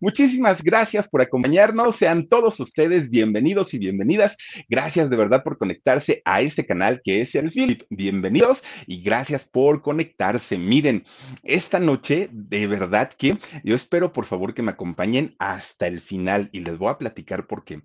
Muchísimas 0.00 0.62
gracias 0.62 1.08
por 1.08 1.22
acompañarnos. 1.22 1.96
Sean 1.96 2.28
todos 2.28 2.60
ustedes 2.60 3.10
bienvenidos 3.10 3.74
y 3.74 3.78
bienvenidas. 3.78 4.36
Gracias 4.68 5.10
de 5.10 5.16
verdad 5.16 5.42
por 5.42 5.58
conectarse 5.58 6.22
a 6.24 6.40
este 6.40 6.64
canal 6.64 7.00
que 7.02 7.20
es 7.20 7.34
el 7.34 7.50
Philip. 7.50 7.82
Bienvenidos 7.90 8.62
y 8.86 9.02
gracias 9.02 9.44
por 9.44 9.82
conectarse. 9.82 10.56
Miren, 10.56 11.04
esta 11.42 11.80
noche 11.80 12.28
de 12.30 12.68
verdad 12.68 13.10
que 13.12 13.38
yo 13.64 13.74
espero 13.74 14.12
por 14.12 14.24
favor 14.24 14.54
que 14.54 14.62
me 14.62 14.70
acompañen 14.70 15.34
hasta 15.40 15.88
el 15.88 16.00
final 16.00 16.48
y 16.52 16.60
les 16.60 16.78
voy 16.78 16.92
a 16.92 16.98
platicar 16.98 17.48
porque 17.48 17.82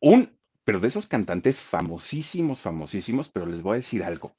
un, 0.00 0.36
pero 0.64 0.80
de 0.80 0.88
esos 0.88 1.06
cantantes 1.06 1.62
famosísimos, 1.62 2.62
famosísimos, 2.62 3.28
pero 3.28 3.46
les 3.46 3.62
voy 3.62 3.74
a 3.74 3.76
decir 3.76 4.02
algo. 4.02 4.34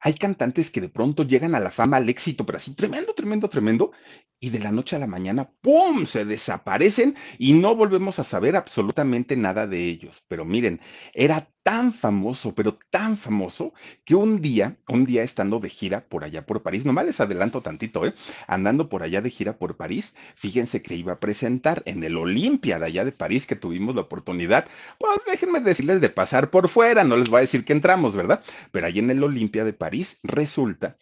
Hay 0.00 0.14
cantantes 0.14 0.70
que 0.70 0.80
de 0.80 0.88
pronto 0.88 1.24
llegan 1.24 1.54
a 1.54 1.60
la 1.60 1.70
fama, 1.70 1.96
al 1.96 2.08
éxito, 2.08 2.46
pero 2.46 2.58
así 2.58 2.74
tremendo, 2.74 3.14
tremendo, 3.14 3.48
tremendo, 3.48 3.92
y 4.38 4.50
de 4.50 4.58
la 4.58 4.72
noche 4.72 4.96
a 4.96 4.98
la 4.98 5.06
mañana, 5.06 5.50
¡pum!, 5.60 6.06
se 6.06 6.24
desaparecen 6.24 7.16
y 7.38 7.54
no 7.54 7.74
volvemos 7.74 8.18
a 8.18 8.24
saber 8.24 8.56
absolutamente 8.56 9.36
nada 9.36 9.66
de 9.66 9.84
ellos. 9.84 10.24
Pero 10.28 10.44
miren, 10.44 10.80
era 11.14 11.48
tan 11.62 11.92
famoso, 11.92 12.54
pero 12.54 12.78
tan 12.90 13.16
famoso, 13.16 13.72
que 14.04 14.14
un 14.14 14.40
día, 14.40 14.76
un 14.88 15.04
día 15.04 15.22
estando 15.22 15.58
de 15.58 15.68
gira 15.68 16.06
por 16.06 16.22
allá 16.22 16.46
por 16.46 16.62
París, 16.62 16.84
nomás 16.84 17.06
les 17.06 17.20
adelanto 17.20 17.62
tantito, 17.62 18.06
¿eh? 18.06 18.14
Andando 18.46 18.88
por 18.88 19.02
allá 19.02 19.20
de 19.20 19.30
gira 19.30 19.58
por 19.58 19.76
París, 19.76 20.14
fíjense 20.36 20.82
que 20.82 20.94
iba 20.94 21.14
a 21.14 21.20
presentar 21.20 21.82
en 21.86 22.04
el 22.04 22.16
Olimpia 22.16 22.78
de 22.78 22.86
allá 22.86 23.04
de 23.04 23.12
París, 23.12 23.46
que 23.46 23.56
tuvimos 23.56 23.94
la 23.94 24.02
oportunidad, 24.02 24.68
pues 24.98 25.18
déjenme 25.26 25.60
decirles 25.60 26.00
de 26.00 26.10
pasar 26.10 26.50
por 26.50 26.68
fuera, 26.68 27.04
no 27.04 27.16
les 27.16 27.30
voy 27.30 27.38
a 27.38 27.40
decir 27.40 27.64
que 27.64 27.72
entramos, 27.72 28.14
¿verdad? 28.14 28.44
Pero 28.70 28.86
ahí 28.86 28.98
en 28.98 29.10
el 29.10 29.24
Olimpia 29.24 29.64
de 29.64 29.72
París 29.72 30.20
resulta 30.22 30.98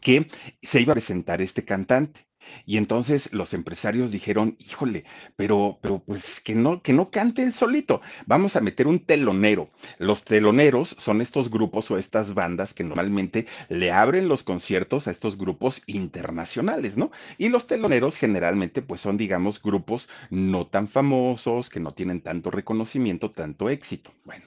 que 0.00 0.28
se 0.62 0.80
iba 0.80 0.92
a 0.92 0.94
presentar 0.94 1.40
este 1.40 1.64
cantante. 1.64 2.26
Y 2.66 2.76
entonces 2.76 3.32
los 3.32 3.54
empresarios 3.54 4.10
dijeron, 4.10 4.56
híjole, 4.58 5.04
pero, 5.36 5.78
pero 5.80 6.00
pues 6.00 6.40
que 6.40 6.54
no, 6.54 6.82
que 6.82 6.92
no 6.92 7.10
cante 7.10 7.42
él 7.42 7.52
solito. 7.52 8.00
Vamos 8.26 8.56
a 8.56 8.60
meter 8.60 8.86
un 8.86 9.00
telonero. 9.00 9.70
Los 9.98 10.24
teloneros 10.24 10.96
son 10.98 11.20
estos 11.20 11.50
grupos 11.50 11.90
o 11.90 11.98
estas 11.98 12.34
bandas 12.34 12.74
que 12.74 12.84
normalmente 12.84 13.46
le 13.68 13.92
abren 13.92 14.28
los 14.28 14.42
conciertos 14.42 15.08
a 15.08 15.10
estos 15.10 15.36
grupos 15.38 15.82
internacionales, 15.86 16.96
¿no? 16.96 17.10
Y 17.38 17.48
los 17.48 17.66
teloneros 17.66 18.16
generalmente 18.16 18.82
pues 18.82 19.00
son, 19.00 19.16
digamos, 19.16 19.62
grupos 19.62 20.08
no 20.30 20.66
tan 20.66 20.88
famosos, 20.88 21.70
que 21.70 21.80
no 21.80 21.90
tienen 21.90 22.20
tanto 22.20 22.50
reconocimiento, 22.50 23.30
tanto 23.30 23.70
éxito. 23.70 24.12
Bueno, 24.24 24.44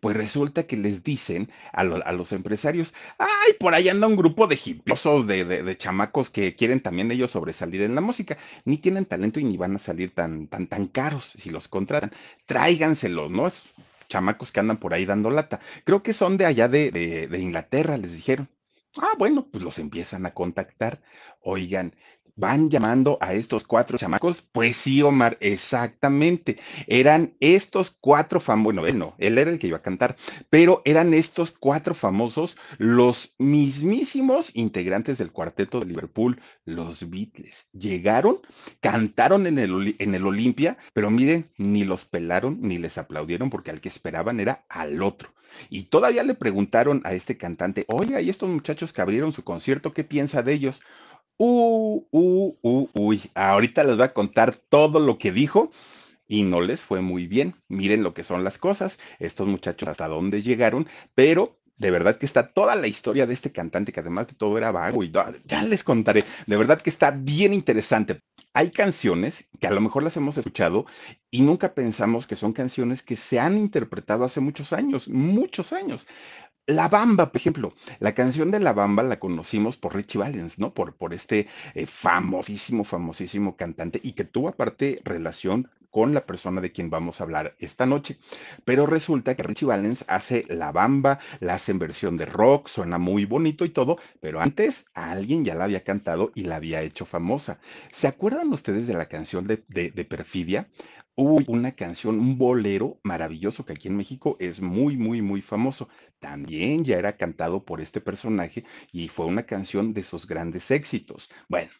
pues 0.00 0.16
resulta 0.16 0.66
que 0.66 0.76
les 0.76 1.02
dicen 1.02 1.50
a, 1.72 1.80
a 1.82 2.12
los 2.12 2.32
empresarios, 2.32 2.94
ay, 3.18 3.54
por 3.58 3.74
ahí 3.74 3.88
anda 3.88 4.06
un 4.06 4.16
grupo 4.16 4.46
de 4.46 4.58
hipiosos, 4.64 5.26
de, 5.26 5.44
de, 5.44 5.62
de 5.62 5.78
chamacos 5.78 6.30
que 6.30 6.54
quieren 6.54 6.80
también 6.80 7.10
ellos 7.10 7.30
sobresalir 7.32 7.82
en 7.82 7.94
la 7.94 8.00
música, 8.00 8.36
ni 8.64 8.78
tienen 8.78 9.06
talento 9.06 9.40
y 9.40 9.44
ni 9.44 9.56
van 9.56 9.76
a 9.76 9.78
salir 9.78 10.14
tan, 10.14 10.48
tan, 10.48 10.66
tan 10.66 10.86
caros 10.88 11.24
si 11.38 11.50
los 11.50 11.68
contratan. 11.68 12.12
Tráiganselos, 12.46 13.30
¿no? 13.30 13.46
Es 13.46 13.64
chamacos 14.08 14.52
que 14.52 14.60
andan 14.60 14.78
por 14.78 14.94
ahí 14.94 15.04
dando 15.04 15.30
lata. 15.30 15.60
Creo 15.84 16.02
que 16.02 16.12
son 16.12 16.36
de 16.36 16.46
allá 16.46 16.68
de, 16.68 16.90
de 16.90 17.38
Inglaterra, 17.38 17.96
les 17.96 18.12
dijeron. 18.12 18.48
Ah, 18.98 19.12
bueno, 19.18 19.46
pues 19.50 19.62
los 19.62 19.78
empiezan 19.78 20.24
a 20.26 20.32
contactar. 20.32 21.02
Oigan, 21.40 21.94
van 22.36 22.70
llamando 22.70 23.18
a 23.20 23.34
estos 23.34 23.64
cuatro 23.64 23.98
chamacos. 23.98 24.42
Pues 24.42 24.76
sí, 24.76 25.02
Omar, 25.02 25.38
exactamente. 25.40 26.58
Eran 26.86 27.34
estos 27.40 27.90
cuatro 27.90 28.40
famosos, 28.40 28.64
bueno, 28.64 28.86
él 28.86 28.98
no, 28.98 29.14
él 29.18 29.38
era 29.38 29.50
el 29.50 29.58
que 29.58 29.66
iba 29.68 29.78
a 29.78 29.82
cantar, 29.82 30.16
pero 30.50 30.82
eran 30.84 31.14
estos 31.14 31.52
cuatro 31.52 31.94
famosos 31.94 32.56
los 32.78 33.34
mismísimos 33.38 34.54
integrantes 34.54 35.18
del 35.18 35.32
cuarteto 35.32 35.80
de 35.80 35.86
Liverpool, 35.86 36.40
los 36.64 37.10
Beatles. 37.10 37.68
Llegaron, 37.72 38.38
cantaron 38.80 39.46
en 39.46 39.58
el, 39.58 39.96
en 39.98 40.14
el 40.14 40.26
Olimpia, 40.26 40.78
pero 40.92 41.10
miren, 41.10 41.50
ni 41.56 41.84
los 41.84 42.04
pelaron 42.04 42.58
ni 42.60 42.78
les 42.78 42.98
aplaudieron 42.98 43.50
porque 43.50 43.70
al 43.70 43.80
que 43.80 43.88
esperaban 43.88 44.40
era 44.40 44.64
al 44.68 45.02
otro. 45.02 45.30
Y 45.70 45.84
todavía 45.84 46.22
le 46.22 46.34
preguntaron 46.34 47.00
a 47.04 47.12
este 47.12 47.36
cantante, 47.36 47.84
oiga, 47.88 48.20
¿y 48.20 48.28
estos 48.30 48.48
muchachos 48.48 48.92
que 48.92 49.00
abrieron 49.00 49.32
su 49.32 49.44
concierto, 49.44 49.92
qué 49.92 50.04
piensa 50.04 50.42
de 50.42 50.52
ellos? 50.52 50.82
Uh, 51.38 52.02
uh, 52.12 52.56
uh, 52.62 52.88
uy, 52.94 53.30
ahorita 53.34 53.84
les 53.84 53.96
voy 53.96 54.06
a 54.06 54.14
contar 54.14 54.56
todo 54.56 55.00
lo 55.00 55.18
que 55.18 55.32
dijo 55.32 55.70
y 56.26 56.42
no 56.44 56.60
les 56.62 56.82
fue 56.82 57.02
muy 57.02 57.26
bien. 57.26 57.56
Miren 57.68 58.02
lo 58.02 58.14
que 58.14 58.24
son 58.24 58.42
las 58.42 58.58
cosas, 58.58 58.98
estos 59.18 59.46
muchachos 59.46 59.88
hasta 59.88 60.08
dónde 60.08 60.42
llegaron, 60.42 60.88
pero 61.14 61.58
de 61.76 61.90
verdad 61.90 62.16
que 62.16 62.24
está 62.24 62.48
toda 62.48 62.74
la 62.74 62.86
historia 62.86 63.26
de 63.26 63.34
este 63.34 63.52
cantante 63.52 63.92
que 63.92 64.00
además 64.00 64.28
de 64.28 64.34
todo 64.34 64.56
era 64.56 64.70
vago 64.70 65.04
y 65.04 65.10
ya 65.10 65.62
les 65.62 65.84
contaré, 65.84 66.24
de 66.46 66.56
verdad 66.56 66.80
que 66.80 66.90
está 66.90 67.10
bien 67.10 67.52
interesante. 67.52 68.22
Hay 68.54 68.70
canciones 68.70 69.46
que 69.60 69.66
a 69.66 69.70
lo 69.70 69.82
mejor 69.82 70.02
las 70.02 70.16
hemos 70.16 70.38
escuchado 70.38 70.86
y 71.30 71.42
nunca 71.42 71.74
pensamos 71.74 72.26
que 72.26 72.36
son 72.36 72.54
canciones 72.54 73.02
que 73.02 73.16
se 73.16 73.38
han 73.38 73.58
interpretado 73.58 74.24
hace 74.24 74.40
muchos 74.40 74.72
años, 74.72 75.10
muchos 75.10 75.74
años. 75.74 76.08
La 76.66 76.88
Bamba, 76.88 77.30
por 77.30 77.40
ejemplo, 77.40 77.74
la 78.00 78.14
canción 78.14 78.50
de 78.50 78.58
La 78.60 78.72
Bamba 78.72 79.02
la 79.04 79.20
conocimos 79.20 79.76
por 79.76 79.94
Richie 79.94 80.18
Valens, 80.18 80.58
¿no? 80.58 80.74
Por, 80.74 80.96
por 80.96 81.14
este 81.14 81.46
eh, 81.74 81.86
famosísimo, 81.86 82.82
famosísimo 82.84 83.56
cantante 83.56 84.00
y 84.02 84.12
que 84.14 84.24
tuvo 84.24 84.48
aparte 84.48 85.00
relación 85.04 85.70
con 85.92 86.12
la 86.12 86.26
persona 86.26 86.60
de 86.60 86.72
quien 86.72 86.90
vamos 86.90 87.20
a 87.20 87.24
hablar 87.24 87.54
esta 87.60 87.86
noche. 87.86 88.18
Pero 88.64 88.84
resulta 88.86 89.34
que 89.36 89.44
Richie 89.44 89.66
Valens 89.66 90.04
hace 90.08 90.44
La 90.48 90.72
Bamba, 90.72 91.20
la 91.40 91.54
hace 91.54 91.70
en 91.72 91.78
versión 91.78 92.16
de 92.16 92.26
rock, 92.26 92.66
suena 92.68 92.98
muy 92.98 93.24
bonito 93.24 93.64
y 93.64 93.70
todo, 93.70 93.98
pero 94.20 94.40
antes 94.40 94.86
a 94.94 95.12
alguien 95.12 95.44
ya 95.44 95.54
la 95.54 95.64
había 95.64 95.84
cantado 95.84 96.32
y 96.34 96.44
la 96.44 96.56
había 96.56 96.82
hecho 96.82 97.06
famosa. 97.06 97.60
¿Se 97.92 98.08
acuerdan 98.08 98.52
ustedes 98.52 98.86
de 98.88 98.94
la 98.94 99.06
canción 99.06 99.46
de, 99.46 99.62
de, 99.68 99.90
de 99.92 100.04
Perfidia? 100.04 100.68
Hubo 101.18 101.38
una 101.50 101.72
canción, 101.72 102.20
un 102.20 102.36
bolero 102.36 103.00
maravilloso 103.02 103.64
que 103.64 103.72
aquí 103.72 103.88
en 103.88 103.96
México 103.96 104.36
es 104.38 104.60
muy, 104.60 104.98
muy, 104.98 105.22
muy 105.22 105.40
famoso 105.40 105.88
también 106.18 106.84
ya 106.84 106.96
era 106.98 107.16
cantado 107.16 107.64
por 107.64 107.80
este 107.80 108.02
personaje 108.02 108.64
y 108.92 109.08
fue 109.08 109.24
una 109.24 109.44
canción 109.46 109.94
de 109.94 110.02
sus 110.02 110.26
grandes 110.26 110.70
éxitos. 110.70 111.30
Bueno, 111.48 111.70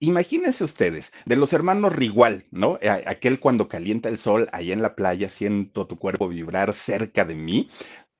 imagínense 0.00 0.64
ustedes, 0.64 1.12
de 1.26 1.36
los 1.36 1.52
hermanos 1.52 1.94
Rigual, 1.94 2.46
¿no? 2.50 2.78
Aquel 3.06 3.40
cuando 3.40 3.68
calienta 3.68 4.08
el 4.08 4.18
sol 4.18 4.48
allá 4.52 4.72
en 4.72 4.80
la 4.82 4.94
playa, 4.96 5.28
siento 5.28 5.86
tu 5.86 5.98
cuerpo 5.98 6.28
vibrar 6.28 6.72
cerca 6.72 7.26
de 7.26 7.34
mí. 7.34 7.68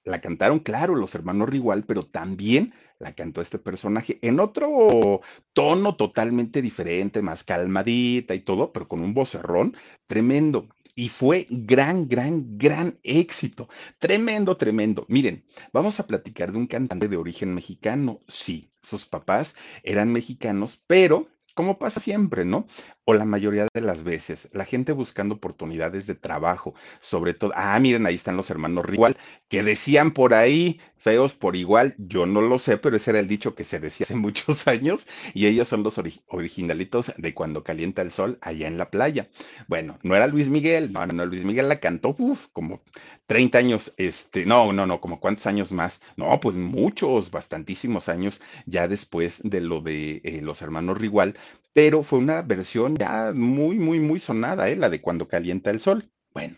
La 0.04 0.20
cantaron, 0.20 0.60
claro, 0.60 0.94
los 0.96 1.14
hermanos 1.14 1.48
Rigual, 1.48 1.84
pero 1.84 2.02
también 2.02 2.74
la 2.98 3.14
cantó 3.14 3.40
este 3.40 3.58
personaje 3.58 4.18
en 4.22 4.40
otro 4.40 5.20
tono 5.52 5.96
totalmente 5.96 6.62
diferente, 6.62 7.22
más 7.22 7.44
calmadita 7.44 8.34
y 8.34 8.40
todo, 8.40 8.72
pero 8.72 8.88
con 8.88 9.00
un 9.00 9.14
vocerrón 9.14 9.76
tremendo. 10.06 10.68
Y 10.94 11.10
fue 11.10 11.46
gran, 11.48 12.08
gran, 12.08 12.58
gran 12.58 12.98
éxito. 13.04 13.68
Tremendo, 14.00 14.56
tremendo. 14.56 15.06
Miren, 15.08 15.44
vamos 15.72 16.00
a 16.00 16.06
platicar 16.08 16.50
de 16.50 16.58
un 16.58 16.66
cantante 16.66 17.06
de 17.06 17.16
origen 17.16 17.54
mexicano. 17.54 18.20
Sí, 18.26 18.72
sus 18.82 19.06
papás 19.06 19.54
eran 19.84 20.10
mexicanos, 20.10 20.82
pero 20.88 21.28
como 21.58 21.76
pasa 21.76 21.98
siempre, 21.98 22.44
¿no? 22.44 22.68
O 23.04 23.14
la 23.14 23.24
mayoría 23.24 23.66
de 23.74 23.80
las 23.80 24.04
veces, 24.04 24.48
la 24.52 24.64
gente 24.64 24.92
buscando 24.92 25.34
oportunidades 25.34 26.06
de 26.06 26.14
trabajo, 26.14 26.74
sobre 27.00 27.34
todo, 27.34 27.50
ah, 27.56 27.76
miren, 27.80 28.06
ahí 28.06 28.14
están 28.14 28.36
los 28.36 28.48
hermanos 28.50 28.86
Rigual, 28.86 29.16
que 29.48 29.64
decían 29.64 30.12
por 30.12 30.34
ahí, 30.34 30.80
feos 30.98 31.34
por 31.34 31.56
igual, 31.56 31.94
yo 31.98 32.26
no 32.26 32.40
lo 32.40 32.58
sé, 32.58 32.76
pero 32.78 32.96
ese 32.96 33.10
era 33.10 33.20
el 33.20 33.28
dicho 33.28 33.54
que 33.54 33.64
se 33.64 33.80
decía 33.80 34.04
hace 34.04 34.14
muchos 34.16 34.66
años 34.68 35.06
y 35.34 35.46
ellos 35.46 35.68
son 35.68 35.82
los 35.82 35.98
ori- 35.98 36.22
originalitos 36.28 37.12
de 37.16 37.34
cuando 37.34 37.62
calienta 37.64 38.02
el 38.02 38.10
sol 38.12 38.38
allá 38.40 38.66
en 38.66 38.78
la 38.78 38.90
playa. 38.90 39.28
Bueno, 39.68 39.98
no 40.02 40.14
era 40.16 40.26
Luis 40.26 40.48
Miguel, 40.48 40.92
no, 40.92 41.06
no, 41.06 41.26
Luis 41.26 41.44
Miguel 41.44 41.68
la 41.68 41.80
cantó, 41.80 42.16
como 42.52 42.82
30 43.26 43.58
años, 43.58 43.92
este, 43.96 44.44
no, 44.46 44.72
no, 44.72 44.86
no, 44.86 45.00
como 45.00 45.20
cuántos 45.20 45.46
años 45.46 45.72
más, 45.72 46.00
no, 46.16 46.38
pues 46.40 46.56
muchos, 46.56 47.30
bastantísimos 47.30 48.08
años 48.08 48.40
ya 48.66 48.88
después 48.88 49.40
de 49.44 49.60
lo 49.60 49.80
de 49.80 50.20
eh, 50.24 50.40
los 50.42 50.62
hermanos 50.62 50.98
Rigual, 50.98 51.34
pero 51.72 52.02
fue 52.02 52.18
una 52.18 52.42
versión 52.42 52.96
ya 52.96 53.32
muy, 53.34 53.78
muy, 53.78 54.00
muy 54.00 54.18
sonada, 54.18 54.68
¿eh? 54.68 54.76
La 54.76 54.90
de 54.90 55.00
cuando 55.00 55.28
calienta 55.28 55.70
el 55.70 55.80
sol. 55.80 56.10
Bueno. 56.32 56.56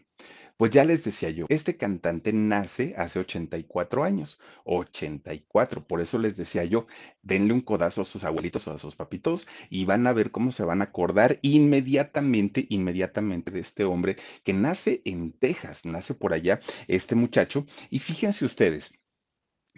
Pues 0.60 0.72
ya 0.72 0.84
les 0.84 1.02
decía 1.02 1.30
yo, 1.30 1.46
este 1.48 1.78
cantante 1.78 2.34
nace 2.34 2.94
hace 2.98 3.18
84 3.18 4.04
años, 4.04 4.38
84, 4.64 5.86
por 5.86 6.02
eso 6.02 6.18
les 6.18 6.36
decía 6.36 6.66
yo, 6.66 6.86
denle 7.22 7.54
un 7.54 7.62
codazo 7.62 8.02
a 8.02 8.04
sus 8.04 8.24
abuelitos 8.24 8.68
o 8.68 8.72
a 8.72 8.76
sus 8.76 8.94
papitos 8.94 9.48
y 9.70 9.86
van 9.86 10.06
a 10.06 10.12
ver 10.12 10.30
cómo 10.30 10.52
se 10.52 10.62
van 10.62 10.82
a 10.82 10.84
acordar 10.84 11.38
inmediatamente, 11.40 12.66
inmediatamente 12.68 13.50
de 13.50 13.60
este 13.60 13.84
hombre 13.84 14.18
que 14.44 14.52
nace 14.52 15.00
en 15.06 15.32
Texas, 15.32 15.86
nace 15.86 16.12
por 16.12 16.34
allá 16.34 16.60
este 16.88 17.14
muchacho. 17.14 17.64
Y 17.88 18.00
fíjense 18.00 18.44
ustedes, 18.44 18.92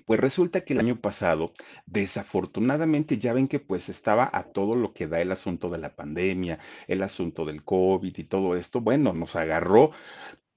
pues 0.05 0.19
resulta 0.19 0.63
que 0.63 0.73
el 0.73 0.81
año 0.81 1.01
pasado, 1.01 1.53
desafortunadamente, 1.87 3.19
ya 3.19 3.33
ven 3.33 3.47
que 3.47 3.61
pues 3.61 3.89
estaba 3.89 4.29
a 4.33 4.45
todo 4.45 4.75
lo 4.75 4.95
que 4.95 5.07
da 5.07 5.21
el 5.21 5.31
asunto 5.31 5.71
de 5.71 5.79
la 5.79 5.95
pandemia, 5.95 6.59
el 6.89 7.03
asunto 7.05 7.45
del 7.45 7.63
COVID 7.63 8.13
y 8.17 8.25
todo 8.25 8.57
esto. 8.57 8.81
Bueno, 8.81 9.13
nos 9.13 9.37
agarró 9.37 9.93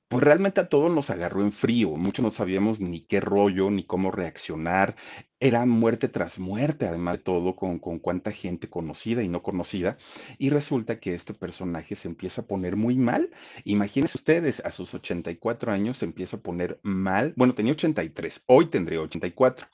pues 0.07 0.24
realmente 0.24 0.62
a 0.62 0.69
todos 0.69 0.92
nos 0.92 1.10
agarró 1.10 1.42
en 1.42 1.52
frío, 1.52 1.90
muchos 1.98 2.24
no 2.24 2.30
sabíamos 2.31 2.80
ni 2.80 3.02
qué 3.02 3.19
rollo, 3.19 3.72
ni 3.72 3.84
cómo 3.84 4.12
reaccionar. 4.12 4.96
Era 5.40 5.66
muerte 5.66 6.07
tras 6.10 6.38
muerte, 6.40 6.88
además 6.88 7.18
de 7.18 7.24
todo, 7.24 7.56
con, 7.56 7.80
con 7.80 8.00
cuánta 8.00 8.31
gente 8.31 8.69
conocida 8.69 9.24
y 9.24 9.30
no 9.30 9.42
conocida. 9.42 9.98
Y 10.38 10.50
resulta 10.52 11.00
que 11.00 11.16
este 11.16 11.34
personaje 11.34 11.96
se 11.96 12.07
empieza 12.07 12.42
a 12.42 12.46
poner 12.48 12.75
muy 12.75 12.98
mal. 12.98 13.31
Imagínense 13.63 14.18
ustedes, 14.18 14.60
a 14.63 14.72
sus 14.72 14.94
84 14.94 15.72
años 15.72 15.98
se 15.98 16.06
empieza 16.06 16.38
a 16.38 16.42
poner 16.42 16.80
mal. 16.84 17.34
Bueno, 17.36 17.56
tenía 17.56 17.74
83, 17.74 18.44
hoy 18.46 18.68
tendría 18.68 19.01
84. 19.01 19.68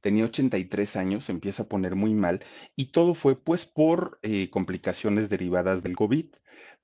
Tenía 0.00 0.24
83 0.24 0.96
años, 0.96 1.24
se 1.24 1.32
empieza 1.32 1.64
a 1.64 1.68
poner 1.68 1.94
muy 1.94 2.14
mal. 2.14 2.44
Y 2.74 2.86
todo 2.86 3.14
fue 3.14 3.36
pues 3.36 3.66
por 3.66 4.18
eh, 4.22 4.48
complicaciones 4.50 5.28
derivadas 5.28 5.82
del 5.82 5.94
COVID. 5.96 6.26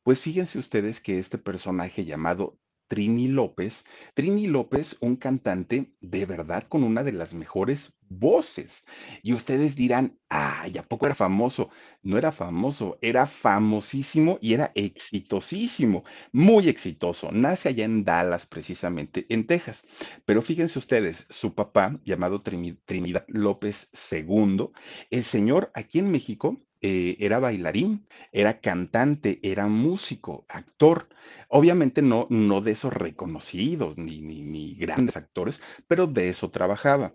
Pues 0.03 0.20
fíjense 0.20 0.58
ustedes 0.58 1.00
que 1.00 1.19
este 1.19 1.38
personaje 1.38 2.05
llamado 2.05 2.58
Trini 2.90 3.28
López. 3.28 3.84
Trini 4.14 4.46
López, 4.48 4.96
un 5.00 5.16
cantante 5.16 5.94
de 6.00 6.26
verdad 6.26 6.64
con 6.69 6.82
una 6.84 7.02
de 7.04 7.12
las 7.12 7.32
mejores 7.34 7.94
voces. 8.08 8.84
Y 9.22 9.32
ustedes 9.32 9.76
dirán, 9.76 10.19
ay, 10.28 10.76
¿a 10.78 10.82
poco 10.82 11.06
era 11.06 11.14
famoso? 11.14 11.70
No 12.02 12.19
era 12.19 12.32
famoso, 12.32 12.98
era 13.00 13.26
famosísimo 13.26 14.38
y 14.42 14.54
era 14.54 14.72
exitosísimo, 14.75 16.04
muy 16.32 16.69
exitoso. 16.69 17.31
Nace 17.32 17.69
allá 17.70 17.84
en 17.84 18.04
Dallas, 18.04 18.46
precisamente, 18.46 19.26
en 19.28 19.46
Texas. 19.46 19.86
Pero 20.25 20.43
fíjense 20.43 20.78
ustedes, 20.78 21.26
su 21.31 21.54
papá, 21.54 22.00
llamado 22.04 22.43
Trini- 22.43 22.78
Trinidad 22.84 23.25
López 23.28 23.90
II, 23.93 24.72
el 25.10 25.25
señor 25.25 25.70
aquí 25.75 25.98
en 25.98 26.10
México 26.10 26.60
eh, 26.82 27.17
era 27.21 27.38
bailarín, 27.38 28.06
era 28.32 28.61
cantante, 28.61 29.38
era 29.43 29.67
músico, 29.69 30.47
actor. 30.49 31.09
Obviamente 31.49 32.03
no, 32.03 32.27
no 32.31 32.61
de 32.61 32.73
esos 32.73 32.93
reconocidos 32.94 33.99
ni, 33.99 34.75
grandes 34.77 35.17
actores, 35.17 35.62
pero 35.88 36.06
de 36.06 36.29
eso 36.31 36.50
trabajaba. 36.50 37.15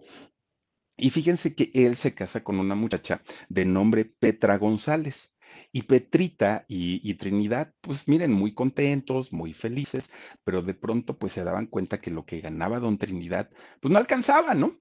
Y 0.97 1.09
fíjense 1.09 1.55
que 1.55 1.71
él 1.73 1.95
se 1.97 2.13
casa 2.13 2.43
con 2.43 2.59
una 2.59 2.75
muchacha 2.75 3.21
de 3.49 3.65
nombre 3.65 4.05
Petra 4.05 4.57
González. 4.57 5.31
Y 5.71 5.83
Petrita 5.83 6.65
y, 6.67 7.01
y 7.09 7.15
Trinidad, 7.15 7.73
pues 7.81 8.07
miren, 8.07 8.31
muy 8.31 8.53
contentos, 8.53 9.31
muy 9.33 9.53
felices, 9.53 10.11
pero 10.43 10.61
de 10.61 10.73
pronto 10.73 11.17
pues 11.17 11.33
se 11.33 11.43
daban 11.43 11.67
cuenta 11.67 12.01
que 12.01 12.11
lo 12.11 12.25
que 12.25 12.41
ganaba 12.41 12.79
don 12.79 12.97
Trinidad, 12.97 13.49
pues 13.81 13.91
no 13.91 13.97
alcanzaba, 13.97 14.53
¿no? 14.53 14.79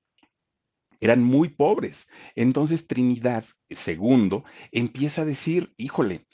Eran 1.00 1.23
muy 1.23 1.49
pobres. 1.50 2.08
Entonces 2.35 2.87
Trinidad 2.87 3.44
segundo 3.70 4.44
empieza 4.73 5.23
a 5.23 5.25
decir, 5.25 5.73
híjole, 5.76 6.26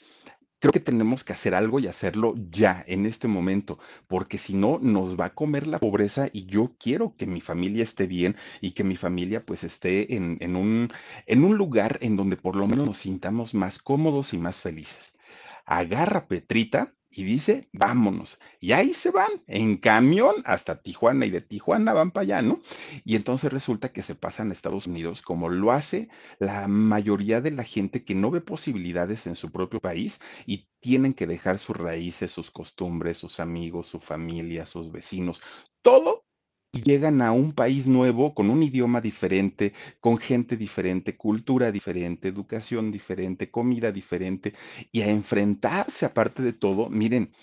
Creo 0.61 0.73
que 0.73 0.79
tenemos 0.79 1.23
que 1.23 1.33
hacer 1.33 1.55
algo 1.55 1.79
y 1.79 1.87
hacerlo 1.87 2.35
ya, 2.51 2.83
en 2.85 3.07
este 3.07 3.27
momento, 3.27 3.79
porque 4.07 4.37
si 4.37 4.53
no 4.53 4.77
nos 4.77 5.19
va 5.19 5.25
a 5.25 5.33
comer 5.33 5.65
la 5.65 5.79
pobreza 5.79 6.29
y 6.31 6.45
yo 6.45 6.75
quiero 6.77 7.15
que 7.17 7.25
mi 7.25 7.41
familia 7.41 7.81
esté 7.81 8.05
bien 8.05 8.35
y 8.61 8.73
que 8.73 8.83
mi 8.83 8.95
familia 8.95 9.43
pues 9.43 9.63
esté 9.63 10.15
en, 10.15 10.37
en 10.39 10.55
un, 10.55 10.93
en 11.25 11.43
un 11.43 11.57
lugar 11.57 11.97
en 12.01 12.15
donde 12.15 12.37
por 12.37 12.55
lo 12.55 12.67
menos 12.67 12.87
nos 12.87 12.99
sintamos 12.99 13.55
más 13.55 13.79
cómodos 13.79 14.35
y 14.35 14.37
más 14.37 14.61
felices. 14.61 15.17
Agarra 15.65 16.27
Petrita 16.27 16.93
y 17.11 17.23
dice, 17.23 17.69
vámonos. 17.73 18.39
Y 18.59 18.71
ahí 18.71 18.93
se 18.93 19.11
van, 19.11 19.29
en 19.47 19.77
camión 19.77 20.35
hasta 20.45 20.81
Tijuana 20.81 21.25
y 21.25 21.29
de 21.29 21.41
Tijuana 21.41 21.93
van 21.93 22.11
para 22.11 22.23
allá, 22.23 22.41
¿no? 22.41 22.61
Y 23.03 23.15
entonces 23.15 23.51
resulta 23.51 23.91
que 23.91 24.01
se 24.01 24.15
pasan 24.15 24.49
a 24.49 24.53
Estados 24.53 24.87
Unidos 24.87 25.21
como 25.21 25.49
lo 25.49 25.71
hace 25.71 26.09
la 26.39 26.67
mayoría 26.67 27.41
de 27.41 27.51
la 27.51 27.63
gente 27.63 28.05
que 28.05 28.15
no 28.15 28.31
ve 28.31 28.41
posibilidades 28.41 29.27
en 29.27 29.35
su 29.35 29.51
propio 29.51 29.81
país 29.81 30.19
y 30.45 30.69
tienen 30.79 31.13
que 31.13 31.27
dejar 31.27 31.59
sus 31.59 31.75
raíces, 31.75 32.31
sus 32.31 32.49
costumbres, 32.49 33.17
sus 33.17 33.39
amigos, 33.39 33.87
su 33.87 33.99
familia, 33.99 34.65
sus 34.65 34.91
vecinos, 34.91 35.41
todo. 35.81 36.25
Y 36.73 36.83
llegan 36.83 37.21
a 37.21 37.33
un 37.33 37.53
país 37.53 37.85
nuevo 37.85 38.33
con 38.33 38.49
un 38.49 38.63
idioma 38.63 39.01
diferente, 39.01 39.73
con 39.99 40.17
gente 40.17 40.55
diferente, 40.55 41.17
cultura 41.17 41.69
diferente, 41.71 42.29
educación 42.29 42.91
diferente, 42.91 43.51
comida 43.51 43.91
diferente, 43.91 44.53
y 44.91 45.01
a 45.01 45.09
enfrentarse, 45.09 46.05
aparte 46.05 46.41
de 46.43 46.53
todo, 46.53 46.89
miren, 46.89 47.33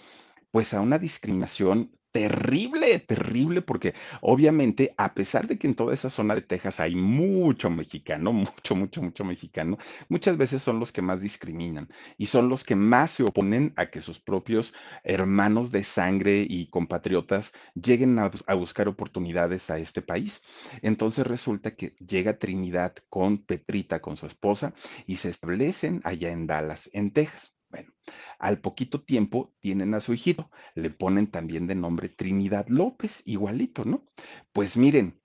pues 0.51 0.75
a 0.75 0.81
una 0.81 0.99
discriminación 0.99 1.93
terrible, 2.13 2.99
terrible, 3.01 3.63
porque 3.63 3.95
obviamente, 4.21 4.95
a 4.97 5.15
pesar 5.15 5.47
de 5.47 5.59
que 5.59 5.67
en 5.67 5.75
toda 5.75 5.95
esa 5.95 6.11
zona 6.11 6.35
de 6.35 6.43
Texas 6.43 6.81
hay 6.81 6.95
mucho 6.95 7.71
mexicano, 7.71 8.33
mucho, 8.33 8.75
mucho, 8.77 9.03
mucho 9.03 9.25
mexicano, 9.25 9.79
muchas 10.09 10.37
veces 10.37 10.63
son 10.63 10.81
los 10.81 10.93
que 10.93 11.03
más 11.03 11.21
discriminan 11.21 11.89
y 12.17 12.27
son 12.27 12.49
los 12.49 12.65
que 12.65 12.75
más 12.77 13.13
se 13.13 13.25
oponen 13.25 13.73
a 13.77 13.91
que 13.91 14.01
sus 14.01 14.21
propios 14.21 14.75
hermanos 15.05 15.71
de 15.71 15.85
sangre 15.85 16.47
y 16.49 16.69
compatriotas 16.69 17.53
lleguen 17.75 18.19
a, 18.19 18.31
a 18.47 18.55
buscar 18.55 18.89
oportunidades 18.89 19.71
a 19.71 19.79
este 19.79 20.03
país. 20.03 20.43
Entonces 20.83 21.27
resulta 21.27 21.77
que 21.77 21.95
llega 21.97 22.39
Trinidad 22.39 22.95
con 23.09 23.39
Petrita, 23.45 24.01
con 24.01 24.17
su 24.17 24.27
esposa, 24.27 24.75
y 25.07 25.17
se 25.17 25.31
establecen 25.31 26.01
allá 26.05 26.31
en 26.31 26.47
Dallas, 26.47 26.91
en 26.93 27.13
Texas. 27.13 27.58
Bueno, 27.71 27.93
al 28.39 28.61
poquito 28.61 29.03
tiempo 29.05 29.55
tienen 29.61 29.95
a 29.95 30.01
su 30.01 30.13
hijito, 30.13 30.51
le 30.75 30.91
ponen 30.91 31.31
también 31.31 31.67
de 31.67 31.75
nombre 31.75 32.09
Trinidad 32.11 32.67
López, 32.69 33.23
igualito, 33.25 33.85
¿no? 33.87 34.05
Pues 34.53 34.77
miren, 34.77 35.21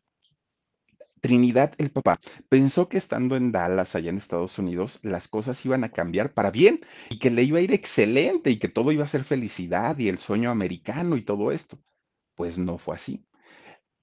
Trinidad, 1.22 1.74
el 1.80 1.90
papá, 1.92 2.20
pensó 2.50 2.88
que 2.90 2.98
estando 2.98 3.36
en 3.38 3.52
Dallas, 3.52 3.96
allá 3.96 4.10
en 4.10 4.18
Estados 4.18 4.60
Unidos, 4.60 5.00
las 5.04 5.28
cosas 5.28 5.64
iban 5.66 5.84
a 5.84 5.92
cambiar 5.92 6.34
para 6.34 6.52
bien 6.52 6.82
y 7.10 7.18
que 7.20 7.32
le 7.32 7.44
iba 7.44 7.60
a 7.60 7.62
ir 7.62 7.74
excelente 7.74 8.50
y 8.52 8.60
que 8.60 8.68
todo 8.68 8.92
iba 8.92 9.06
a 9.06 9.08
ser 9.08 9.24
felicidad 9.24 9.98
y 9.98 10.10
el 10.10 10.18
sueño 10.20 10.52
americano 10.52 11.16
y 11.18 11.24
todo 11.24 11.52
esto. 11.52 11.80
Pues 12.36 12.58
no 12.58 12.78
fue 12.80 12.96
así. 12.96 13.26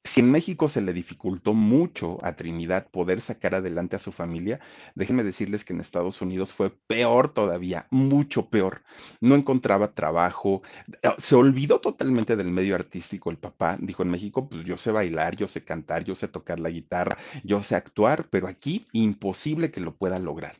Si 0.02 0.20
en 0.20 0.30
México 0.30 0.70
se 0.70 0.80
le 0.80 0.94
dificultó 0.94 1.52
mucho 1.52 2.18
a 2.24 2.32
Trinidad 2.34 2.88
poder 2.90 3.20
sacar 3.20 3.54
adelante 3.54 3.96
a 3.96 3.98
su 3.98 4.12
familia, 4.12 4.58
déjenme 4.94 5.22
decirles 5.22 5.62
que 5.62 5.74
en 5.74 5.80
Estados 5.80 6.22
Unidos 6.22 6.54
fue 6.54 6.70
peor 6.70 7.34
todavía, 7.34 7.86
mucho 7.90 8.48
peor. 8.48 8.82
No 9.20 9.34
encontraba 9.34 9.92
trabajo, 9.92 10.62
eh, 11.02 11.10
se 11.18 11.34
olvidó 11.34 11.80
totalmente 11.80 12.34
del 12.34 12.50
medio 12.50 12.76
artístico 12.76 13.30
el 13.30 13.36
papá. 13.36 13.76
Dijo 13.78 14.02
en 14.02 14.10
México, 14.10 14.48
pues 14.48 14.64
yo 14.64 14.78
sé 14.78 14.90
bailar, 14.90 15.36
yo 15.36 15.46
sé 15.46 15.64
cantar, 15.64 16.02
yo 16.02 16.16
sé 16.16 16.28
tocar 16.28 16.60
la 16.60 16.70
guitarra, 16.70 17.18
yo 17.44 17.62
sé 17.62 17.76
actuar, 17.76 18.26
pero 18.30 18.48
aquí 18.48 18.86
imposible 18.92 19.70
que 19.70 19.82
lo 19.82 19.94
pueda 19.94 20.18
lograr. 20.18 20.56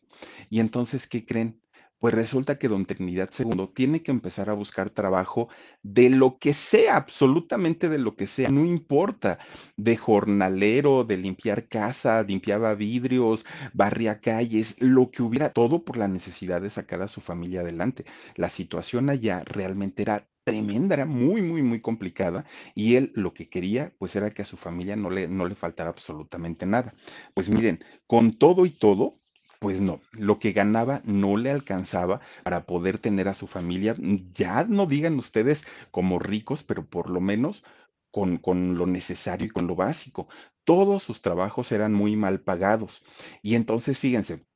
Y 0.51 0.61
entonces, 0.61 1.07
¿qué 1.07 1.25
creen? 1.25 1.59
Pues 2.01 2.15
resulta 2.15 2.59
que 2.59 2.69
don 2.69 2.87
Trinidad 2.87 3.31
segundo 3.31 3.69
tiene 3.69 4.03
que 4.03 4.11
empezar 4.11 4.49
a 4.49 4.55
buscar 4.55 4.89
trabajo 4.89 5.49
de 5.83 6.09
lo 6.09 6.39
que 6.39 6.55
sea, 6.55 6.97
absolutamente 6.97 7.91
de 7.91 7.99
lo 7.99 8.17
que 8.17 8.27
sea, 8.27 8.49
no 8.49 8.65
importa, 8.65 9.39
de 9.77 9.97
jornalero, 9.99 11.05
de 11.05 11.19
limpiar 11.19 11.69
casa, 11.69 12.23
limpiaba 12.23 12.75
vidrios, 12.75 13.45
barría 13.75 14.21
calles, 14.21 14.77
lo 14.81 15.11
que 15.11 15.23
hubiera, 15.23 15.53
todo 15.53 15.85
por 15.85 15.99
la 15.99 16.09
necesidad 16.09 16.63
de 16.63 16.71
sacar 16.71 17.03
a 17.03 17.09
su 17.09 17.21
familia 17.21 17.61
adelante. 17.61 18.07
La 18.35 18.49
situación 18.49 19.11
allá 19.11 19.41
realmente 19.45 20.03
era 20.03 20.27
tremenda, 20.45 20.95
era 20.95 21.05
muy, 21.07 21.43
muy, 21.43 21.63
muy 21.63 21.81
complicada 21.83 22.47
y 22.75 22.97
él 22.97 23.13
lo 23.15 23.35
que 23.35 23.51
quería 23.51 23.93
pues 23.99 24.17
era 24.17 24.31
que 24.31 24.43
a 24.43 24.47
su 24.47 24.57
familia 24.57 24.97
no 24.97 25.11
le, 25.11 25.29
no 25.29 25.47
le 25.47 25.55
faltara 25.55 25.91
absolutamente 25.91 26.65
nada. 26.67 26.95
Pues 27.35 27.51
miren, 27.51 27.85
con 28.07 28.33
todo 28.39 28.65
y 28.67 28.71
todo, 28.71 29.20
pues 29.61 29.81
no, 29.81 30.01
lo 30.13 30.39
que 30.41 30.53
ganaba 30.53 31.03
no 31.05 31.37
le 31.37 31.51
alcanzaba 31.51 32.21
para 32.43 32.67
poder 32.67 32.99
tener 32.99 33.29
a 33.29 33.35
su 33.35 33.47
familia, 33.47 33.95
ya 34.35 34.65
no 34.65 34.87
digan 34.87 35.19
ustedes 35.19 35.67
como 35.93 36.19
ricos, 36.19 36.65
pero 36.65 36.87
por 36.87 37.11
lo 37.11 37.21
menos 37.21 37.63
con, 38.11 38.39
con 38.39 38.79
lo 38.79 38.87
necesario 38.87 39.47
y 39.47 39.51
con 39.51 39.67
lo 39.67 39.77
básico. 39.77 40.29
Todos 40.65 41.03
sus 41.03 41.23
trabajos 41.23 41.73
eran 41.73 41.93
muy 41.93 42.17
mal 42.17 42.41
pagados. 42.41 43.05
Y 43.43 43.55
entonces, 43.55 43.99
fíjense, 43.99 44.47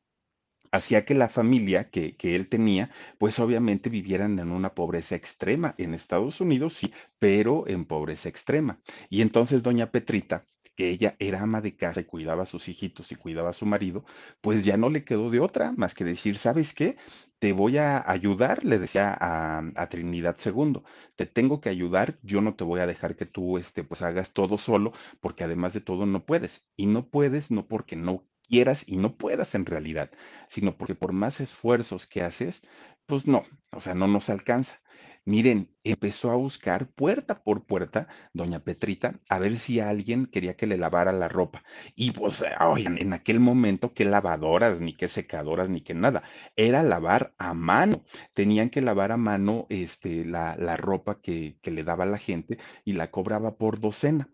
hacía 0.73 1.05
que 1.05 1.15
la 1.15 1.29
familia 1.29 1.91
que, 1.91 2.17
que, 2.17 2.35
él 2.37 2.49
tenía, 2.49 2.91
pues 3.19 3.39
obviamente 3.39 3.91
vivieran 3.91 4.39
en 4.39 4.51
una 4.53 4.75
pobreza 4.75 5.15
extrema. 5.17 5.75
En 5.79 5.95
Estados 5.95 6.41
Unidos 6.41 6.75
sí, 6.75 6.93
pero 7.19 7.69
en 7.69 7.85
pobreza 7.85 8.29
extrema. 8.29 8.81
Y 9.11 9.23
entonces 9.23 9.63
doña 9.63 9.91
Petrita, 9.91 10.45
que 10.77 10.91
ella 10.91 11.17
era 11.19 11.43
ama 11.43 11.61
de 11.61 11.77
casa 11.77 12.01
y 12.01 12.05
cuidaba 12.05 12.45
a 12.45 12.47
sus 12.47 12.69
hijitos 12.69 13.13
y 13.13 13.17
cuidaba 13.17 13.51
a 13.51 13.53
su 13.53 13.67
marido, 13.67 14.05
pues 14.41 14.65
ya 14.65 14.77
no 14.77 14.91
le 14.91 15.05
quedó 15.05 15.31
de 15.31 15.41
otra 15.41 15.73
más 15.73 15.95
que 15.95 16.05
decir, 16.05 16.39
¿sabes 16.39 16.75
qué? 16.75 16.97
Te 17.39 17.53
voy 17.53 17.79
a 17.79 18.09
ayudar, 18.11 18.65
le 18.65 18.79
decía 18.79 19.17
a, 19.21 19.59
a 19.77 19.89
Trinidad 19.89 20.37
II, 20.39 20.85
te 21.17 21.27
tengo 21.27 21.61
que 21.61 21.69
ayudar, 21.69 22.19
yo 22.23 22.41
no 22.41 22.55
te 22.55 22.65
voy 22.65 22.81
a 22.81 22.87
dejar 22.87 23.17
que 23.17 23.27
tú 23.27 23.59
este, 23.59 23.85
pues 23.85 24.03
hagas 24.03 24.33
todo 24.33 24.59
solo, 24.59 24.93
porque 25.21 25.45
además 25.45 25.73
de 25.75 25.81
todo 25.81 26.07
no 26.07 26.25
puedes. 26.25 26.69
Y 26.77 26.87
no 26.87 27.09
puedes 27.09 27.51
no 27.51 27.67
porque 27.69 27.97
no 27.97 28.25
quieras 28.49 28.85
y 28.87 28.97
no 28.97 29.17
puedas 29.17 29.55
en 29.55 29.67
realidad, 29.67 30.11
sino 30.49 30.77
porque 30.77 30.95
por 30.95 31.13
más 31.13 31.41
esfuerzos 31.41 32.07
que 32.07 32.23
haces, 32.23 32.67
pues 33.07 33.27
no, 33.27 33.45
o 33.73 33.81
sea, 33.81 33.95
no 33.95 34.07
nos 34.07 34.31
alcanza. 34.31 34.81
Miren, 35.27 35.71
empezó 35.85 36.31
a 36.31 36.37
buscar 36.37 36.87
puerta 36.93 37.43
por 37.43 37.65
puerta, 37.65 38.09
doña 38.35 38.61
Petrita, 38.61 39.21
a 39.31 39.39
ver 39.39 39.59
si 39.59 39.81
alguien 39.81 40.27
quería 40.27 40.55
que 40.55 40.67
le 40.67 40.77
lavara 40.77 41.13
la 41.13 41.29
ropa. 41.29 41.65
Y 41.95 42.11
pues, 42.11 42.45
oigan, 42.61 42.99
en 42.99 43.15
aquel 43.15 43.41
momento, 43.41 43.95
qué 43.95 44.05
lavadoras, 44.05 44.81
ni 44.81 44.95
qué 44.95 45.09
secadoras, 45.09 45.71
ni 45.71 45.81
qué 45.81 45.95
nada. 45.95 46.25
Era 46.57 46.83
lavar 46.83 47.35
a 47.39 47.55
mano. 47.55 48.05
Tenían 48.35 48.69
que 48.69 48.83
lavar 48.83 49.13
a 49.13 49.17
mano 49.17 49.67
este, 49.71 50.27
la, 50.27 50.57
la 50.59 50.77
ropa 50.77 51.21
que, 51.23 51.57
que 51.63 51.71
le 51.71 51.85
daba 51.85 52.05
la 52.05 52.19
gente 52.19 52.59
y 52.85 52.93
la 52.93 53.11
cobraba 53.11 53.57
por 53.57 53.81
docena 53.81 54.29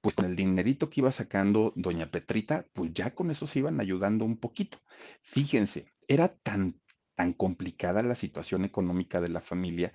pues 0.00 0.14
con 0.14 0.26
el 0.26 0.36
dinerito 0.36 0.90
que 0.90 1.00
iba 1.00 1.10
sacando 1.10 1.72
doña 1.76 2.10
Petrita, 2.10 2.66
pues 2.74 2.92
ya 2.92 3.14
con 3.14 3.30
eso 3.30 3.46
se 3.46 3.60
iban 3.60 3.80
ayudando 3.80 4.26
un 4.26 4.36
poquito. 4.36 4.78
Fíjense, 5.22 5.86
era 6.06 6.28
tan, 6.28 6.78
tan 7.14 7.32
complicada 7.32 8.02
la 8.02 8.14
situación 8.14 8.66
económica 8.66 9.22
de 9.22 9.30
la 9.30 9.40
familia. 9.40 9.94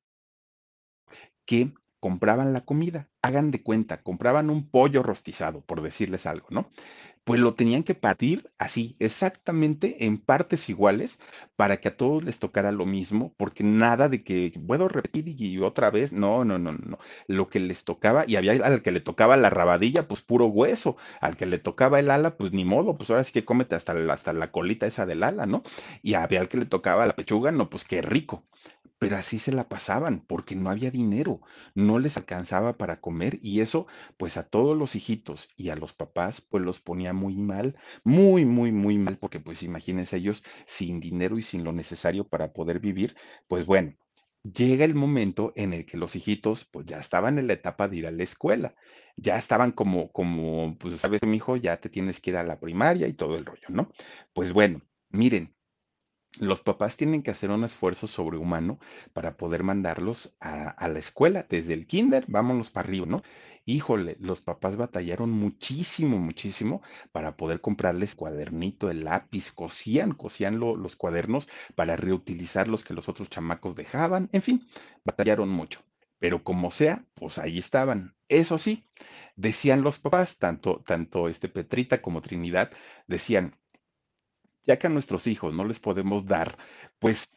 Que 1.51 1.73
compraban 1.99 2.53
la 2.53 2.61
comida. 2.61 3.09
Hagan 3.21 3.51
de 3.51 3.61
cuenta, 3.61 4.01
compraban 4.01 4.49
un 4.49 4.69
pollo 4.69 5.03
rostizado, 5.03 5.59
por 5.61 5.81
decirles 5.81 6.25
algo, 6.25 6.47
¿no? 6.49 6.71
pues 7.23 7.39
lo 7.39 7.53
tenían 7.53 7.83
que 7.83 7.93
partir 7.93 8.51
así, 8.57 8.95
exactamente 8.99 10.05
en 10.05 10.17
partes 10.17 10.69
iguales, 10.69 11.21
para 11.55 11.77
que 11.77 11.89
a 11.89 11.97
todos 11.97 12.23
les 12.23 12.39
tocara 12.39 12.71
lo 12.71 12.85
mismo, 12.85 13.33
porque 13.37 13.63
nada 13.63 14.09
de 14.09 14.23
que 14.23 14.51
puedo 14.65 14.87
repetir 14.87 15.27
y 15.41 15.59
otra 15.59 15.91
vez, 15.91 16.11
no, 16.13 16.45
no, 16.45 16.57
no, 16.57 16.71
no. 16.71 16.97
Lo 17.27 17.49
que 17.49 17.59
les 17.59 17.83
tocaba, 17.83 18.23
y 18.27 18.37
había 18.37 18.53
al 18.53 18.81
que 18.81 18.91
le 18.91 19.01
tocaba 19.01 19.37
la 19.37 19.49
rabadilla, 19.49 20.07
pues 20.07 20.21
puro 20.21 20.47
hueso, 20.47 20.97
al 21.19 21.37
que 21.37 21.45
le 21.45 21.59
tocaba 21.59 21.99
el 21.99 22.09
ala, 22.11 22.37
pues 22.37 22.53
ni 22.53 22.65
modo, 22.65 22.97
pues 22.97 23.09
ahora 23.09 23.23
sí 23.23 23.31
que 23.33 23.45
cómete 23.45 23.75
hasta, 23.75 23.93
hasta 24.11 24.33
la 24.33 24.51
colita 24.51 24.87
esa 24.87 25.05
del 25.05 25.23
ala, 25.23 25.45
¿no? 25.45 25.63
Y 26.01 26.15
había 26.15 26.39
al 26.39 26.49
que 26.49 26.57
le 26.57 26.65
tocaba 26.65 27.05
la 27.05 27.13
pechuga, 27.13 27.51
no, 27.51 27.69
pues 27.69 27.83
qué 27.85 28.01
rico 28.01 28.45
pero 29.01 29.17
así 29.17 29.39
se 29.39 29.51
la 29.51 29.67
pasaban 29.67 30.21
porque 30.27 30.55
no 30.55 30.69
había 30.69 30.91
dinero, 30.91 31.41
no 31.73 31.97
les 31.97 32.17
alcanzaba 32.17 32.77
para 32.77 33.01
comer 33.01 33.39
y 33.41 33.61
eso 33.61 33.87
pues 34.17 34.37
a 34.37 34.47
todos 34.47 34.77
los 34.77 34.95
hijitos 34.95 35.49
y 35.57 35.69
a 35.69 35.75
los 35.75 35.93
papás 35.93 36.39
pues 36.41 36.63
los 36.63 36.79
ponía 36.79 37.11
muy 37.11 37.35
mal, 37.35 37.75
muy, 38.03 38.45
muy, 38.45 38.71
muy 38.71 38.99
mal 38.99 39.17
porque 39.17 39.39
pues 39.39 39.63
imagínense 39.63 40.17
ellos 40.17 40.43
sin 40.67 40.99
dinero 40.99 41.39
y 41.39 41.41
sin 41.41 41.63
lo 41.63 41.71
necesario 41.73 42.27
para 42.27 42.53
poder 42.53 42.79
vivir, 42.79 43.15
pues 43.47 43.65
bueno. 43.65 43.95
Llega 44.43 44.85
el 44.85 44.95
momento 44.95 45.53
en 45.55 45.71
el 45.73 45.85
que 45.85 45.97
los 45.97 46.15
hijitos 46.15 46.65
pues 46.65 46.85
ya 46.87 46.99
estaban 46.99 47.37
en 47.37 47.45
la 47.47 47.53
etapa 47.53 47.87
de 47.87 47.97
ir 47.97 48.07
a 48.07 48.11
la 48.11 48.23
escuela, 48.23 48.73
ya 49.15 49.37
estaban 49.37 49.71
como, 49.71 50.11
como, 50.11 50.77
pues 50.79 50.99
sabes, 50.99 51.21
mi 51.23 51.37
hijo, 51.37 51.57
ya 51.57 51.77
te 51.79 51.89
tienes 51.89 52.19
que 52.19 52.31
ir 52.31 52.37
a 52.37 52.43
la 52.43 52.59
primaria 52.59 53.07
y 53.07 53.13
todo 53.13 53.35
el 53.37 53.45
rollo, 53.45 53.67
¿no? 53.69 53.91
Pues 54.33 54.51
bueno, 54.51 54.81
miren, 55.09 55.53
los 56.39 56.61
papás 56.61 56.95
tienen 56.97 57.23
que 57.23 57.31
hacer 57.31 57.51
un 57.51 57.63
esfuerzo 57.63 58.07
sobrehumano 58.07 58.79
para 59.13 59.35
poder 59.35 59.63
mandarlos 59.63 60.35
a, 60.39 60.87
la 60.87 60.99
escuela, 60.99 61.45
desde 61.49 61.73
el 61.73 61.87
kinder, 61.87 62.25
vámonos 62.27 62.69
para 62.69 62.87
arriba, 62.87 63.05
¿no? 63.05 63.21
Híjole, 63.65 64.17
los 64.19 64.41
papás 64.41 64.75
batallaron 64.75 65.29
muchísimo, 65.31 66.17
muchísimo 66.17 66.81
para 67.11 67.37
poder 67.37 67.61
comprarles 67.61 68.15
cuadernito, 68.15 68.89
el 68.89 69.03
lápiz, 69.03 69.51
cosían, 69.51 70.13
cosían 70.13 70.59
lo, 70.59 70.75
los 70.75 70.95
cuadernos 70.95 71.47
para 71.75 71.95
reutilizar 71.95 72.67
los 72.67 72.83
que 72.83 72.93
los 72.93 73.07
otros 73.07 73.29
chamacos 73.29 73.75
dejaban, 73.75 74.29
en 74.31 74.41
fin, 74.41 74.67
batallaron 75.05 75.49
mucho. 75.49 75.81
Pero 76.17 76.43
como 76.43 76.71
sea, 76.71 77.05
pues 77.15 77.37
ahí 77.37 77.59
estaban. 77.59 78.15
Eso 78.29 78.57
sí, 78.57 78.87
decían 79.35 79.81
los 79.81 79.99
papás, 79.99 80.37
tanto, 80.37 80.83
tanto 80.85 81.27
este 81.27 81.49
Petrita 81.49 82.01
como 82.01 82.21
Trinidad, 82.21 82.71
decían, 83.07 83.57
ya 84.65 84.79
que 84.79 84.87
a 84.87 84.89
nuestros 84.89 85.27
hijos 85.27 85.53
no 85.53 85.65
les 85.65 85.79
podemos 85.79 86.25
dar, 86.25 86.57
pues 86.99 87.27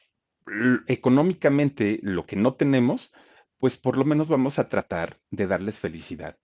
económicamente 0.88 1.98
lo 2.02 2.26
que 2.26 2.36
no 2.36 2.54
tenemos, 2.54 3.12
pues 3.58 3.76
por 3.76 3.96
lo 3.96 4.04
menos 4.04 4.28
vamos 4.28 4.58
a 4.58 4.68
tratar 4.68 5.20
de 5.30 5.46
darles 5.46 5.78
felicidad, 5.78 6.38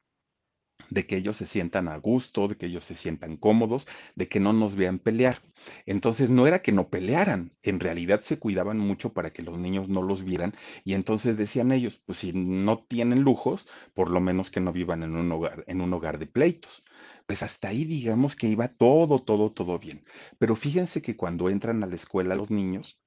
de 0.88 1.06
que 1.06 1.16
ellos 1.16 1.36
se 1.36 1.46
sientan 1.46 1.88
a 1.88 1.96
gusto, 1.98 2.48
de 2.48 2.56
que 2.56 2.66
ellos 2.66 2.84
se 2.84 2.94
sientan 2.94 3.36
cómodos, 3.36 3.86
de 4.14 4.28
que 4.28 4.40
no 4.40 4.52
nos 4.52 4.74
vean 4.74 4.98
pelear. 4.98 5.42
Entonces 5.86 6.30
no 6.30 6.46
era 6.46 6.62
que 6.62 6.72
no 6.72 6.88
pelearan, 6.88 7.52
en 7.62 7.80
realidad 7.80 8.22
se 8.22 8.38
cuidaban 8.38 8.78
mucho 8.78 9.12
para 9.12 9.32
que 9.32 9.42
los 9.42 9.58
niños 9.58 9.88
no 9.88 10.02
los 10.02 10.24
vieran 10.24 10.54
y 10.84 10.94
entonces 10.94 11.36
decían 11.36 11.72
ellos, 11.72 12.00
pues 12.06 12.18
si 12.18 12.32
no 12.32 12.78
tienen 12.78 13.22
lujos, 13.22 13.68
por 13.94 14.10
lo 14.10 14.20
menos 14.20 14.50
que 14.50 14.60
no 14.60 14.72
vivan 14.72 15.02
en 15.02 15.14
un 15.16 15.30
hogar, 15.30 15.64
en 15.66 15.82
un 15.82 15.92
hogar 15.92 16.18
de 16.18 16.26
pleitos 16.26 16.82
pues 17.30 17.44
hasta 17.44 17.68
ahí 17.68 17.84
digamos 17.84 18.34
que 18.34 18.48
iba 18.48 18.66
todo, 18.66 19.22
todo, 19.22 19.52
todo 19.52 19.78
bien. 19.78 20.04
Pero 20.38 20.56
fíjense 20.56 21.00
que 21.00 21.16
cuando 21.16 21.48
entran 21.48 21.80
a 21.84 21.86
la 21.86 21.94
escuela 21.94 22.34
los 22.34 22.50
niños, 22.50 23.00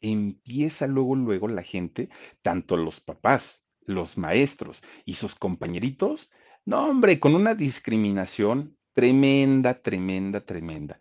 empieza 0.00 0.86
luego, 0.86 1.14
luego 1.16 1.48
la 1.48 1.62
gente, 1.62 2.08
tanto 2.40 2.78
los 2.78 3.00
papás, 3.02 3.62
los 3.82 4.16
maestros 4.16 4.82
y 5.04 5.16
sus 5.16 5.34
compañeritos, 5.34 6.32
no 6.64 6.88
hombre, 6.88 7.20
con 7.20 7.34
una 7.34 7.54
discriminación 7.54 8.78
tremenda, 8.94 9.82
tremenda, 9.82 10.40
tremenda 10.46 10.98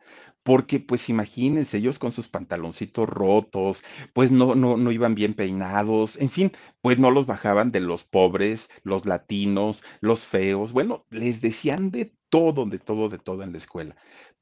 porque 0.48 0.80
pues 0.80 1.10
imagínense, 1.10 1.76
ellos 1.78 2.00
con 2.00 2.14
sus 2.14 2.30
pantaloncitos 2.30 3.10
rotos, 3.10 3.84
pues 4.14 4.32
no, 4.32 4.56
no, 4.56 4.78
no 4.78 4.92
iban 4.94 5.14
bien 5.14 5.34
peinados, 5.34 6.16
en 6.16 6.30
fin, 6.30 6.54
pues 6.80 6.98
no 7.00 7.12
los 7.12 7.26
bajaban 7.26 7.74
de 7.74 7.82
los 7.82 8.06
pobres, 8.06 8.70
los 8.84 9.06
latinos, 9.06 9.84
los 10.00 10.26
feos, 10.26 10.72
bueno, 10.72 11.06
les 11.10 11.42
decían 11.42 11.92
de 11.92 12.14
todo, 12.30 12.66
de 12.66 12.80
todo, 12.80 13.10
de 13.10 13.20
todo 13.20 13.44
en 13.44 13.52
la 13.52 13.58
escuela. 13.58 13.98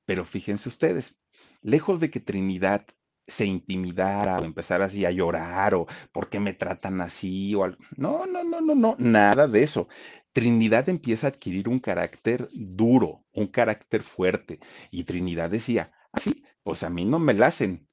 Pero 0.05 0.25
fíjense 0.25 0.69
ustedes, 0.69 1.17
lejos 1.63 1.99
de 1.99 2.11
que 2.11 2.19
Trinidad 2.19 2.85
se 3.27 3.47
intimidara 3.47 4.37
o 4.39 4.45
empezara 4.45 4.85
así 4.85 5.05
a 5.05 5.11
llorar 5.11 5.73
o 5.73 5.87
por 6.11 6.29
qué 6.29 6.39
me 6.39 6.53
tratan 6.53 7.01
así 7.01 7.55
o 7.55 7.63
algo. 7.63 7.79
No, 7.97 8.27
no, 8.27 8.43
no, 8.43 8.61
no, 8.61 8.75
no, 8.75 8.95
nada 8.99 9.47
de 9.47 9.63
eso. 9.63 9.87
Trinidad 10.35 10.89
empieza 10.89 11.27
a 11.27 11.29
adquirir 11.29 11.69
un 11.69 11.79
carácter 11.79 12.49
duro, 12.51 13.23
un 13.31 13.47
carácter 13.47 14.03
fuerte. 14.03 14.59
Y 14.91 15.05
Trinidad 15.05 15.49
decía, 15.49 15.93
así, 16.11 16.43
ah, 16.43 16.49
pues 16.61 16.83
a 16.83 16.89
mí 16.89 17.05
no 17.05 17.19
me 17.19 17.33
la 17.33 17.47
hacen. 17.47 17.87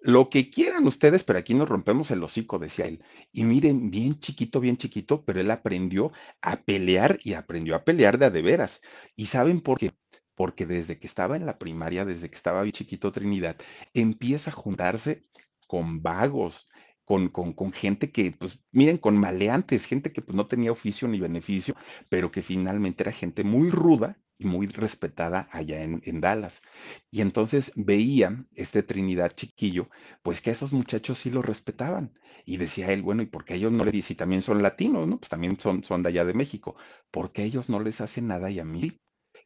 Lo 0.00 0.30
que 0.30 0.50
quieran 0.50 0.86
ustedes, 0.86 1.24
pero 1.24 1.40
aquí 1.40 1.52
nos 1.52 1.68
rompemos 1.68 2.12
el 2.12 2.22
hocico, 2.22 2.60
decía 2.60 2.86
él. 2.86 3.02
Y 3.32 3.42
miren, 3.42 3.90
bien 3.90 4.20
chiquito, 4.20 4.60
bien 4.60 4.76
chiquito, 4.76 5.24
pero 5.24 5.40
él 5.40 5.50
aprendió 5.50 6.12
a 6.40 6.62
pelear 6.62 7.18
y 7.24 7.32
aprendió 7.32 7.74
a 7.74 7.82
pelear 7.82 8.18
de 8.18 8.26
a 8.26 8.30
de 8.30 8.42
veras. 8.42 8.80
¿Y 9.16 9.26
saben 9.26 9.60
por 9.60 9.80
qué? 9.80 9.90
Porque 10.36 10.66
desde 10.66 11.00
que 11.00 11.08
estaba 11.08 11.34
en 11.36 11.44
la 11.44 11.58
primaria, 11.58 12.04
desde 12.04 12.30
que 12.30 12.36
estaba 12.36 12.62
bien 12.62 12.72
chiquito 12.72 13.10
Trinidad, 13.10 13.56
empieza 13.94 14.50
a 14.50 14.54
juntarse 14.54 15.24
con 15.66 16.02
vagos, 16.02 16.68
con, 17.10 17.28
con, 17.28 17.72
gente 17.72 18.12
que, 18.12 18.30
pues, 18.30 18.60
miren, 18.70 18.96
con 18.96 19.16
maleantes, 19.16 19.84
gente 19.84 20.12
que 20.12 20.22
pues 20.22 20.36
no 20.36 20.46
tenía 20.46 20.70
oficio 20.70 21.08
ni 21.08 21.18
beneficio, 21.18 21.74
pero 22.08 22.30
que 22.30 22.40
finalmente 22.40 23.02
era 23.02 23.10
gente 23.10 23.42
muy 23.42 23.68
ruda 23.68 24.16
y 24.38 24.44
muy 24.44 24.68
respetada 24.68 25.48
allá 25.50 25.82
en, 25.82 26.00
en 26.04 26.20
Dallas. 26.20 26.62
Y 27.10 27.20
entonces 27.20 27.72
veía 27.74 28.46
este 28.54 28.84
Trinidad 28.84 29.32
chiquillo, 29.34 29.90
pues 30.22 30.40
que 30.40 30.50
a 30.50 30.52
esos 30.52 30.72
muchachos 30.72 31.18
sí 31.18 31.30
los 31.30 31.44
respetaban. 31.44 32.16
Y 32.44 32.58
decía 32.58 32.92
él, 32.92 33.02
bueno, 33.02 33.22
¿y 33.22 33.26
por 33.26 33.44
qué 33.44 33.54
ellos 33.54 33.72
no 33.72 33.82
les 33.82 33.92
dicen, 33.92 34.08
si 34.10 34.14
también 34.14 34.42
son 34.42 34.62
latinos, 34.62 35.08
¿no? 35.08 35.18
Pues 35.18 35.30
también 35.30 35.58
son, 35.58 35.82
son 35.82 36.04
de 36.04 36.10
allá 36.10 36.24
de 36.24 36.34
México, 36.34 36.76
¿por 37.10 37.32
qué 37.32 37.42
ellos 37.42 37.68
no 37.68 37.80
les 37.80 38.00
hacen 38.00 38.28
nada 38.28 38.52
y 38.52 38.60
a 38.60 38.64
mí? 38.64 39.00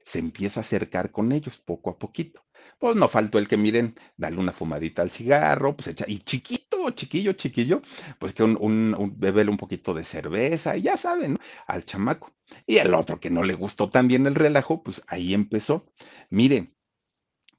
Se 0.05 0.19
empieza 0.19 0.61
a 0.61 0.65
acercar 0.65 1.11
con 1.13 1.33
ellos 1.33 1.61
poco 1.61 1.89
a 1.89 1.99
poquito. 1.99 2.45
Pues 2.79 2.95
no 2.97 3.09
faltó 3.09 3.39
el 3.39 3.49
que 3.49 3.57
miren, 3.57 3.95
dale 4.19 4.37
una 4.39 4.53
fumadita 4.53 5.01
al 5.01 5.11
cigarro, 5.11 5.77
pues 5.77 5.89
echa, 5.89 6.05
y 6.07 6.19
chiquito, 6.19 6.74
chiquillo, 6.91 7.33
chiquillo, 7.35 7.83
pues 8.19 8.33
que 8.35 8.43
un, 8.43 8.57
un, 8.61 8.95
un 8.99 9.19
bebele 9.19 9.51
un 9.51 9.57
poquito 9.57 9.95
de 9.95 10.05
cerveza, 10.05 10.77
y 10.77 10.83
ya 10.83 10.97
saben, 10.97 11.35
¿no? 11.35 11.39
al 11.67 11.85
chamaco. 11.85 12.33
Y 12.67 12.79
el 12.79 12.95
otro 12.95 13.21
que 13.21 13.31
no 13.31 13.43
le 13.43 13.55
gustó 13.55 13.89
también 13.91 14.27
el 14.27 14.35
relajo, 14.35 14.83
pues 14.83 15.03
ahí 15.09 15.35
empezó. 15.35 15.87
Miren, 16.31 16.75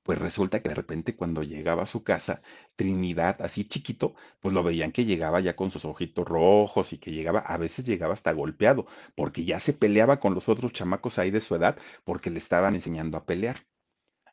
pues 0.04 0.20
resulta 0.20 0.62
que 0.62 0.70
de 0.70 0.76
repente 0.76 1.16
cuando 1.16 1.44
llegaba 1.44 1.84
a 1.84 1.86
su 1.88 2.04
casa, 2.04 2.42
Trinidad, 2.76 3.42
así 3.42 3.66
chiquito, 3.68 4.16
pues 4.40 4.54
lo 4.54 4.64
veían 4.64 4.92
que 4.92 5.06
llegaba 5.06 5.40
ya 5.42 5.56
con 5.56 5.72
sus 5.72 5.86
ojitos 5.86 6.26
rojos 6.28 6.94
y 6.94 6.98
que 7.00 7.12
llegaba, 7.12 7.40
a 7.40 7.58
veces 7.58 7.86
llegaba 7.86 8.14
hasta 8.14 8.32
golpeado, 8.34 8.86
porque 9.16 9.46
ya 9.46 9.60
se 9.60 9.74
peleaba 9.74 10.20
con 10.20 10.34
los 10.36 10.48
otros 10.50 10.74
chamacos 10.74 11.20
ahí 11.20 11.32
de 11.32 11.42
su 11.42 11.56
edad, 11.56 11.78
porque 12.04 12.30
le 12.30 12.38
estaban 12.40 12.76
enseñando 12.76 13.18
a 13.18 13.26
pelear. 13.26 13.66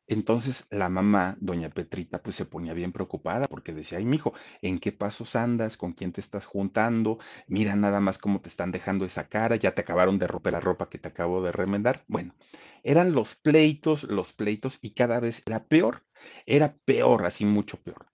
Entonces 0.06 0.66
la 0.70 0.88
mamá, 0.88 1.36
doña 1.40 1.70
Petrita, 1.70 2.22
pues 2.22 2.36
se 2.36 2.44
ponía 2.44 2.74
bien 2.74 2.92
preocupada 2.92 3.46
porque 3.48 3.72
decía, 3.72 3.98
ay, 3.98 4.04
mijo, 4.04 4.32
¿en 4.60 4.78
qué 4.78 4.92
pasos 4.92 5.34
andas? 5.36 5.76
¿Con 5.76 5.92
quién 5.92 6.12
te 6.12 6.20
estás 6.20 6.44
juntando? 6.46 7.18
Mira 7.48 7.74
nada 7.76 8.00
más 8.00 8.18
cómo 8.18 8.40
te 8.40 8.48
están 8.48 8.72
dejando 8.72 9.04
esa 9.04 9.28
cara, 9.28 9.56
ya 9.56 9.74
te 9.74 9.80
acabaron 9.82 10.18
de 10.18 10.26
romper 10.26 10.52
la 10.52 10.60
ropa 10.60 10.88
que 10.90 10.98
te 10.98 11.08
acabo 11.08 11.42
de 11.42 11.52
remendar. 11.52 12.04
Bueno, 12.08 12.34
eran 12.82 13.12
los 13.12 13.34
pleitos, 13.36 14.04
los 14.04 14.32
pleitos 14.32 14.78
y 14.82 14.92
cada 14.94 15.20
vez 15.20 15.42
era 15.46 15.64
peor, 15.64 16.04
era 16.46 16.76
peor, 16.84 17.24
así 17.26 17.44
mucho 17.44 17.78
peor. 17.82 18.11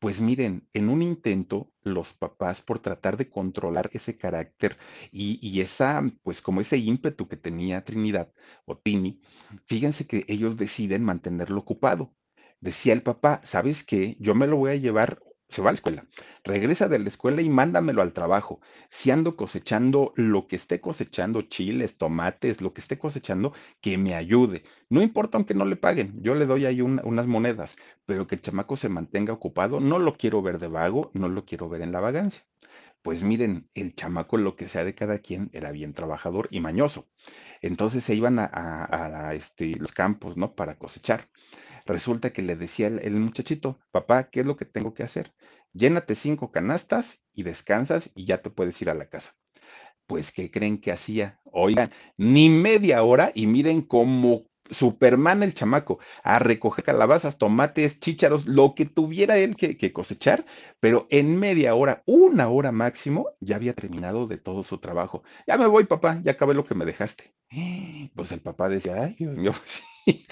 Pues 0.00 0.18
miren, 0.20 0.66
en 0.72 0.88
un 0.88 1.02
intento, 1.02 1.70
los 1.82 2.14
papás 2.14 2.62
por 2.62 2.78
tratar 2.78 3.18
de 3.18 3.28
controlar 3.28 3.90
ese 3.92 4.16
carácter 4.16 4.78
y, 5.12 5.60
esa, 5.60 6.02
pues 6.22 6.40
como 6.40 6.62
ese 6.62 6.78
ímpetu 6.78 7.28
que 7.28 7.36
tenía 7.36 7.84
Trinidad 7.84 8.32
o 8.64 8.78
Tini, 8.78 9.20
fíjense 9.66 10.06
que 10.06 10.24
ellos 10.26 10.56
deciden 10.56 11.04
mantenerlo 11.04 11.60
ocupado. 11.60 12.14
Decía 12.60 12.94
el 12.94 13.02
papá, 13.02 13.42
¿sabes 13.44 13.84
qué? 13.84 14.16
Yo 14.20 14.34
me 14.34 14.46
lo 14.46 14.56
voy 14.56 14.70
a 14.72 14.76
llevar 14.76 15.22
se 15.50 15.62
va 15.62 15.68
a 15.70 15.72
la 15.72 15.74
escuela, 15.74 16.06
regresa 16.44 16.88
de 16.88 16.98
la 16.98 17.08
escuela 17.08 17.42
y 17.42 17.48
mándamelo 17.50 18.02
al 18.02 18.12
trabajo. 18.12 18.60
Si 18.90 19.10
ando 19.10 19.36
cosechando 19.36 20.12
lo 20.16 20.46
que 20.48 20.56
esté 20.56 20.80
cosechando, 20.80 21.42
chiles, 21.42 21.98
tomates, 21.98 22.60
lo 22.62 22.72
que 22.72 22.80
esté 22.80 22.98
cosechando, 22.98 23.52
que 23.80 23.98
me 23.98 24.14
ayude. 24.14 24.62
No 24.88 25.02
importa 25.02 25.36
aunque 25.38 25.54
no 25.54 25.64
le 25.64 25.76
paguen, 25.76 26.22
yo 26.22 26.34
le 26.34 26.46
doy 26.46 26.66
ahí 26.66 26.80
un- 26.80 27.00
unas 27.04 27.26
monedas, 27.26 27.76
pero 28.06 28.26
que 28.26 28.36
el 28.36 28.42
chamaco 28.42 28.76
se 28.76 28.88
mantenga 28.88 29.32
ocupado, 29.32 29.80
no 29.80 29.98
lo 29.98 30.16
quiero 30.16 30.42
ver 30.42 30.58
de 30.58 30.68
vago, 30.68 31.10
no 31.14 31.28
lo 31.28 31.44
quiero 31.44 31.68
ver 31.68 31.82
en 31.82 31.92
la 31.92 32.00
vagancia. 32.00 32.42
Pues 33.02 33.22
miren, 33.24 33.68
el 33.74 33.94
chamaco, 33.96 34.36
lo 34.38 34.56
que 34.56 34.68
sea 34.68 34.84
de 34.84 34.94
cada 34.94 35.18
quien, 35.20 35.50
era 35.54 35.72
bien 35.72 35.94
trabajador 35.94 36.48
y 36.50 36.60
mañoso. 36.60 37.08
Entonces 37.62 38.04
se 38.04 38.16
iban 38.16 38.40
a, 38.40 38.46
a- 38.46 39.28
a, 39.30 39.34
este, 39.36 39.76
los 39.78 39.92
campos, 39.92 40.36
¿no? 40.38 40.54
Para 40.56 40.78
cosechar. 40.78 41.29
Resulta 41.90 42.32
que 42.32 42.42
le 42.42 42.54
decía 42.54 42.86
el, 42.86 43.16
muchachito, 43.16 43.80
papá, 43.90 44.30
¿qué 44.30 44.40
es 44.40 44.46
lo 44.46 44.56
que 44.56 44.64
tengo 44.64 44.94
que 44.94 45.02
hacer? 45.02 45.34
Llénate 45.72 46.14
cinco 46.14 46.52
canastas 46.52 47.20
y 47.34 47.42
descansas 47.42 48.12
y 48.14 48.26
ya 48.26 48.42
te 48.42 48.48
puedes 48.48 48.80
ir 48.80 48.90
a 48.90 48.94
la 48.94 49.08
casa. 49.08 49.34
Pues, 50.06 50.30
¿qué 50.30 50.52
creen 50.52 50.80
que 50.80 50.92
hacía? 50.92 51.40
Oigan, 51.46 51.90
ni 52.16 52.48
media 52.48 53.02
hora 53.02 53.32
y 53.34 53.48
miren 53.48 53.82
cómo 53.82 54.49
Superman 54.70 55.42
el 55.42 55.54
chamaco, 55.54 55.98
a 56.22 56.38
recoger 56.38 56.84
calabazas, 56.84 57.38
tomates, 57.38 58.00
chícharos, 58.00 58.46
lo 58.46 58.74
que 58.74 58.86
tuviera 58.86 59.38
él 59.38 59.56
que, 59.56 59.92
cosechar, 59.92 60.44
pero 60.80 61.06
en 61.10 61.38
media 61.38 61.74
hora, 61.74 62.02
una 62.06 62.48
hora 62.48 62.72
máximo, 62.72 63.28
ya 63.40 63.56
había 63.56 63.74
terminado 63.74 64.26
de 64.26 64.38
todo 64.38 64.62
su 64.62 64.78
trabajo. 64.78 65.22
Ya 65.46 65.56
me 65.58 65.66
voy, 65.66 65.84
papá, 65.84 66.20
ya 66.22 66.32
acabé 66.32 66.54
lo 66.54 66.64
que 66.64 66.74
me 66.74 66.84
dejaste. 66.84 67.34
Pues 68.14 68.32
el 68.32 68.40
papá 68.40 68.68
decía, 68.68 69.02
ay, 69.02 69.16
Dios 69.18 69.36
mío, 69.38 69.52
sí, 69.66 70.26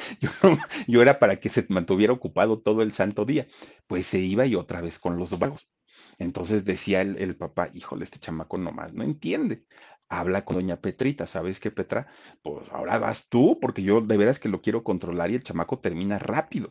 yo 0.87 1.03
era 1.03 1.19
para 1.19 1.37
que 1.41 1.49
se 1.49 1.67
mantuviera 1.69 2.13
ocupado 2.13 2.61
todo 2.61 2.83
el 2.83 2.93
santo 2.93 3.25
día. 3.25 3.47
Pues 3.87 4.07
se 4.07 4.19
iba 4.19 4.47
y 4.47 4.55
otra 4.55 4.81
vez 4.81 4.99
con 4.99 5.19
los 5.19 5.39
vagos. 5.39 5.69
Entonces 6.19 6.65
decía 6.65 7.01
el, 7.03 7.17
el 7.19 7.37
papá, 7.37 7.71
híjole, 7.73 8.05
este 8.05 8.19
chamaco 8.19 8.59
nomás 8.59 8.93
no 8.93 9.05
entiende. 9.05 9.65
Habla 10.11 10.45
con 10.45 10.57
doña 10.57 10.81
Petrita, 10.81 11.27
¿sabes 11.27 11.61
qué, 11.61 11.71
Petra? 11.71 12.07
Pues 12.43 12.69
ahora 12.73 12.99
vas 12.99 13.29
tú, 13.29 13.59
porque 13.61 13.83
yo 13.83 14.01
de 14.01 14.17
veras 14.17 14.39
que 14.39 14.49
lo 14.49 14.63
quiero 14.63 14.83
controlar 14.83 15.31
y 15.31 15.35
el 15.37 15.43
chamaco 15.43 15.79
termina 15.81 16.19
rápido. 16.19 16.71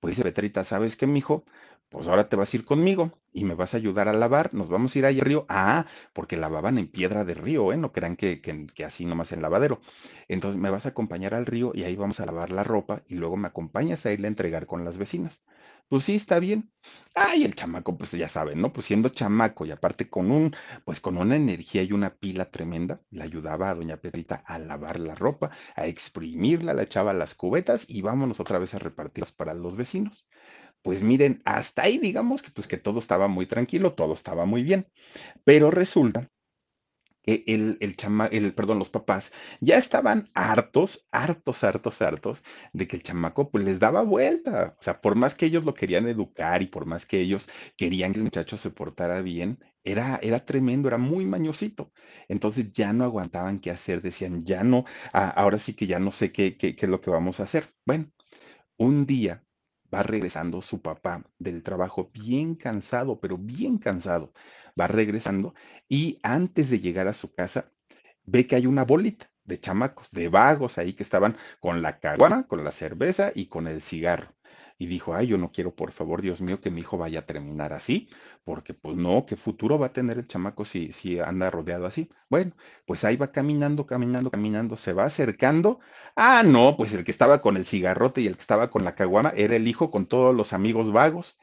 Pues 0.00 0.12
dice 0.16 0.22
Petrita, 0.24 0.64
¿sabes 0.64 0.96
qué, 0.96 1.06
mijo? 1.06 1.44
Pues 1.88 2.06
ahora 2.08 2.28
te 2.28 2.36
vas 2.36 2.52
a 2.52 2.56
ir 2.56 2.64
conmigo 2.64 3.12
y 3.32 3.44
me 3.44 3.54
vas 3.54 3.74
a 3.74 3.78
ayudar 3.78 4.08
a 4.08 4.12
lavar. 4.12 4.54
Nos 4.54 4.68
vamos 4.68 4.94
a 4.94 4.98
ir 4.98 5.06
ahí 5.06 5.18
al 5.20 5.26
río. 5.26 5.46
Ah, 5.48 5.86
porque 6.12 6.36
lavaban 6.36 6.78
en 6.78 6.88
piedra 6.88 7.24
de 7.24 7.34
río, 7.34 7.72
¿eh? 7.72 7.76
No 7.76 7.92
crean 7.92 8.16
que, 8.16 8.40
que, 8.40 8.66
que 8.68 8.84
así 8.84 9.06
nomás 9.06 9.32
en 9.32 9.42
lavadero. 9.42 9.80
Entonces 10.28 10.60
me 10.60 10.70
vas 10.70 10.86
a 10.86 10.90
acompañar 10.90 11.34
al 11.34 11.46
río 11.46 11.72
y 11.74 11.84
ahí 11.84 11.96
vamos 11.96 12.20
a 12.20 12.26
lavar 12.26 12.50
la 12.50 12.62
ropa 12.64 13.02
y 13.08 13.16
luego 13.16 13.36
me 13.36 13.48
acompañas 13.48 14.06
a 14.06 14.12
irle 14.12 14.28
a 14.28 14.30
entregar 14.30 14.66
con 14.66 14.84
las 14.84 14.98
vecinas. 14.98 15.42
Pues 15.88 16.04
sí, 16.04 16.16
está 16.16 16.38
bien. 16.38 16.70
Ay, 17.14 17.44
el 17.44 17.54
chamaco, 17.54 17.96
pues 17.96 18.10
ya 18.12 18.28
saben, 18.28 18.60
¿no? 18.60 18.72
Pues 18.72 18.86
siendo 18.86 19.08
chamaco 19.08 19.64
y 19.64 19.70
aparte 19.70 20.08
con 20.10 20.30
un, 20.30 20.54
pues 20.84 21.00
con 21.00 21.16
una 21.16 21.36
energía 21.36 21.82
y 21.82 21.92
una 21.92 22.14
pila 22.14 22.50
tremenda, 22.50 23.00
le 23.10 23.22
ayudaba 23.24 23.70
a 23.70 23.74
doña 23.74 23.96
Petrita 23.96 24.36
a 24.46 24.58
lavar 24.58 25.00
la 25.00 25.14
ropa, 25.14 25.50
a 25.76 25.86
exprimirla, 25.86 26.74
la 26.74 26.82
echaba 26.82 27.12
a 27.12 27.14
las 27.14 27.34
cubetas 27.34 27.86
y 27.88 28.02
vámonos 28.02 28.38
otra 28.38 28.58
vez 28.58 28.74
a 28.74 28.78
repartirlas 28.78 29.32
para 29.32 29.54
los 29.54 29.76
vecinos. 29.76 30.26
Pues 30.82 31.02
miren, 31.02 31.42
hasta 31.44 31.82
ahí 31.84 31.98
digamos 31.98 32.42
que 32.42 32.50
pues 32.52 32.66
que 32.68 32.78
todo 32.78 32.98
estaba 33.00 33.28
muy 33.28 33.46
tranquilo, 33.46 33.94
todo 33.94 34.14
estaba 34.14 34.46
muy 34.46 34.62
bien, 34.64 34.88
pero 35.44 35.70
resulta 35.70 36.30
el, 37.46 37.76
el 37.80 37.96
chama, 37.96 38.26
el, 38.26 38.54
perdón, 38.54 38.78
los 38.78 38.90
papás 38.90 39.32
ya 39.60 39.76
estaban 39.78 40.30
hartos, 40.34 41.06
hartos, 41.12 41.64
hartos, 41.64 42.02
hartos 42.02 42.44
de 42.72 42.86
que 42.88 42.96
el 42.96 43.02
chamaco 43.02 43.50
pues 43.50 43.64
les 43.64 43.78
daba 43.78 44.02
vuelta. 44.02 44.76
O 44.78 44.82
sea, 44.82 45.00
por 45.00 45.14
más 45.16 45.34
que 45.34 45.46
ellos 45.46 45.64
lo 45.64 45.74
querían 45.74 46.06
educar 46.08 46.62
y 46.62 46.66
por 46.66 46.86
más 46.86 47.06
que 47.06 47.20
ellos 47.20 47.48
querían 47.76 48.12
que 48.12 48.18
el 48.18 48.24
muchacho 48.24 48.56
se 48.56 48.70
portara 48.70 49.20
bien, 49.22 49.58
era, 49.84 50.18
era 50.22 50.44
tremendo, 50.44 50.88
era 50.88 50.98
muy 50.98 51.26
mañosito. 51.26 51.92
Entonces 52.28 52.72
ya 52.72 52.92
no 52.92 53.04
aguantaban 53.04 53.60
qué 53.60 53.70
hacer, 53.70 54.02
decían, 54.02 54.44
ya 54.44 54.64
no, 54.64 54.84
ah, 55.12 55.28
ahora 55.30 55.58
sí 55.58 55.74
que 55.74 55.86
ya 55.86 55.98
no 55.98 56.12
sé 56.12 56.32
qué, 56.32 56.56
qué, 56.56 56.76
qué 56.76 56.86
es 56.86 56.90
lo 56.90 57.00
que 57.00 57.10
vamos 57.10 57.40
a 57.40 57.44
hacer. 57.44 57.66
Bueno, 57.86 58.10
un 58.78 59.06
día 59.06 59.44
va 59.94 60.02
regresando 60.02 60.62
su 60.62 60.80
papá 60.82 61.24
del 61.38 61.62
trabajo 61.62 62.10
bien 62.12 62.54
cansado, 62.54 63.20
pero 63.20 63.38
bien 63.38 63.78
cansado. 63.78 64.32
Va 64.78 64.86
regresando 64.86 65.54
y 65.88 66.18
antes 66.22 66.70
de 66.70 66.80
llegar 66.80 67.08
a 67.08 67.14
su 67.14 67.32
casa 67.34 67.72
ve 68.24 68.46
que 68.46 68.56
hay 68.56 68.66
una 68.66 68.84
bolita 68.84 69.30
de 69.44 69.60
chamacos, 69.60 70.10
de 70.12 70.28
vagos 70.28 70.78
ahí 70.78 70.92
que 70.92 71.02
estaban 71.02 71.36
con 71.60 71.82
la 71.82 71.98
caguama, 71.98 72.46
con 72.46 72.64
la 72.64 72.72
cerveza 72.72 73.32
y 73.34 73.46
con 73.46 73.66
el 73.66 73.80
cigarro. 73.82 74.34
Y 74.78 74.86
dijo, 74.86 75.14
ay, 75.14 75.26
yo 75.26 75.38
no 75.38 75.50
quiero, 75.50 75.74
por 75.74 75.90
favor, 75.92 76.22
Dios 76.22 76.40
mío, 76.40 76.60
que 76.60 76.70
mi 76.70 76.80
hijo 76.82 76.96
vaya 76.98 77.20
a 77.20 77.26
terminar 77.26 77.72
así, 77.72 78.08
porque 78.44 78.74
pues 78.74 78.96
no, 78.96 79.26
¿qué 79.26 79.36
futuro 79.36 79.78
va 79.78 79.86
a 79.88 79.92
tener 79.92 80.18
el 80.18 80.28
chamaco 80.28 80.64
si, 80.64 80.92
si 80.92 81.18
anda 81.18 81.50
rodeado 81.50 81.86
así? 81.86 82.08
Bueno, 82.30 82.52
pues 82.86 83.04
ahí 83.04 83.16
va 83.16 83.32
caminando, 83.32 83.86
caminando, 83.86 84.30
caminando, 84.30 84.76
se 84.76 84.92
va 84.92 85.04
acercando. 85.06 85.80
Ah, 86.16 86.42
no, 86.44 86.76
pues 86.76 86.92
el 86.94 87.04
que 87.04 87.10
estaba 87.10 87.42
con 87.42 87.56
el 87.56 87.64
cigarrote 87.66 88.20
y 88.20 88.26
el 88.28 88.34
que 88.36 88.40
estaba 88.40 88.70
con 88.70 88.84
la 88.84 88.94
caguama 88.94 89.32
era 89.36 89.56
el 89.56 89.66
hijo 89.68 89.90
con 89.90 90.06
todos 90.06 90.34
los 90.34 90.52
amigos 90.52 90.92
vagos. 90.92 91.36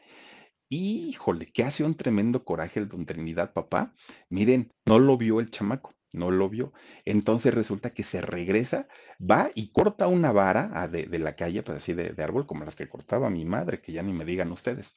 Híjole, 0.69 1.51
que 1.51 1.63
hace 1.63 1.83
un 1.83 1.95
tremendo 1.95 2.45
coraje 2.45 2.79
el 2.79 2.87
don 2.89 3.05
Trinidad, 3.07 3.53
papá. 3.53 3.95
Miren, 4.29 4.71
no 4.85 4.99
lo 4.99 5.17
vio 5.17 5.39
el 5.39 5.51
chamaco, 5.51 5.94
no 6.15 6.31
lo 6.31 6.49
vio. 6.49 6.73
Entonces 7.05 7.53
resulta 7.53 7.91
que 7.91 8.03
se 8.03 8.21
regresa, 8.21 8.87
va 9.19 9.51
y 9.55 9.71
corta 9.71 10.07
una 10.07 10.31
vara 10.31 10.71
ah, 10.73 10.87
de, 10.87 11.05
de 11.05 11.19
la 11.19 11.35
calle, 11.35 11.63
pues 11.63 11.77
así 11.77 11.93
de, 11.93 12.09
de 12.11 12.23
árbol, 12.23 12.47
como 12.47 12.65
las 12.65 12.75
que 12.75 12.89
cortaba 12.89 13.29
mi 13.29 13.45
madre, 13.45 13.81
que 13.81 13.91
ya 13.93 14.03
ni 14.03 14.13
me 14.13 14.25
digan 14.25 14.51
ustedes. 14.51 14.93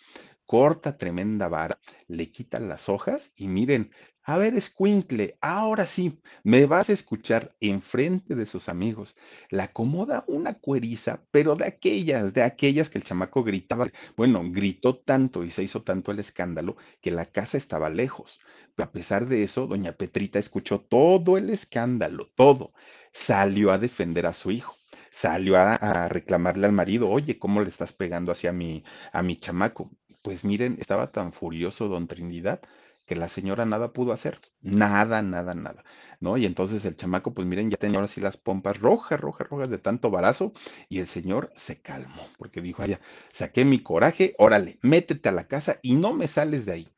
Corta 0.47 0.97
tremenda 0.97 1.49
vara, 1.49 1.79
le 2.09 2.31
quita 2.31 2.59
las 2.61 2.89
hojas 2.89 3.33
y 3.37 3.49
miren, 3.49 3.93
a 4.31 4.37
ver, 4.37 4.55
escuincle, 4.55 5.39
ahora 5.41 5.87
sí, 5.87 6.21
me 6.45 6.67
vas 6.67 6.91
a 6.91 6.93
escuchar 6.93 7.55
enfrente 7.61 8.35
de 8.35 8.45
sus 8.45 8.69
amigos. 8.69 9.17
Le 9.49 9.63
acomoda 9.63 10.25
una 10.29 10.53
cueriza, 10.59 11.23
pero 11.31 11.57
de 11.57 11.65
aquellas, 11.67 12.35
de 12.35 12.43
aquellas 12.43 12.91
que 12.91 12.99
el 12.99 13.05
chamaco 13.05 13.43
gritaba. 13.43 13.89
Bueno, 14.19 14.43
gritó 14.45 14.99
tanto 14.99 15.45
y 15.45 15.51
se 15.51 15.63
hizo 15.63 15.83
tanto 15.83 16.13
el 16.13 16.19
escándalo 16.19 16.77
que 17.01 17.11
la 17.11 17.25
casa 17.25 17.57
estaba 17.57 17.89
lejos. 17.89 18.39
Pero 18.77 18.89
a 18.91 18.93
pesar 18.93 19.27
de 19.29 19.43
eso, 19.45 19.67
doña 19.67 19.93
Petrita 19.93 20.39
escuchó 20.39 20.81
todo 20.81 21.39
el 21.39 21.49
escándalo, 21.49 22.29
todo. 22.37 22.75
Salió 23.13 23.73
a 23.73 23.79
defender 23.79 24.27
a 24.27 24.35
su 24.35 24.51
hijo. 24.51 24.75
Salió 25.11 25.57
a, 25.57 25.73
a 25.75 26.09
reclamarle 26.11 26.67
al 26.67 26.73
marido, 26.73 27.09
oye, 27.09 27.39
¿cómo 27.39 27.63
le 27.63 27.71
estás 27.71 27.95
pegando 27.95 28.31
hacia 28.31 28.53
mi, 28.53 28.85
a 29.11 29.23
mi 29.23 29.37
chamaco? 29.37 29.91
Pues 30.23 30.45
miren, 30.45 30.77
estaba 30.81 31.11
tan 31.13 31.33
furioso 31.33 31.89
don 31.89 32.07
Trinidad 32.09 32.61
que 33.09 33.17
la 33.17 33.29
señora 33.29 33.67
nada 33.67 33.93
pudo 33.93 34.13
hacer, 34.13 34.41
nada, 34.63 35.23
nada, 35.23 35.55
nada, 35.55 35.85
¿no? 36.21 36.37
Y 36.39 36.47
entonces 36.47 36.85
el 36.85 36.97
chamaco, 36.97 37.35
pues 37.35 37.49
miren, 37.49 37.71
ya 37.73 37.77
tenía 37.79 37.97
ahora 37.99 38.09
sí 38.09 38.21
las 38.21 38.37
pompas 38.37 38.79
rojas, 38.81 39.21
rojas, 39.21 39.49
rojas 39.49 39.71
de 39.71 39.79
tanto 39.79 40.11
barazo, 40.13 40.53
y 40.89 41.01
el 41.01 41.09
señor 41.09 41.53
se 41.57 41.83
calmó, 41.83 42.29
porque 42.39 42.63
dijo, 42.63 42.85
ya, 42.87 43.01
saqué 43.33 43.65
mi 43.65 43.83
coraje, 43.83 44.35
órale, 44.39 44.79
métete 44.83 45.29
a 45.31 45.33
la 45.33 45.49
casa 45.49 45.81
y 45.83 45.97
no 45.97 46.13
me 46.15 46.29
sales 46.29 46.67
de 46.67 46.73
ahí. 46.73 46.89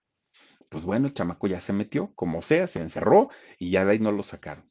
Pues 0.70 0.84
bueno, 0.86 1.06
el 1.08 1.14
chamaco 1.14 1.48
ya 1.48 1.60
se 1.60 1.74
metió, 1.74 2.14
como 2.16 2.42
sea, 2.42 2.66
se 2.68 2.80
encerró 2.80 3.30
y 3.58 3.70
ya 3.70 3.84
de 3.84 3.92
ahí 3.92 3.98
no 4.00 4.12
lo 4.12 4.22
sacaron. 4.22 4.64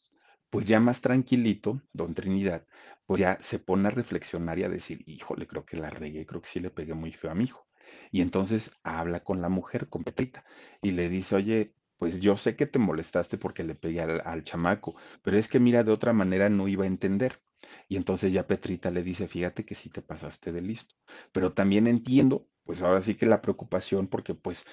Pues 0.51 0.65
ya 0.67 0.79
más 0.81 1.01
tranquilito, 1.01 1.81
don 1.93 2.15
Trinidad, 2.15 2.67
pues 3.07 3.21
ya 3.21 3.39
se 3.41 3.59
pone 3.59 3.89
a 3.89 3.91
reflexionar 3.91 4.59
y 4.59 4.65
a 4.65 4.69
decir, 4.69 5.03
híjole, 5.07 5.47
creo 5.47 5.65
que 5.65 5.77
la 5.77 5.91
regué, 5.91 6.25
creo 6.27 6.41
que 6.43 6.49
sí 6.49 6.61
le 6.61 6.71
pegué 6.71 6.95
muy 6.95 7.13
feo 7.13 7.31
a 7.31 7.35
mi 7.35 7.45
hijo. 7.45 7.67
Y 8.11 8.21
entonces 8.21 8.71
habla 8.83 9.23
con 9.23 9.41
la 9.41 9.49
mujer, 9.49 9.89
con 9.89 10.03
Petrita, 10.03 10.45
y 10.81 10.91
le 10.91 11.09
dice, 11.09 11.35
oye, 11.35 11.73
pues 11.97 12.19
yo 12.19 12.37
sé 12.37 12.55
que 12.55 12.65
te 12.65 12.79
molestaste 12.79 13.37
porque 13.37 13.63
le 13.63 13.75
pegué 13.75 14.01
al, 14.01 14.21
al 14.25 14.43
chamaco, 14.43 14.95
pero 15.21 15.37
es 15.37 15.47
que 15.49 15.59
mira, 15.59 15.83
de 15.83 15.91
otra 15.91 16.13
manera 16.13 16.49
no 16.49 16.67
iba 16.67 16.85
a 16.85 16.87
entender. 16.87 17.41
Y 17.87 17.97
entonces 17.97 18.31
ya 18.31 18.47
Petrita 18.47 18.89
le 18.91 19.03
dice, 19.03 19.27
fíjate 19.27 19.65
que 19.65 19.75
sí 19.75 19.89
te 19.89 20.01
pasaste 20.01 20.51
de 20.51 20.61
listo, 20.61 20.95
pero 21.31 21.53
también 21.53 21.87
entiendo, 21.87 22.47
pues 22.63 22.81
ahora 22.81 23.01
sí 23.01 23.15
que 23.15 23.25
la 23.25 23.41
preocupación, 23.41 24.07
porque 24.07 24.33
pues 24.33 24.65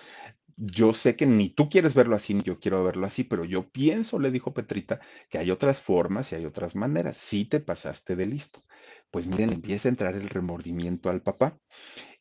yo 0.57 0.95
sé 0.95 1.17
que 1.17 1.27
ni 1.27 1.51
tú 1.51 1.69
quieres 1.69 1.95
verlo 1.95 2.17
así, 2.17 2.33
ni 2.35 2.43
yo 2.43 2.59
quiero 2.59 2.83
verlo 2.83 3.07
así, 3.07 3.25
pero 3.25 3.45
yo 3.45 3.71
pienso, 3.71 4.19
le 4.19 4.31
dijo 4.31 4.55
Petrita, 4.55 5.01
que 5.29 5.39
hay 5.39 5.51
otras 5.51 5.83
formas 5.83 6.33
y 6.33 6.37
hay 6.37 6.47
otras 6.47 6.75
maneras. 6.75 7.19
Sí 7.19 7.45
te 7.45 7.61
pasaste 7.61 8.17
de 8.17 8.27
listo. 8.27 8.65
Pues 9.11 9.27
miren, 9.27 9.53
empieza 9.53 9.89
a 9.89 9.91
entrar 9.91 10.15
el 10.15 10.29
remordimiento 10.31 11.11
al 11.11 11.23
papá. 11.23 11.59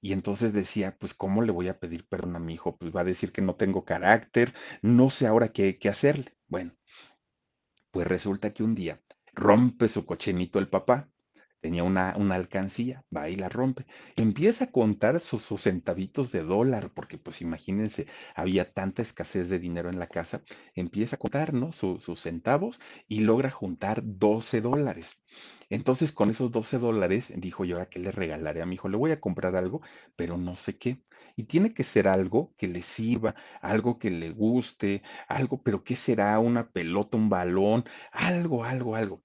Y 0.06 0.14
entonces 0.14 0.54
decía, 0.54 0.96
pues, 1.00 1.16
¿cómo 1.16 1.42
le 1.42 1.52
voy 1.52 1.68
a 1.68 1.80
pedir 1.80 2.08
perdón 2.08 2.36
a 2.36 2.40
mi 2.40 2.54
hijo? 2.54 2.78
Pues 2.78 2.96
va 2.96 3.02
a 3.02 3.04
decir 3.04 3.32
que 3.32 3.42
no 3.42 3.56
tengo 3.56 3.86
carácter, 3.86 4.54
no 4.84 5.10
sé 5.10 5.26
ahora 5.26 5.52
qué, 5.52 5.80
qué 5.80 5.90
hacerle. 5.90 6.38
Bueno, 6.48 6.76
pues 7.90 8.06
resulta 8.06 8.54
que 8.54 8.62
un 8.64 8.76
día 8.76 9.02
rompe 9.34 9.88
su 9.90 10.06
cochinito 10.06 10.60
el 10.60 10.70
papá 10.70 11.10
tenía 11.66 11.84
una, 11.84 12.14
una, 12.16 12.36
alcancía, 12.36 13.04
va 13.16 13.28
y 13.28 13.36
la 13.36 13.50
rompe. 13.50 13.88
Empieza 14.16 14.66
a 14.66 14.72
contar 14.72 15.20
sus, 15.20 15.42
sus, 15.42 15.64
centavitos 15.64 16.32
de 16.32 16.44
dólar, 16.44 16.92
porque 16.94 17.18
pues 17.18 17.42
imagínense, 17.42 18.06
había 18.36 18.72
tanta 18.72 19.02
escasez 19.02 19.50
de 19.50 19.58
dinero 19.58 19.90
en 19.90 19.98
la 19.98 20.06
casa. 20.06 20.44
Empieza 20.76 21.16
a 21.16 21.20
contar, 21.20 21.56
¿no? 21.56 21.72
sus 21.72 22.20
centavos 22.20 22.80
y 23.08 23.22
logra 23.22 23.50
juntar 23.50 24.04
12 24.06 24.62
dólares. 24.62 25.24
Entonces, 25.72 26.12
con 26.12 26.30
esos 26.30 26.52
12 26.52 26.78
dólares, 26.78 27.34
dijo 27.36 27.66
yo, 27.66 27.82
¿a 27.82 27.90
qué 27.90 27.98
le 27.98 28.12
regalaré 28.12 28.62
a 28.62 28.68
mi 28.68 28.76
hijo? 28.76 28.88
Le 28.88 28.98
voy 28.98 29.12
a 29.12 29.20
comprar 29.20 29.56
algo, 29.56 29.82
pero 30.16 30.38
no 30.38 30.58
sé 30.58 30.78
qué. 30.78 31.02
Y 31.36 31.46
tiene 31.46 31.74
que 31.74 31.84
ser 31.84 32.08
algo 32.08 32.54
que 32.58 32.68
le 32.68 32.84
sirva, 32.84 33.34
algo 33.60 33.98
que 33.98 34.12
le 34.12 34.30
guste, 34.30 35.02
algo, 35.28 35.64
pero 35.64 35.84
¿qué 35.84 35.96
será? 35.96 36.38
Una 36.38 36.70
pelota, 36.70 37.18
un 37.18 37.30
balón, 37.30 37.86
algo, 38.12 38.64
algo, 38.64 38.96
algo. 38.96 39.24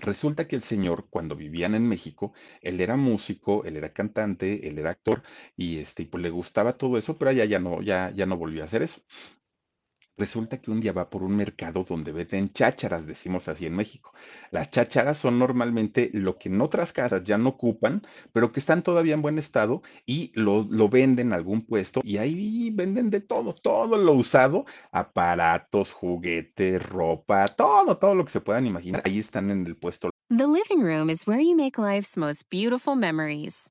Resulta 0.00 0.46
que 0.48 0.56
el 0.56 0.62
señor, 0.62 1.06
cuando 1.10 1.36
vivían 1.36 1.74
en 1.74 1.86
México, 1.88 2.32
él 2.62 2.80
era 2.80 2.96
músico, 2.96 3.64
él 3.64 3.76
era 3.76 3.92
cantante, 3.92 4.68
él 4.68 4.78
era 4.78 4.90
actor 4.90 5.22
y 5.56 5.78
este, 5.78 6.06
pues 6.06 6.22
le 6.22 6.30
gustaba 6.30 6.76
todo 6.78 6.98
eso, 6.98 7.18
pero 7.18 7.30
allá 7.30 7.44
ya 7.44 7.58
no, 7.58 7.82
ya, 7.82 8.10
ya 8.14 8.26
no 8.26 8.36
volvió 8.36 8.62
a 8.62 8.66
hacer 8.66 8.82
eso. 8.82 9.00
Resulta 10.18 10.62
que 10.62 10.70
un 10.70 10.80
día 10.80 10.92
va 10.92 11.10
por 11.10 11.22
un 11.22 11.36
mercado 11.36 11.84
donde 11.84 12.10
venden 12.10 12.50
chácharas, 12.50 13.06
decimos 13.06 13.48
así 13.48 13.66
en 13.66 13.76
México. 13.76 14.14
Las 14.50 14.70
chácharas 14.70 15.18
son 15.18 15.38
normalmente 15.38 16.08
lo 16.14 16.38
que 16.38 16.48
en 16.48 16.58
otras 16.62 16.94
casas 16.94 17.22
ya 17.22 17.36
no 17.36 17.50
ocupan, 17.50 18.00
pero 18.32 18.50
que 18.50 18.60
están 18.60 18.82
todavía 18.82 19.12
en 19.12 19.20
buen 19.20 19.38
estado 19.38 19.82
y 20.06 20.32
lo, 20.34 20.66
lo 20.70 20.88
venden 20.88 21.28
en 21.28 21.32
algún 21.34 21.66
puesto 21.66 22.00
y 22.02 22.16
ahí 22.16 22.70
venden 22.70 23.10
de 23.10 23.20
todo, 23.20 23.52
todo 23.52 23.98
lo 23.98 24.14
usado, 24.14 24.64
aparatos, 24.90 25.92
juguetes, 25.92 26.82
ropa, 26.82 27.48
todo, 27.48 27.98
todo 27.98 28.14
lo 28.14 28.24
que 28.24 28.32
se 28.32 28.40
puedan 28.40 28.66
imaginar. 28.66 29.02
Ahí 29.04 29.18
están 29.18 29.50
en 29.50 29.66
el 29.66 29.76
puesto. 29.76 30.08
The 30.30 30.46
living 30.46 30.82
room 30.82 31.10
is 31.10 31.26
where 31.26 31.42
you 31.42 31.54
make 31.54 31.78
life's 31.78 32.16
most 32.16 32.48
beautiful 32.50 32.96
memories. 32.96 33.70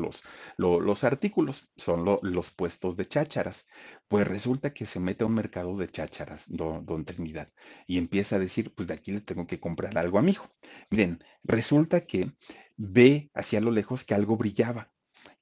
Los, 0.00 0.24
lo, 0.56 0.80
los 0.80 1.04
artículos, 1.04 1.68
son 1.76 2.04
lo, 2.04 2.18
los 2.22 2.50
puestos 2.50 2.96
de 2.96 3.06
chácharas. 3.06 3.68
Pues 4.08 4.26
resulta 4.26 4.72
que 4.74 4.86
se 4.86 5.00
mete 5.00 5.24
a 5.24 5.26
un 5.26 5.34
mercado 5.34 5.76
de 5.76 5.90
chácharas, 5.90 6.44
don, 6.48 6.84
don, 6.86 7.04
Trinidad, 7.04 7.52
y 7.86 7.98
empieza 7.98 8.36
a 8.36 8.38
decir, 8.40 8.74
pues 8.74 8.88
de 8.88 8.94
aquí 8.94 9.12
le 9.12 9.20
tengo 9.20 9.46
que 9.46 9.60
comprar 9.60 9.96
algo 9.98 10.18
a 10.18 10.22
mi 10.22 10.32
hijo. 10.32 10.48
Miren, 10.90 11.22
resulta 11.44 12.06
que 12.06 12.32
ve 12.76 13.30
hacia 13.34 13.60
lo 13.60 13.70
lejos 13.70 14.04
que 14.04 14.14
algo 14.14 14.36
brillaba. 14.36 14.90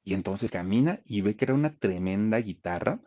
Y 0.08 0.14
entonces 0.14 0.50
camina 0.50 1.02
y 1.04 1.20
ve 1.20 1.36
que 1.36 1.44
era 1.44 1.52
una 1.52 1.76
tremenda 1.76 2.38
guitarra, 2.38 2.98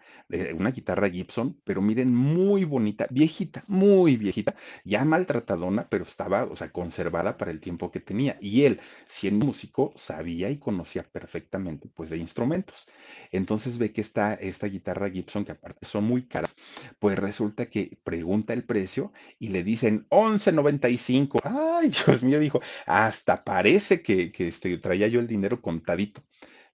una 0.53 0.69
guitarra 0.69 1.09
Gibson, 1.09 1.59
pero 1.63 1.81
miren, 1.81 2.13
muy 2.13 2.63
bonita, 2.63 3.07
viejita, 3.09 3.63
muy 3.67 4.17
viejita, 4.17 4.53
ya 4.85 5.03
maltratadona, 5.03 5.87
pero 5.89 6.03
estaba, 6.03 6.43
o 6.43 6.55
sea, 6.55 6.71
conservada 6.71 7.37
para 7.37 7.49
el 7.49 7.59
tiempo 7.59 7.89
que 7.89 8.01
tenía. 8.01 8.37
Y 8.39 8.65
él, 8.65 8.81
siendo 9.07 9.47
músico, 9.47 9.91
sabía 9.95 10.51
y 10.51 10.59
conocía 10.59 11.01
perfectamente, 11.01 11.89
pues, 11.91 12.11
de 12.11 12.17
instrumentos. 12.17 12.87
Entonces 13.31 13.79
ve 13.79 13.91
que 13.91 14.01
está 14.01 14.35
esta 14.35 14.67
guitarra 14.67 15.09
Gibson, 15.09 15.43
que 15.43 15.53
aparte 15.53 15.87
son 15.87 16.03
muy 16.03 16.27
caras, 16.27 16.55
pues 16.99 17.17
resulta 17.17 17.65
que 17.65 17.97
pregunta 18.03 18.53
el 18.53 18.63
precio 18.63 19.11
y 19.39 19.47
le 19.49 19.63
dicen 19.63 20.05
11.95. 20.09 21.39
Ay, 21.79 21.89
Dios 22.05 22.21
mío, 22.21 22.39
dijo, 22.39 22.61
hasta 22.85 23.43
parece 23.43 24.03
que, 24.03 24.31
que 24.31 24.49
este, 24.49 24.77
traía 24.77 25.07
yo 25.07 25.19
el 25.19 25.27
dinero 25.27 25.63
contadito 25.63 26.21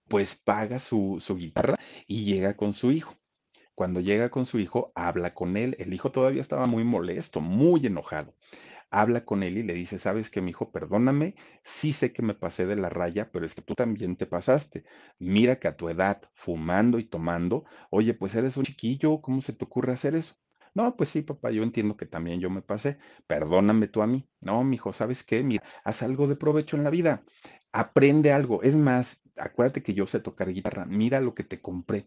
pues 0.08 0.36
paga 0.36 0.80
su, 0.80 1.18
su 1.20 1.36
guitarra 1.38 1.76
y 2.08 2.26
llega 2.26 2.56
con 2.58 2.74
su 2.74 2.92
hijo. 2.92 3.16
Cuando 3.76 4.02
llega 4.02 4.30
con 4.30 4.46
su 4.46 4.60
hijo, 4.60 4.92
habla 4.96 5.34
con 5.34 5.58
él. 5.58 5.76
El 5.80 5.94
hijo 5.94 6.12
todavía 6.12 6.42
estaba 6.42 6.66
muy 6.68 6.84
molesto, 6.84 7.42
muy 7.42 7.86
enojado. 7.88 8.36
Habla 8.90 9.26
con 9.26 9.44
él 9.44 9.58
y 9.58 9.64
le 9.64 9.74
dice, 9.74 10.00
sabes 10.00 10.30
que 10.30 10.42
mi 10.42 10.52
hijo, 10.52 10.72
perdóname, 10.72 11.36
sí 11.64 11.94
sé 11.94 12.14
que 12.14 12.22
me 12.22 12.34
pasé 12.34 12.66
de 12.66 12.76
la 12.76 12.90
raya, 12.90 13.30
pero 13.32 13.46
es 13.46 13.54
que 13.56 13.62
tú 13.62 13.76
también 13.76 14.16
te 14.18 14.26
pasaste. 14.26 14.86
Mira 15.20 15.60
que 15.60 15.68
a 15.68 15.76
tu 15.78 15.90
edad, 15.90 16.22
fumando 16.34 17.00
y 17.00 17.06
tomando, 17.06 17.66
oye, 17.90 18.14
pues 18.14 18.36
eres 18.36 18.58
un 18.58 18.64
chiquillo, 18.66 19.22
¿cómo 19.22 19.42
se 19.42 19.54
te 19.54 19.66
ocurre 19.66 19.94
hacer 19.94 20.16
eso? 20.16 20.36
No, 20.74 20.96
pues 20.96 21.10
sí, 21.10 21.22
papá, 21.24 21.52
yo 21.52 21.64
entiendo 21.64 21.98
que 21.98 22.06
también 22.06 22.40
yo 22.40 22.50
me 22.50 22.62
pasé. 22.62 22.98
Perdóname 23.28 23.88
tú 23.88 24.02
a 24.02 24.08
mí. 24.08 24.28
No, 24.42 24.64
mi 24.64 24.76
hijo, 24.76 24.94
¿sabes 24.94 25.24
qué? 25.24 25.44
Mira, 25.44 25.64
haz 25.84 26.04
algo 26.04 26.28
de 26.28 26.36
provecho 26.36 26.78
en 26.78 26.84
la 26.84 26.90
vida. 26.92 27.24
Aprende 27.72 28.32
algo. 28.32 28.62
Es 28.64 28.76
más, 28.76 29.22
acuérdate 29.40 29.84
que 29.84 29.94
yo 29.94 30.08
sé 30.08 30.20
tocar 30.20 30.52
guitarra, 30.54 30.86
mira 30.86 31.22
lo 31.22 31.34
que 31.36 31.44
te 31.44 31.62
compré. 31.62 32.06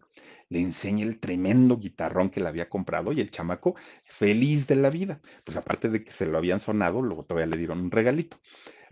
Le 0.49 0.59
enseña 0.59 1.05
el 1.05 1.19
tremendo 1.19 1.77
guitarrón 1.77 2.29
que 2.29 2.41
le 2.41 2.47
había 2.49 2.69
comprado 2.69 3.11
y 3.13 3.21
el 3.21 3.31
chamaco 3.31 3.75
feliz 4.05 4.67
de 4.67 4.75
la 4.75 4.89
vida. 4.89 5.21
Pues 5.43 5.57
aparte 5.57 5.89
de 5.89 6.03
que 6.03 6.11
se 6.11 6.25
lo 6.25 6.37
habían 6.37 6.59
sonado, 6.59 7.01
luego 7.01 7.23
todavía 7.25 7.47
le 7.47 7.57
dieron 7.57 7.79
un 7.79 7.91
regalito. 7.91 8.39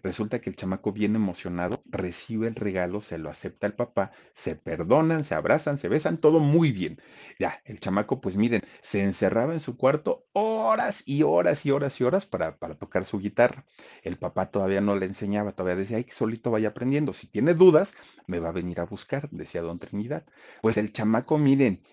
Resulta 0.03 0.39
que 0.39 0.49
el 0.49 0.55
chamaco 0.55 0.91
bien 0.91 1.15
emocionado 1.15 1.81
recibe 1.85 2.47
el 2.47 2.55
regalo, 2.55 3.01
se 3.01 3.17
lo 3.17 3.29
acepta 3.29 3.67
el 3.67 3.73
papá, 3.73 4.12
se 4.35 4.55
perdonan, 4.55 5.23
se 5.23 5.35
abrazan, 5.35 5.77
se 5.77 5.88
besan, 5.89 6.17
todo 6.19 6.39
muy 6.39 6.71
bien. 6.71 6.99
Ya, 7.39 7.62
el 7.65 7.79
chamaco, 7.79 8.21
pues 8.21 8.35
miren, 8.38 8.62
se 8.81 9.01
encerraba 9.03 9.53
en 9.53 9.59
su 9.59 9.77
cuarto 9.77 10.25
horas 10.33 11.03
y 11.05 11.23
horas 11.23 11.65
y 11.65 11.71
horas 11.71 11.99
y 11.99 12.03
horas 12.03 12.25
para, 12.25 12.57
para 12.57 12.75
tocar 12.75 13.05
su 13.05 13.19
guitarra. 13.19 13.65
El 14.03 14.17
papá 14.17 14.51
todavía 14.51 14.81
no 14.81 14.95
le 14.95 15.05
enseñaba, 15.05 15.51
todavía 15.53 15.75
decía, 15.81 15.97
ay, 15.97 16.03
que 16.05 16.13
solito 16.13 16.51
vaya 16.51 16.69
aprendiendo. 16.69 17.13
Si 17.13 17.27
tiene 17.27 17.53
dudas, 17.53 17.95
me 18.27 18.39
va 18.39 18.49
a 18.49 18.51
venir 18.53 18.79
a 18.79 18.85
buscar, 18.85 19.29
decía 19.31 19.62
don 19.62 19.79
Trinidad. 19.79 20.25
Pues 20.62 20.77
el 20.77 20.93
chamaco, 20.93 21.38
miren, 21.38 21.83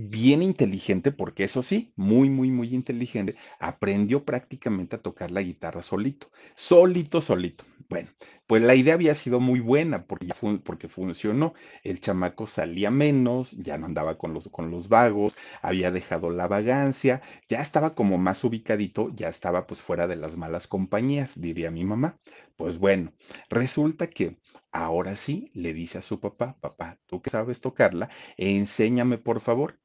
bien 0.00 0.42
inteligente, 0.42 1.10
porque 1.10 1.42
eso 1.44 1.62
sí, 1.62 1.92
muy, 1.96 2.30
muy, 2.30 2.50
muy 2.52 2.72
inteligente, 2.74 3.34
aprendió 3.58 4.24
prácticamente 4.24 4.94
a 4.96 5.02
tocar 5.02 5.30
la 5.32 5.42
guitarra 5.42 5.82
solito, 5.82 6.30
solito, 6.54 7.20
solito. 7.20 7.64
Bueno, 7.88 8.10
pues 8.46 8.62
la 8.62 8.74
idea 8.76 8.94
había 8.94 9.14
sido 9.14 9.40
muy 9.40 9.60
buena 9.60 10.04
porque, 10.06 10.28
porque 10.62 10.88
funcionó. 10.88 11.54
El 11.82 12.00
chamaco 12.00 12.46
salía 12.46 12.90
menos, 12.92 13.52
ya 13.58 13.76
no 13.78 13.86
andaba 13.86 14.18
con 14.18 14.34
los, 14.34 14.48
con 14.50 14.70
los 14.70 14.88
vagos, 14.88 15.36
había 15.62 15.90
dejado 15.90 16.30
la 16.30 16.46
vagancia, 16.46 17.20
ya 17.48 17.60
estaba 17.60 17.94
como 17.94 18.18
más 18.18 18.44
ubicadito, 18.44 19.10
ya 19.16 19.28
estaba 19.28 19.66
pues 19.66 19.80
fuera 19.82 20.06
de 20.06 20.16
las 20.16 20.36
malas 20.36 20.66
compañías, 20.68 21.32
diría 21.40 21.70
mi 21.72 21.84
mamá. 21.84 22.18
Pues 22.56 22.78
bueno, 22.78 23.12
resulta 23.48 24.08
que 24.10 24.38
ahora 24.70 25.16
sí 25.16 25.50
le 25.54 25.72
dice 25.74 25.98
a 25.98 26.02
su 26.02 26.20
papá, 26.20 26.56
papá, 26.60 26.98
tú 27.06 27.20
que 27.22 27.30
sabes 27.30 27.60
tocarla, 27.60 28.10
enséñame 28.36 29.18
por 29.18 29.40
favor 29.40 29.78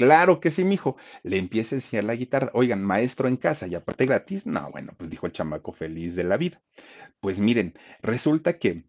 Claro 0.00 0.40
que 0.40 0.50
sí, 0.50 0.64
mijo. 0.64 0.96
Le 1.22 1.36
empieza 1.36 1.74
a 1.74 1.78
enseñar 1.78 2.04
la 2.04 2.14
guitarra. 2.16 2.50
Oigan, 2.54 2.82
maestro 2.82 3.28
en 3.28 3.36
casa 3.36 3.66
y 3.66 3.74
aparte 3.74 4.06
gratis. 4.06 4.46
No, 4.46 4.70
bueno, 4.70 4.94
pues 4.96 5.10
dijo 5.10 5.26
el 5.26 5.32
chamaco 5.32 5.72
feliz 5.72 6.14
de 6.14 6.24
la 6.24 6.38
vida. 6.38 6.62
Pues 7.20 7.38
miren, 7.40 7.74
resulta 8.02 8.58
que 8.58 8.84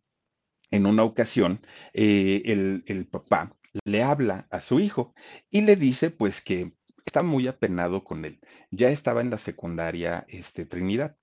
en 0.72 0.86
una 0.88 1.04
ocasión 1.04 1.66
eh, 1.94 2.44
el, 2.46 2.84
el 2.88 3.08
papá 3.08 3.58
le 3.86 4.04
habla 4.04 4.48
a 4.52 4.62
su 4.62 4.80
hijo 4.80 5.14
y 5.52 5.62
le 5.62 5.76
dice 5.78 6.12
pues 6.12 6.42
que 6.42 6.74
está 7.06 7.24
muy 7.24 7.48
apenado 7.48 8.04
con 8.04 8.26
él. 8.26 8.40
Ya 8.72 8.90
estaba 8.90 9.22
en 9.22 9.32
la 9.32 9.38
secundaria, 9.40 10.26
este, 10.30 10.66
Trinidad. 10.66 11.18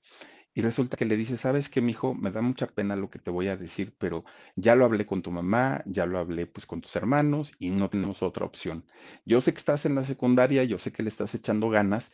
Y 0.54 0.62
resulta 0.62 0.96
que 0.96 1.04
le 1.04 1.16
dice, 1.16 1.37
¿sabes 1.38 1.68
qué, 1.68 1.80
mijo? 1.80 2.14
Me 2.14 2.30
da 2.30 2.42
mucha 2.42 2.66
pena 2.66 2.96
lo 2.96 3.11
que 3.11 3.18
te 3.20 3.30
voy 3.30 3.48
a 3.48 3.56
decir, 3.56 3.94
pero 3.98 4.24
ya 4.56 4.74
lo 4.74 4.84
hablé 4.84 5.06
con 5.06 5.22
tu 5.22 5.30
mamá, 5.30 5.82
ya 5.87 6.04
lo 6.06 6.18
hablé 6.18 6.46
pues 6.46 6.66
con 6.66 6.80
tus 6.80 6.96
hermanos 6.96 7.52
y 7.58 7.70
no 7.70 7.88
tenemos 7.90 8.22
otra 8.22 8.44
opción. 8.46 8.84
Yo 9.24 9.40
sé 9.40 9.52
que 9.52 9.58
estás 9.58 9.87
en 9.87 9.94
la 9.94 10.04
secundaria, 10.04 10.64
yo 10.64 10.78
sé 10.78 10.92
que 10.92 11.02
le 11.04 11.11
estás 11.11 11.34
echando 11.34 11.70
ganas, 11.70 12.12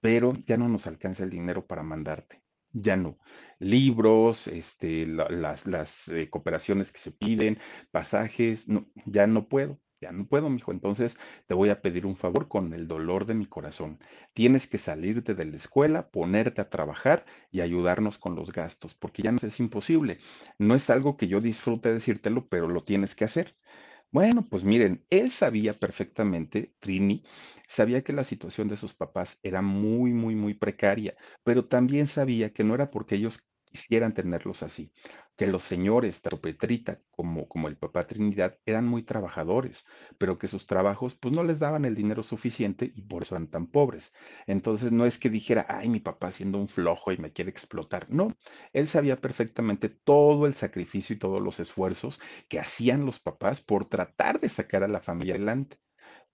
pero 0.00 0.32
ya 0.46 0.56
no 0.56 0.68
nos 0.68 0.86
alcanza 0.86 1.24
el 1.24 1.30
dinero 1.30 1.66
para 1.66 1.82
mandarte. 1.82 2.42
Ya 2.72 2.96
no. 2.96 3.18
Libros, 3.58 4.46
este, 4.48 5.06
la- 5.06 5.28
las, 5.28 5.66
las 5.66 6.08
eh, 6.08 6.30
cooperaciones 6.30 6.90
que 6.92 6.98
se 6.98 7.12
piden, 7.12 7.58
pasajes, 7.90 8.66
ya 9.06 9.26
no 9.26 9.48
puedo. 9.48 9.78
Ya 10.02 10.10
no 10.12 10.26
puedo, 10.26 10.50
mijo. 10.50 10.72
Entonces 10.72 11.16
te 11.46 11.54
voy 11.54 11.70
a 11.70 11.80
pedir 11.80 12.04
un 12.06 12.16
favor 12.16 12.48
con 12.48 12.74
el 12.74 12.88
dolor 12.88 13.24
de 13.26 13.34
mi 13.34 13.46
corazón. 13.46 14.00
Tienes 14.34 14.66
que 14.68 14.78
salirte 14.78 15.34
de 15.34 15.44
la 15.46 15.56
escuela, 15.56 16.10
ponerte 16.10 16.60
a 16.60 16.68
trabajar 16.70 17.24
y 17.50 17.60
ayudarnos 17.62 18.18
con 18.18 18.34
los 18.34 18.52
gastos, 18.52 18.94
porque 18.94 19.22
ya 19.22 19.32
nos 19.32 19.44
es 19.44 19.60
imposible. 19.60 20.18
No 20.58 20.74
es 20.74 20.90
algo 20.90 21.16
que 21.16 21.28
yo 21.28 21.40
disfrute 21.40 21.92
decírtelo, 21.94 22.48
pero 22.48 22.68
lo 22.68 22.84
tienes 22.84 23.14
que 23.14 23.24
hacer. 23.24 23.56
Bueno, 24.12 24.48
pues 24.48 24.64
miren, 24.64 25.04
él 25.10 25.30
sabía 25.32 25.78
perfectamente, 25.78 26.74
Trini, 26.80 27.24
sabía 27.68 28.02
que 28.04 28.12
la 28.12 28.24
situación 28.24 28.68
de 28.68 28.76
sus 28.78 28.94
papás 28.94 29.38
era 29.42 29.62
muy, 29.62 30.12
muy, 30.12 30.36
muy 30.36 30.54
precaria, 30.54 31.16
pero 31.44 31.66
también 31.66 32.06
sabía 32.08 32.52
que 32.52 32.64
no 32.64 32.74
era 32.74 32.90
porque 32.90 33.16
ellos 33.16 33.48
quisieran 33.72 34.14
tenerlos 34.14 34.62
así, 34.62 34.92
que 35.36 35.46
los 35.46 35.62
señores, 35.64 36.20
tanto 36.22 36.40
Petrita 36.40 37.00
como, 37.10 37.48
como 37.48 37.68
el 37.68 37.76
papá 37.76 38.06
Trinidad, 38.06 38.58
eran 38.66 38.86
muy 38.86 39.02
trabajadores, 39.02 39.84
pero 40.18 40.38
que 40.38 40.48
sus 40.48 40.66
trabajos 40.66 41.16
pues 41.16 41.34
no 41.34 41.42
les 41.44 41.58
daban 41.58 41.84
el 41.84 41.94
dinero 41.94 42.22
suficiente 42.22 42.90
y 42.94 43.02
por 43.02 43.22
eso 43.22 43.34
eran 43.36 43.48
tan 43.50 43.66
pobres. 43.66 44.14
Entonces 44.46 44.92
no 44.92 45.06
es 45.06 45.18
que 45.18 45.30
dijera, 45.30 45.66
ay, 45.68 45.88
mi 45.88 46.00
papá 46.00 46.30
siendo 46.30 46.58
un 46.58 46.68
flojo 46.68 47.12
y 47.12 47.18
me 47.18 47.32
quiere 47.32 47.50
explotar. 47.50 48.06
No, 48.10 48.28
él 48.72 48.88
sabía 48.88 49.20
perfectamente 49.20 49.88
todo 49.88 50.46
el 50.46 50.54
sacrificio 50.54 51.16
y 51.16 51.18
todos 51.18 51.42
los 51.42 51.60
esfuerzos 51.60 52.20
que 52.48 52.60
hacían 52.60 53.06
los 53.06 53.20
papás 53.20 53.60
por 53.60 53.86
tratar 53.86 54.40
de 54.40 54.48
sacar 54.48 54.82
a 54.84 54.88
la 54.88 55.00
familia 55.00 55.34
adelante. 55.34 55.78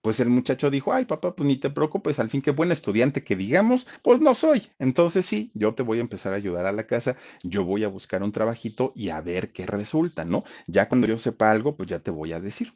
Pues 0.01 0.19
el 0.19 0.29
muchacho 0.29 0.69
dijo, 0.69 0.93
ay 0.93 1.05
papá, 1.05 1.35
pues 1.35 1.47
ni 1.47 1.57
te 1.57 1.69
preocupes, 1.69 2.19
al 2.19 2.29
fin 2.29 2.41
qué 2.41 2.51
buen 2.51 2.71
estudiante 2.71 3.23
que 3.23 3.35
digamos, 3.35 3.87
pues 4.01 4.21
no 4.21 4.33
soy. 4.35 4.71
Entonces 4.79 5.25
sí, 5.25 5.51
yo 5.53 5.75
te 5.75 5.83
voy 5.83 5.97
a 5.99 6.01
empezar 6.01 6.33
a 6.33 6.37
ayudar 6.37 6.65
a 6.65 6.71
la 6.71 6.87
casa, 6.87 7.17
yo 7.43 7.65
voy 7.65 7.83
a 7.83 7.89
buscar 7.89 8.23
un 8.23 8.31
trabajito 8.31 8.93
y 8.95 9.09
a 9.09 9.21
ver 9.21 9.51
qué 9.53 9.65
resulta, 9.65 10.23
¿no? 10.25 10.43
Ya 10.67 10.87
cuando 10.89 11.07
yo 11.07 11.17
sepa 11.17 11.51
algo, 11.51 11.75
pues 11.77 11.89
ya 11.89 11.99
te 11.99 12.11
voy 12.11 12.33
a 12.33 12.39
decir. 12.39 12.73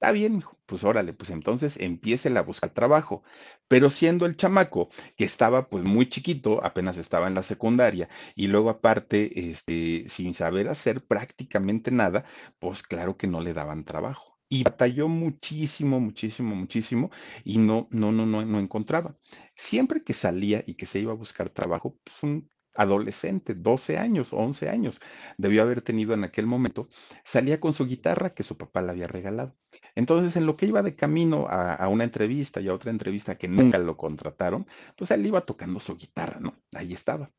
Está 0.00 0.12
bien, 0.12 0.36
mijo. 0.36 0.58
Pues 0.66 0.84
órale, 0.84 1.12
pues 1.12 1.30
entonces 1.30 1.76
empiece 1.78 2.28
a 2.36 2.42
buscar 2.42 2.70
trabajo. 2.70 3.22
Pero 3.68 3.90
siendo 3.90 4.26
el 4.26 4.36
chamaco 4.36 4.90
que 5.16 5.24
estaba 5.24 5.68
pues 5.68 5.84
muy 5.84 6.08
chiquito, 6.08 6.64
apenas 6.64 6.96
estaba 6.98 7.26
en 7.28 7.34
la 7.34 7.42
secundaria, 7.44 8.08
y 8.36 8.46
luego 8.48 8.70
aparte, 8.70 9.50
este, 9.50 10.08
sin 10.08 10.34
saber 10.34 10.68
hacer 10.68 11.04
prácticamente 11.06 11.90
nada, 11.92 12.24
pues 12.60 12.82
claro 12.82 13.16
que 13.16 13.26
no 13.28 13.40
le 13.40 13.54
daban 13.54 13.84
trabajo. 13.84 14.37
Y 14.50 14.64
batalló 14.64 15.08
muchísimo, 15.08 16.00
muchísimo, 16.00 16.54
muchísimo, 16.56 17.10
y 17.44 17.58
no, 17.58 17.88
no, 17.90 18.12
no, 18.12 18.26
no, 18.26 18.44
no 18.44 18.58
encontraba. 18.58 19.16
Siempre 19.54 20.02
que 20.02 20.14
salía 20.14 20.64
y 20.66 20.74
que 20.74 20.86
se 20.86 21.00
iba 21.00 21.12
a 21.12 21.16
buscar 21.16 21.50
trabajo, 21.50 21.98
pues 22.04 22.22
un 22.22 22.48
adolescente, 22.78 23.54
12 23.54 23.98
años, 23.98 24.32
11 24.32 24.68
años, 24.70 25.00
debió 25.36 25.62
haber 25.62 25.82
tenido 25.82 26.14
en 26.14 26.24
aquel 26.24 26.46
momento, 26.46 26.88
salía 27.24 27.60
con 27.60 27.72
su 27.72 27.86
guitarra 27.86 28.34
que 28.34 28.44
su 28.44 28.56
papá 28.56 28.80
le 28.82 28.92
había 28.92 29.08
regalado. 29.08 29.56
Entonces, 29.96 30.36
en 30.36 30.46
lo 30.46 30.56
que 30.56 30.66
iba 30.66 30.82
de 30.82 30.94
camino 30.94 31.48
a, 31.50 31.88
una 31.88 32.04
entrevista 32.04 32.60
y 32.60 32.68
a 32.68 32.74
otra 32.74 32.92
entrevista 32.92 33.36
que 33.36 33.48
nunca 33.48 33.78
lo 33.78 33.96
contrataron, 33.96 34.66
pues 34.96 35.10
él 35.10 35.26
iba 35.26 35.40
tocando 35.40 35.80
su 35.80 35.96
guitarra, 35.96 36.38
¿no? 36.40 36.54
Ahí 36.72 36.92
estaba. 36.92 37.32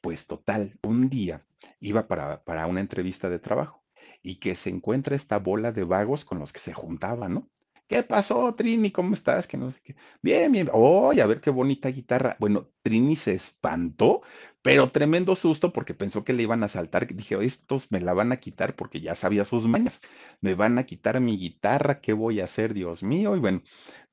Pues 0.00 0.26
total, 0.26 0.78
un 0.84 1.10
día 1.10 1.44
iba 1.80 2.06
para, 2.06 2.44
para 2.44 2.66
una 2.66 2.80
entrevista 2.80 3.28
de 3.28 3.40
trabajo 3.40 3.83
y 4.24 4.36
que 4.40 4.56
se 4.56 4.70
encuentra 4.70 5.16
esta 5.16 5.38
bola 5.38 5.72
de 5.72 5.84
vagos 5.84 6.24
con 6.26 6.40
los 6.40 6.52
que 6.52 6.60
se 6.60 6.74
juntaba, 6.74 7.28
¿no? 7.30 7.48
¿Qué 7.88 8.02
pasó, 8.02 8.54
Trini? 8.56 8.90
¿Cómo 8.92 9.14
estás? 9.14 9.46
Que 9.46 9.58
no 9.58 9.70
sé 9.70 9.80
qué. 9.84 9.96
Bien, 10.22 10.50
bien. 10.52 10.70
Oye, 10.72 11.22
a 11.22 11.26
ver 11.26 11.40
qué 11.42 11.50
bonita 11.50 11.90
guitarra. 11.90 12.36
Bueno, 12.40 12.70
Trini 12.82 13.16
se 13.16 13.34
espantó, 13.34 14.22
pero 14.62 14.90
tremendo 14.90 15.36
susto 15.36 15.72
porque 15.72 15.94
pensó 15.94 16.24
que 16.24 16.32
le 16.32 16.42
iban 16.44 16.64
a 16.64 16.68
saltar. 16.68 17.06
Dije, 17.14 17.36
estos 17.44 17.92
me 17.92 18.00
la 18.00 18.14
van 18.14 18.32
a 18.32 18.38
quitar 18.38 18.74
porque 18.76 19.00
ya 19.02 19.14
sabía 19.16 19.44
sus 19.44 19.66
mañas. 19.68 20.00
Me 20.40 20.54
van 20.54 20.78
a 20.78 20.84
quitar 20.86 21.20
mi 21.20 21.38
guitarra. 21.38 22.00
¿Qué 22.00 22.14
voy 22.14 22.40
a 22.40 22.44
hacer, 22.44 22.74
Dios 22.74 23.02
mío? 23.02 23.36
Y 23.36 23.40
bueno, 23.40 23.62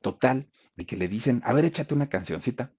total, 0.02 0.50
de 0.76 0.86
que 0.86 0.97
le 0.97 1.08
dicen, 1.10 1.41
a 1.45 1.54
ver, 1.54 1.65
échate 1.65 1.93
una 1.93 2.10
cancioncita. 2.10 2.74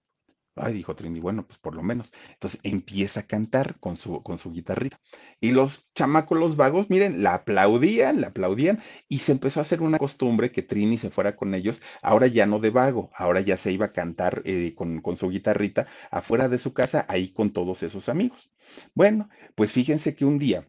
Ay, 0.54 0.74
dijo 0.74 0.94
Trini, 0.94 1.18
bueno, 1.20 1.46
pues 1.46 1.58
por 1.58 1.74
lo 1.74 1.82
menos. 1.82 2.12
Entonces 2.34 2.60
empieza 2.62 3.20
a 3.20 3.26
cantar 3.26 3.78
con 3.80 3.96
su, 3.96 4.22
con 4.22 4.38
su 4.38 4.52
guitarrita. 4.52 5.00
Y 5.40 5.52
los 5.52 5.88
chamacos, 5.94 6.38
los 6.38 6.56
vagos, 6.56 6.90
miren, 6.90 7.22
la 7.22 7.34
aplaudían, 7.34 8.20
la 8.20 8.28
aplaudían, 8.28 8.80
y 9.08 9.20
se 9.20 9.32
empezó 9.32 9.60
a 9.60 9.62
hacer 9.62 9.80
una 9.80 9.98
costumbre 9.98 10.52
que 10.52 10.62
Trini 10.62 10.98
se 10.98 11.10
fuera 11.10 11.36
con 11.36 11.54
ellos, 11.54 11.80
ahora 12.02 12.26
ya 12.26 12.44
no 12.46 12.58
de 12.60 12.70
vago, 12.70 13.10
ahora 13.14 13.40
ya 13.40 13.56
se 13.56 13.72
iba 13.72 13.86
a 13.86 13.92
cantar 13.92 14.42
eh, 14.44 14.74
con, 14.74 15.00
con 15.00 15.16
su 15.16 15.30
guitarrita 15.30 15.86
afuera 16.10 16.48
de 16.50 16.58
su 16.58 16.74
casa, 16.74 17.06
ahí 17.08 17.32
con 17.32 17.52
todos 17.52 17.82
esos 17.82 18.08
amigos. 18.10 18.50
Bueno, 18.94 19.28
pues 19.54 19.72
fíjense 19.72 20.14
que 20.14 20.24
un 20.26 20.38
día 20.38 20.68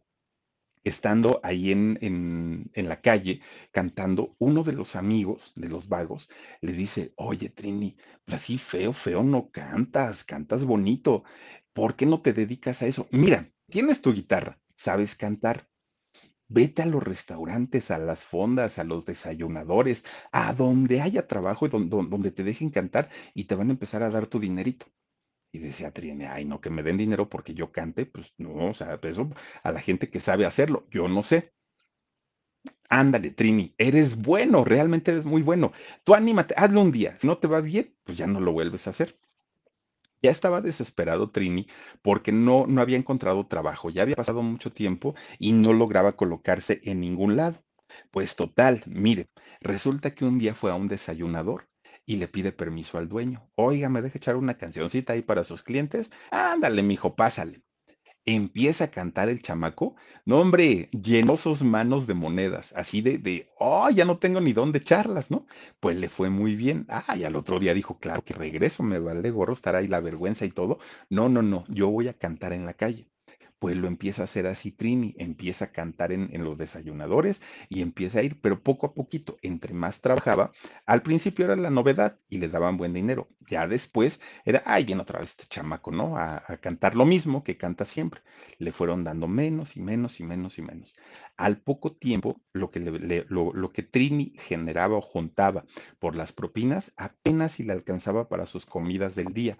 estando 0.83 1.39
ahí 1.43 1.71
en, 1.71 1.97
en, 2.01 2.71
en, 2.73 2.89
la 2.89 3.01
calle 3.01 3.41
cantando, 3.71 4.35
uno 4.39 4.63
de 4.63 4.73
los 4.73 4.95
amigos 4.95 5.53
de 5.55 5.69
los 5.69 5.87
vagos 5.87 6.29
le 6.61 6.73
dice, 6.73 7.13
oye 7.15 7.49
Trini, 7.49 7.95
pues 8.25 8.41
así 8.41 8.57
feo, 8.57 8.93
feo 8.93 9.23
no 9.23 9.49
cantas, 9.51 10.23
cantas 10.23 10.65
bonito, 10.65 11.23
¿por 11.73 11.95
qué 11.95 12.05
no 12.05 12.21
te 12.21 12.33
dedicas 12.33 12.81
a 12.81 12.87
eso? 12.87 13.07
Mira, 13.11 13.51
tienes 13.69 14.01
tu 14.01 14.13
guitarra, 14.13 14.59
sabes 14.75 15.15
cantar. 15.15 15.67
Vete 16.47 16.83
a 16.83 16.85
los 16.85 17.03
restaurantes, 17.03 17.89
a 17.91 17.97
las 17.97 18.25
fondas, 18.25 18.77
a 18.79 18.83
los 18.83 19.05
desayunadores, 19.05 20.05
a 20.31 20.53
donde 20.53 21.01
haya 21.01 21.27
trabajo 21.27 21.65
y 21.65 21.69
donde, 21.69 21.97
donde 22.07 22.31
te 22.31 22.43
dejen 22.43 22.69
cantar 22.69 23.09
y 23.33 23.45
te 23.45 23.55
van 23.55 23.69
a 23.69 23.73
empezar 23.73 24.03
a 24.03 24.09
dar 24.09 24.27
tu 24.27 24.39
dinerito. 24.39 24.85
Y 25.53 25.59
decía 25.59 25.91
Trine, 25.93 26.27
ay, 26.27 26.43
no, 26.43 26.59
que 26.59 26.69
me 26.69 26.83
den 26.83 26.97
dinero 26.97 27.29
porque 27.29 27.53
yo 27.53 27.71
cante, 27.71 28.05
pues 28.05 28.33
no, 28.37 28.71
o 28.71 28.73
sea, 28.73 28.99
eso 29.03 29.29
a 29.63 29.71
la 29.71 29.79
gente 29.79 30.09
que 30.09 30.19
sabe 30.19 30.45
hacerlo, 30.45 30.85
yo 30.91 31.07
no 31.07 31.23
sé. 31.23 31.53
Ándale, 32.89 33.31
Trini, 33.31 33.75
eres 33.77 34.15
bueno, 34.15 34.63
realmente 34.63 35.11
eres 35.11 35.25
muy 35.25 35.41
bueno. 35.41 35.73
Tú 36.05 36.13
anímate, 36.15 36.53
hazlo 36.57 36.79
un 36.79 36.93
día. 36.93 37.17
Si 37.19 37.27
no 37.27 37.37
te 37.37 37.47
va 37.49 37.59
bien, 37.59 37.93
pues 38.05 38.17
ya 38.17 38.25
no 38.25 38.39
lo 38.39 38.53
vuelves 38.53 38.87
a 38.87 38.91
hacer. 38.91 39.17
Ya 40.23 40.31
estaba 40.31 40.59
desesperado 40.61 41.29
Trini 41.29 41.67
porque 42.01 42.31
no, 42.31 42.65
no 42.65 42.81
había 42.81 42.97
encontrado 42.97 43.45
trabajo, 43.45 43.91
ya 43.91 44.01
había 44.01 44.15
pasado 44.15 44.41
mucho 44.41 44.71
tiempo 44.71 45.13
y 45.37 45.51
no 45.51 45.71
lograba 45.73 46.15
colocarse 46.15 46.81
en 46.83 46.99
ningún 47.01 47.35
lado. 47.35 47.63
Pues 48.09 48.35
total, 48.35 48.83
mire, 48.87 49.29
resulta 49.61 50.15
que 50.15 50.25
un 50.25 50.39
día 50.39 50.55
fue 50.55 50.71
a 50.71 50.75
un 50.75 50.87
desayunador 50.87 51.67
y 52.05 52.17
le 52.17 52.27
pide 52.27 52.51
permiso 52.51 52.97
al 52.97 53.09
dueño. 53.09 53.49
Oiga, 53.55 53.89
¿me 53.89 54.01
deja 54.01 54.17
echar 54.17 54.35
una 54.35 54.57
cancioncita 54.57 55.13
ahí 55.13 55.21
para 55.21 55.43
sus 55.43 55.63
clientes? 55.63 56.11
Ándale, 56.31 56.83
mijo, 56.83 57.15
pásale. 57.15 57.63
Empieza 58.25 58.85
a 58.85 58.91
cantar 58.91 59.29
el 59.29 59.41
chamaco. 59.41 59.95
No, 60.25 60.39
hombre, 60.39 60.89
llenó 60.91 61.37
sus 61.37 61.63
manos 61.63 62.07
de 62.07 62.13
monedas, 62.13 62.73
así 62.75 63.01
de, 63.01 63.17
de, 63.17 63.49
oh, 63.59 63.89
ya 63.89 64.05
no 64.05 64.17
tengo 64.19 64.39
ni 64.41 64.53
dónde 64.53 64.79
echarlas, 64.79 65.29
¿no? 65.31 65.45
Pues 65.79 65.97
le 65.97 66.09
fue 66.09 66.29
muy 66.29 66.55
bien. 66.55 66.85
Ah, 66.89 67.15
y 67.17 67.25
al 67.25 67.35
otro 67.35 67.59
día 67.59 67.73
dijo, 67.73 67.99
claro 67.99 68.23
que 68.23 68.33
regreso, 68.33 68.83
me 68.83 68.99
vale 68.99 69.29
gorro 69.31 69.53
estar 69.53 69.75
ahí 69.75 69.87
la 69.87 69.99
vergüenza 69.99 70.45
y 70.45 70.51
todo. 70.51 70.79
No, 71.09 71.29
no, 71.29 71.41
no, 71.41 71.65
yo 71.69 71.89
voy 71.89 72.07
a 72.07 72.13
cantar 72.13 72.53
en 72.53 72.65
la 72.65 72.73
calle 72.73 73.12
pues 73.63 73.77
lo 73.77 73.87
empieza 73.87 74.23
a 74.23 74.25
hacer 74.25 74.45
así 74.45 74.73
Trini, 74.73 75.15
empieza 75.17 75.63
a 75.63 75.71
cantar 75.71 76.11
en, 76.11 76.43
los 76.43 76.57
desayunadores 76.57 77.41
y 77.69 77.79
empieza 77.79 78.19
a 78.19 78.21
ir, 78.21 78.37
pero 78.41 78.59
poco 78.59 78.87
a 78.87 78.93
poquito, 78.93 79.37
entre 79.41 79.73
más 79.73 80.01
trabajaba, 80.01 80.51
al 80.85 81.01
principio 81.01 81.45
era 81.45 81.55
la 81.55 81.69
novedad 81.69 82.19
y 82.27 82.39
le 82.39 82.49
daban 82.49 82.75
buen 82.75 82.91
dinero, 82.91 83.29
ya 83.49 83.65
después 83.65 84.19
era, 84.43 84.63
ay, 84.65 84.83
viene 84.83 85.03
otra 85.03 85.21
vez 85.21 85.29
este 85.29 85.45
chamaco, 85.47 85.91
¿no? 85.91 86.17
A, 86.17 86.41
cantar 86.59 86.97
lo 86.97 87.05
mismo 87.05 87.45
que 87.45 87.55
canta 87.55 87.85
siempre. 87.85 88.19
Le 88.57 88.73
fueron 88.73 89.05
dando 89.05 89.29
menos 89.29 89.77
y 89.77 89.79
menos 89.79 90.19
y 90.19 90.25
menos 90.25 90.57
y 90.57 90.61
menos. 90.61 90.93
Al 91.37 91.55
poco 91.61 91.93
tiempo, 91.93 92.41
lo 92.51 92.69
que, 92.69 92.81
lo 92.81 93.71
que 93.71 93.83
Trini 93.83 94.33
generaba 94.39 94.97
o 94.97 95.01
juntaba 95.01 95.63
por 95.99 96.17
las 96.17 96.33
propinas, 96.33 96.91
apenas 96.97 97.53
si 97.53 97.63
le 97.63 97.71
alcanzaba 97.71 98.27
para 98.27 98.45
sus 98.45 98.65
comidas 98.65 99.15
del 99.15 99.33
día 99.33 99.57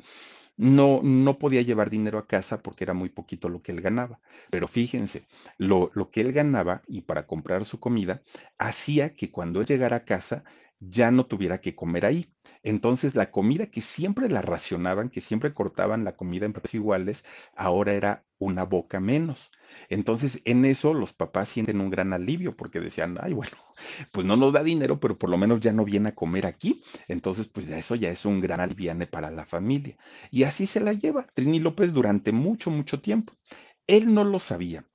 no, 0.57 1.01
no 1.03 1.39
podía 1.39 1.61
llevar 1.61 1.89
dinero 1.89 2.17
a 2.19 2.27
casa 2.27 2.61
porque 2.61 2.83
era 2.83 2.93
muy 2.93 3.09
poquito 3.09 3.49
lo 3.49 3.61
que 3.61 3.71
él 3.71 3.81
ganaba. 3.81 4.19
Pero 4.49 4.67
fíjense, 4.67 5.27
lo, 5.57 5.91
lo 5.93 6.11
que 6.11 6.21
él 6.21 6.33
ganaba 6.33 6.81
y 6.87 7.01
para 7.01 7.27
comprar 7.27 7.65
su 7.65 7.79
comida 7.79 8.21
hacía 8.57 9.15
que 9.15 9.31
cuando 9.31 9.61
él 9.61 9.67
llegara 9.67 9.97
a 9.97 10.05
casa 10.05 10.43
ya 10.79 11.11
no 11.11 11.25
tuviera 11.25 11.61
que 11.61 11.75
comer 11.75 12.05
ahí. 12.05 12.33
Entonces 12.63 13.15
la 13.15 13.31
comida 13.31 13.67
que 13.67 13.81
siempre 13.81 14.29
la 14.29 14.41
racionaban, 14.41 15.09
que 15.09 15.21
siempre 15.21 15.53
cortaban 15.53 16.03
la 16.03 16.15
comida 16.15 16.45
en 16.45 16.53
partes 16.53 16.73
iguales, 16.75 17.25
ahora 17.55 17.93
era 17.93 18.25
una 18.43 18.63
boca 18.63 18.99
menos. 18.99 19.51
Entonces 19.89 20.41
en 20.45 20.65
eso 20.65 20.93
los 20.93 21.13
papás 21.13 21.49
sienten 21.49 21.81
un 21.81 21.89
gran 21.89 22.13
alivio 22.13 22.55
porque 22.55 22.79
decían, 22.79 23.17
ay, 23.21 23.33
bueno, 23.33 23.55
pues 24.11 24.25
no 24.25 24.35
nos 24.37 24.53
da 24.53 24.63
dinero, 24.63 24.99
pero 24.99 25.17
por 25.17 25.29
lo 25.29 25.37
menos 25.37 25.59
ya 25.61 25.73
no 25.73 25.85
viene 25.85 26.09
a 26.09 26.15
comer 26.15 26.45
aquí. 26.45 26.83
Entonces, 27.07 27.47
pues 27.47 27.69
eso 27.69 27.95
ya 27.95 28.09
es 28.09 28.25
un 28.25 28.39
gran 28.41 28.59
aliviane 28.59 29.07
para 29.07 29.31
la 29.31 29.45
familia. 29.45 29.97
Y 30.31 30.43
así 30.43 30.65
se 30.65 30.79
la 30.79 30.93
lleva 30.93 31.27
Trini 31.33 31.59
López 31.59 31.93
durante 31.93 32.31
mucho, 32.31 32.71
mucho 32.71 33.01
tiempo. 33.01 33.33
Él 33.87 34.13
no 34.13 34.23
lo 34.23 34.39
sabía 34.39 34.85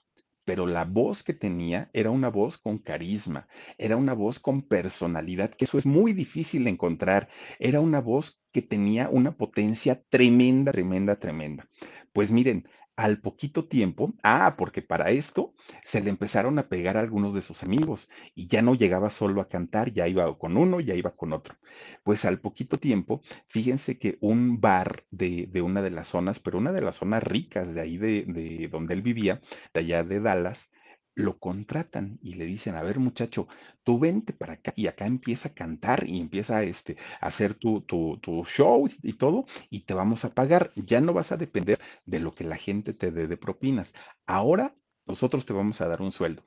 pero 0.48 0.66
la 0.66 0.87
voz 0.87 1.22
que 1.22 1.34
tenía 1.34 1.90
era 1.92 2.11
una 2.11 2.30
voz 2.30 2.56
con 2.56 2.78
carisma, 2.78 3.46
era 3.76 3.98
una 3.98 4.14
voz 4.14 4.38
con 4.38 4.62
personalidad, 4.62 5.50
que 5.50 5.66
eso 5.66 5.76
es 5.76 5.84
muy 5.84 6.14
difícil 6.14 6.66
encontrar, 6.68 7.28
era 7.58 7.80
una 7.80 8.00
voz 8.00 8.42
que 8.50 8.62
tenía 8.62 9.11
una 9.11 9.37
potencia 9.37 10.02
tremenda, 10.08 10.72
tremenda, 10.72 11.16
tremenda. 11.16 11.68
Pues 12.14 12.30
miren, 12.32 12.66
al 12.98 13.20
poquito 13.20 13.66
tiempo, 13.66 14.12
ah, 14.24 14.56
porque 14.58 14.82
para 14.82 15.11
esto 15.11 15.54
se 15.84 16.00
le 16.00 16.11
empezaron 16.11 16.58
a 16.58 16.68
pegar 16.68 16.96
a 16.96 17.00
algunos 17.00 17.32
de 17.32 17.42
sus 17.42 17.62
amigos 17.62 18.11
y 18.34 18.48
ya 18.48 18.61
no 18.61 18.74
llegaba 18.74 19.08
solo 19.11 19.40
a 19.40 19.48
cantar, 19.48 19.92
ya 19.92 20.08
iba 20.08 20.37
con 20.37 20.56
uno, 20.56 20.80
ya 20.80 20.94
iba 20.96 21.12
con 21.14 21.32
otro. 21.32 21.54
Pues 22.02 22.24
al 22.24 22.40
poquito 22.40 22.78
tiempo, 22.78 23.22
fíjense 23.46 23.98
que 23.98 24.18
un 24.20 24.61
bar 24.61 25.04
de, 25.12 25.46
de 25.46 25.62
una 25.62 25.80
de 25.80 25.90
las 25.90 26.08
zonas, 26.08 26.40
pero 26.40 26.58
una 26.58 26.72
de 26.72 26.80
las 26.82 26.96
zonas 26.96 27.22
ricas 27.22 27.72
de 27.72 27.80
ahí 27.80 27.98
de, 27.98 28.24
de 28.26 28.68
donde 28.68 28.94
él 28.94 29.02
vivía, 29.02 29.40
de 29.72 29.80
allá 29.80 30.02
de 30.02 30.20
Dallas, 30.20 30.70
lo 31.18 31.38
contratan 31.40 32.18
y 32.22 32.35
le 32.35 32.46
dicen, 32.46 32.76
a 32.76 32.83
ver 32.83 33.00
muchacho, 33.00 33.48
tú 33.83 33.98
vente 33.98 34.33
para 34.33 34.54
acá 34.54 34.72
y 34.76 34.87
acá 34.87 35.04
empieza 35.04 35.48
a 35.48 35.54
cantar 35.54 36.09
y 36.09 36.20
empieza 36.20 36.62
este, 36.62 36.96
a 37.20 37.26
hacer 37.26 37.54
tu, 37.54 37.81
tu, 37.81 38.18
tu, 38.18 38.44
show 38.44 38.88
y 39.02 39.14
todo 39.14 39.46
y 39.68 39.81
te 39.81 39.94
vamos 39.94 40.24
a 40.24 40.33
pagar. 40.33 40.72
Ya 40.76 41.00
no 41.00 41.12
vas 41.12 41.33
a 41.33 41.37
depender 41.37 41.81
de 42.07 42.20
lo 42.20 42.35
que 42.35 42.44
la 42.44 42.57
gente 42.57 42.94
te 42.94 43.11
dé 43.11 43.26
de 43.26 43.37
propinas. 43.37 43.94
Ahora 44.26 44.76
nosotros 45.07 45.44
te 45.44 45.52
vamos 45.52 45.81
a 45.81 45.88
dar 45.88 46.02
un 46.02 46.12
sueldo. 46.12 46.46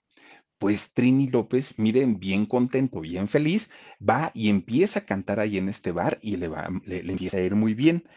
Pues 0.57 0.93
Trini 0.93 1.27
López, 1.29 1.77
miren, 1.77 2.19
bien 2.19 2.45
contento, 2.45 3.01
bien 3.01 3.27
feliz, 3.27 3.69
va 3.99 4.31
y 4.34 4.49
empieza 4.49 4.99
a 4.99 5.05
cantar 5.05 5.41
ahí 5.41 5.57
en 5.57 5.67
este 5.67 5.91
bar 5.91 6.17
y 6.21 6.38
le, 6.38 6.47
va, 6.47 6.69
le, 6.86 7.03
le 7.03 7.12
empieza 7.12 7.38
a 7.38 7.41
ir 7.41 7.55
muy 7.55 7.73
bien. 7.73 8.07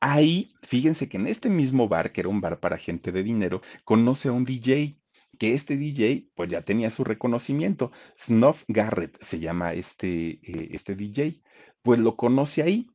Ahí, 0.00 0.54
fíjense 0.62 1.08
que 1.08 1.18
en 1.18 1.26
este 1.28 1.50
mismo 1.50 1.86
bar, 1.86 2.10
que 2.12 2.22
era 2.22 2.30
un 2.30 2.40
bar 2.40 2.58
para 2.58 2.78
gente 2.78 3.12
de 3.12 3.22
dinero, 3.22 3.60
conoce 3.84 4.28
a 4.28 4.32
un 4.32 4.44
DJ 4.44 4.99
que 5.40 5.54
este 5.54 5.78
DJ 5.78 6.28
pues 6.34 6.50
ya 6.50 6.62
tenía 6.62 6.90
su 6.90 7.02
reconocimiento. 7.02 7.92
Snuff 8.18 8.64
Garrett 8.68 9.16
se 9.22 9.40
llama 9.40 9.72
este, 9.72 10.32
eh, 10.42 10.68
este 10.72 10.94
DJ, 10.94 11.40
pues 11.82 11.98
lo 11.98 12.14
conoce 12.16 12.62
ahí. 12.62 12.90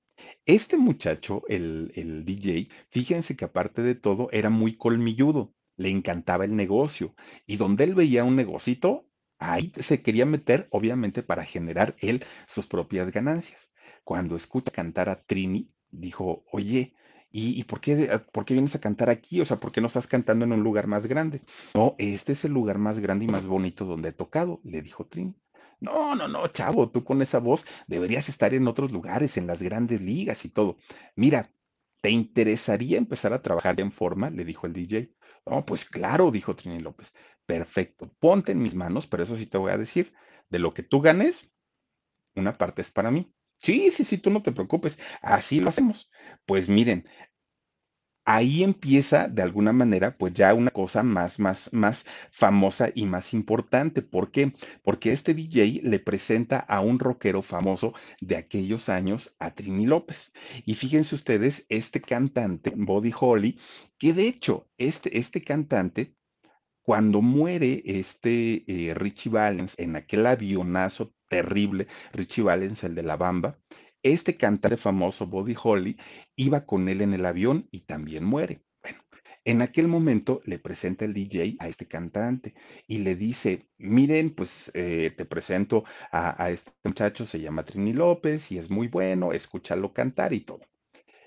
Este 0.45 0.77
muchacho, 0.77 1.41
el, 1.49 1.91
el 1.95 2.23
DJ, 2.23 2.69
fíjense 2.91 3.35
que 3.35 3.45
aparte 3.45 3.81
de 3.81 3.95
todo 3.95 4.29
era 4.31 4.51
muy 4.51 4.77
colmilludo, 4.77 5.55
le 5.75 5.89
encantaba 5.89 6.45
el 6.45 6.55
negocio 6.55 7.15
y 7.47 7.57
donde 7.57 7.83
él 7.83 7.95
veía 7.95 8.23
un 8.23 8.35
negocito, 8.35 9.09
ahí 9.39 9.73
se 9.79 10.03
quería 10.03 10.27
meter, 10.27 10.67
obviamente 10.69 11.23
para 11.23 11.45
generar 11.45 11.95
él 11.99 12.23
sus 12.47 12.67
propias 12.67 13.11
ganancias. 13.11 13.71
Cuando 14.03 14.35
escucha 14.35 14.71
cantar 14.71 15.09
a 15.09 15.23
Trini, 15.23 15.71
dijo, 15.89 16.45
oye, 16.51 16.93
¿Y, 17.37 17.65
por, 17.65 17.81
qué, 17.81 18.21
vienes 18.47 18.75
a 18.75 18.79
cantar 18.79 19.09
aquí? 19.09 19.41
O 19.41 19.45
sea, 19.45 19.59
¿por 19.59 19.73
qué 19.73 19.81
no 19.81 19.87
estás 19.87 20.07
cantando 20.07 20.45
en 20.45 20.53
un 20.53 20.63
lugar 20.63 20.87
más 20.87 21.05
grande? 21.05 21.41
No, 21.73 21.93
este 21.97 22.31
es 22.31 22.45
el 22.45 22.53
lugar 22.53 22.77
más 22.77 22.99
grande 22.99 23.25
y 23.25 23.27
más 23.27 23.45
bonito 23.45 23.83
donde 23.83 24.09
he 24.09 24.13
tocado, 24.13 24.61
le 24.63 24.81
dijo 24.81 25.05
Trin. 25.05 25.35
No, 25.81 26.15
no, 26.15 26.29
no, 26.29 26.47
chavo, 26.47 26.89
tú 26.89 27.03
con 27.03 27.21
esa 27.21 27.39
voz 27.39 27.65
deberías 27.87 28.29
estar 28.29 28.53
en 28.53 28.69
otros 28.69 28.93
lugares, 28.93 29.35
en 29.35 29.47
las 29.47 29.61
grandes 29.61 29.99
ligas 29.99 30.45
y 30.45 30.49
todo. 30.49 30.77
Mira, 31.17 31.51
¿te 31.99 32.09
interesaría 32.09 32.97
empezar 32.97 33.33
a 33.33 33.41
trabajar 33.41 33.81
en 33.81 33.91
forma? 33.91 34.29
Le 34.29 34.45
dijo 34.45 34.65
el 34.65 34.71
DJ. 34.71 35.11
No, 35.45 35.65
pues 35.65 35.83
claro, 35.83 36.31
dijo 36.31 36.55
Trini 36.55 36.79
López. 36.79 37.13
Perfecto, 37.45 38.09
ponte 38.17 38.53
en 38.53 38.61
mis 38.61 38.75
manos, 38.75 39.07
pero 39.07 39.23
eso 39.23 39.35
sí 39.35 39.45
te 39.45 39.57
voy 39.57 39.73
a 39.73 39.77
decir, 39.77 40.13
de 40.49 40.59
lo 40.59 40.73
que 40.73 40.83
tú 40.83 41.01
ganes, 41.01 41.53
una 42.33 42.57
parte 42.57 42.81
es 42.81 42.91
para 42.91 43.11
mí. 43.11 43.29
Sí, 43.65 43.91
sí, 43.91 44.03
sí, 44.03 44.17
tú 44.17 44.29
no 44.29 44.41
te 44.43 44.51
preocupes, 44.53 44.99
así 45.21 45.59
lo 45.59 45.69
hacemos. 45.69 46.09
Pues 46.45 46.69
miren, 46.69 47.05
ahí 48.25 48.63
empieza 48.63 49.27
de 49.27 49.41
alguna 49.43 49.71
manera, 49.73 50.17
pues 50.17 50.33
ya 50.33 50.53
una 50.53 50.71
cosa 50.71 51.03
más, 51.03 51.39
más, 51.39 51.71
más 51.73 52.05
famosa 52.31 52.89
y 52.93 53.05
más 53.05 53.33
importante. 53.33 54.01
¿Por 54.01 54.31
qué? 54.31 54.53
Porque 54.83 55.11
este 55.11 55.33
DJ 55.33 55.81
le 55.87 55.99
presenta 55.99 56.59
a 56.59 56.81
un 56.81 56.99
rockero 56.99 57.41
famoso 57.43 57.93
de 58.21 58.37
aquellos 58.37 58.89
años, 58.89 59.35
a 59.39 59.53
Trini 59.53 59.85
López. 59.85 60.33
Y 60.65 60.75
fíjense 60.75 61.15
ustedes, 61.15 61.65
este 61.69 62.01
cantante, 62.01 62.73
Body 62.75 63.11
Holly, 63.19 63.59
que 63.99 64.13
de 64.13 64.27
hecho, 64.27 64.67
este, 64.77 65.17
este 65.19 65.43
cantante 65.43 66.15
cuando 66.85 67.21
muere 67.23 67.81
este 67.83 68.63
eh, 68.67 68.93
Richie 68.93 69.31
Valens 69.31 69.73
en 69.79 69.95
aquel 69.95 70.27
avionazo 70.27 71.15
terrible, 71.27 71.87
Richie 72.13 72.43
Valens, 72.43 72.83
el 72.83 72.93
de 72.93 73.01
la 73.01 73.17
Bamba, 73.17 73.57
este 74.03 74.37
cantante 74.37 74.77
famoso, 74.77 75.25
Body 75.25 75.55
Holly, 75.61 75.97
iba 76.35 76.63
con 76.63 76.87
él 76.87 77.01
en 77.01 77.15
el 77.15 77.25
avión 77.25 77.67
y 77.71 77.81
también 77.81 78.23
muere. 78.23 78.61
Bueno, 78.83 78.99
en 79.45 79.63
aquel 79.63 79.87
momento 79.87 80.41
le 80.45 80.59
presenta 80.59 81.05
el 81.05 81.15
DJ 81.15 81.55
a 81.57 81.67
este 81.69 81.87
cantante 81.87 82.53
y 82.87 82.99
le 82.99 83.15
dice, 83.15 83.67
miren, 83.79 84.35
pues 84.35 84.69
eh, 84.75 85.11
te 85.17 85.25
presento 85.25 85.85
a, 86.11 86.41
a 86.43 86.51
este 86.51 86.71
muchacho, 86.83 87.25
se 87.25 87.39
llama 87.39 87.65
Trini 87.65 87.93
López 87.93 88.51
y 88.51 88.59
es 88.59 88.69
muy 88.69 88.89
bueno, 88.89 89.33
escúchalo 89.33 89.91
cantar 89.91 90.33
y 90.33 90.41
todo. 90.41 90.61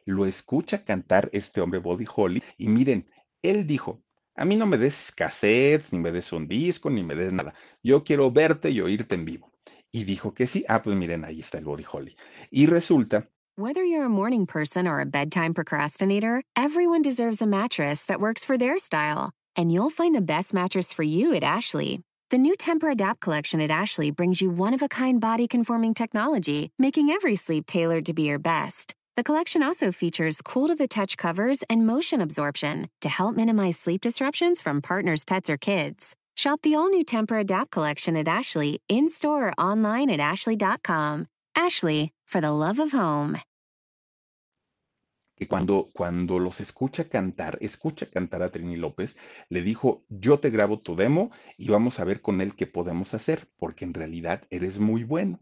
Lo 0.05 0.25
escucha 0.25 0.85
cantar 0.85 1.31
este 1.33 1.61
hombre 1.61 1.81
Body 1.81 2.07
Holly 2.15 2.45
y 2.57 2.69
miren, 2.69 3.11
él 3.43 3.67
dijo, 3.67 4.05
a 4.39 4.45
mí 4.45 4.57
no 4.57 4.67
me 4.67 4.79
des 4.79 5.11
cassettes, 5.11 5.93
ni 5.93 5.99
me 5.99 6.13
des 6.13 6.33
un 6.33 6.47
disco, 6.47 6.89
ni 6.89 7.03
me 7.03 7.15
des 7.15 7.33
nada. 7.33 7.53
Yo 7.83 8.05
quiero 8.05 8.31
verte 8.31 8.71
y 8.71 8.81
oírte 8.81 9.15
en 9.15 9.25
vivo. 9.25 9.51
Y 9.91 10.05
dijo 10.05 10.33
que 10.33 10.47
sí. 10.47 10.65
Ah, 10.69 10.81
pues 10.81 10.97
miren, 10.97 11.25
ahí 11.25 11.41
está 11.41 11.59
el 11.59 11.65
Body 11.65 11.85
Holly. 11.85 12.17
Y 12.51 12.67
resulta. 12.67 13.27
Whether 13.57 13.83
you're 13.83 14.05
a 14.05 14.09
morning 14.09 14.47
person 14.47 14.87
or 14.87 15.01
a 15.01 15.07
bedtime 15.07 15.53
procrastinator, 15.53 16.43
everyone 16.55 17.03
deserves 17.03 17.43
a 17.43 17.47
mattress 17.47 18.05
that 18.05 18.21
works 18.21 18.45
for 18.45 18.57
their 18.57 18.79
style. 18.79 19.33
And 19.57 19.73
you'll 19.73 19.91
find 19.91 20.15
the 20.15 20.21
best 20.21 20.55
mattress 20.55 20.93
for 20.93 21.03
you 21.03 21.35
at 21.35 21.43
Ashley. 21.43 22.01
The 22.31 22.39
new 22.39 22.55
Temper 22.55 22.91
Adapt 22.91 23.21
collection 23.21 23.61
at 23.61 23.73
Ashley 23.73 24.13
brings 24.13 24.41
you 24.41 24.51
one 24.51 24.75
of 24.75 24.83
a 24.83 24.89
kind 24.89 25.21
body 25.21 25.49
conforming 25.49 25.95
technology, 25.95 26.71
making 26.79 27.11
every 27.11 27.35
sleep 27.35 27.67
tailored 27.67 28.07
to 28.07 28.13
be 28.13 28.23
your 28.23 28.39
best. 28.39 28.95
The 29.19 29.25
collection 29.25 29.65
also 29.65 29.91
features 29.91 30.41
cool 30.43 30.69
to 30.69 30.77
the 30.77 30.87
touch 30.87 31.17
covers 31.17 31.65
and 31.69 31.85
motion 31.85 32.21
absorption 32.21 32.89
to 33.01 33.09
help 33.09 33.35
minimize 33.35 33.77
sleep 33.77 34.01
disruptions 34.03 34.61
from 34.61 34.81
partners, 34.81 35.25
pets, 35.25 35.51
or 35.51 35.57
kids. 35.57 36.15
Shop 36.37 36.63
the 36.63 36.77
all 36.77 36.89
new 36.89 37.03
Temper 37.03 37.37
Adapt 37.39 37.73
collection 37.73 38.17
at 38.17 38.29
Ashley 38.29 38.81
in 38.89 39.09
store 39.09 39.49
or 39.49 39.53
online 39.59 40.09
at 40.09 40.21
ashley.com. 40.21 41.27
Ashley, 41.57 42.13
for 42.29 42.41
the 42.41 42.53
love 42.53 42.79
of 42.79 42.93
home. 42.93 43.39
Que 45.37 45.49
cuando, 45.49 45.89
cuando 45.93 46.39
los 46.39 46.61
escucha 46.61 47.09
cantar, 47.09 47.59
escucha 47.61 48.07
cantar 48.07 48.45
a 48.45 48.51
Trini 48.51 48.77
López, 48.77 49.17
le 49.49 49.63
dijo: 49.63 50.05
Yo 50.09 50.39
te 50.39 50.51
grabo 50.51 50.79
tu 50.79 50.95
demo 50.95 51.33
y 51.57 51.71
vamos 51.71 51.99
a 51.99 52.05
ver 52.05 52.23
con 52.23 52.41
él 52.41 52.55
qué 52.55 52.69
podemos 52.69 53.15
hacer, 53.15 53.49
porque 53.59 53.85
en 53.85 53.95
realidad 53.95 54.45
eres 54.51 54.79
muy 54.79 55.03
bueno. 55.03 55.41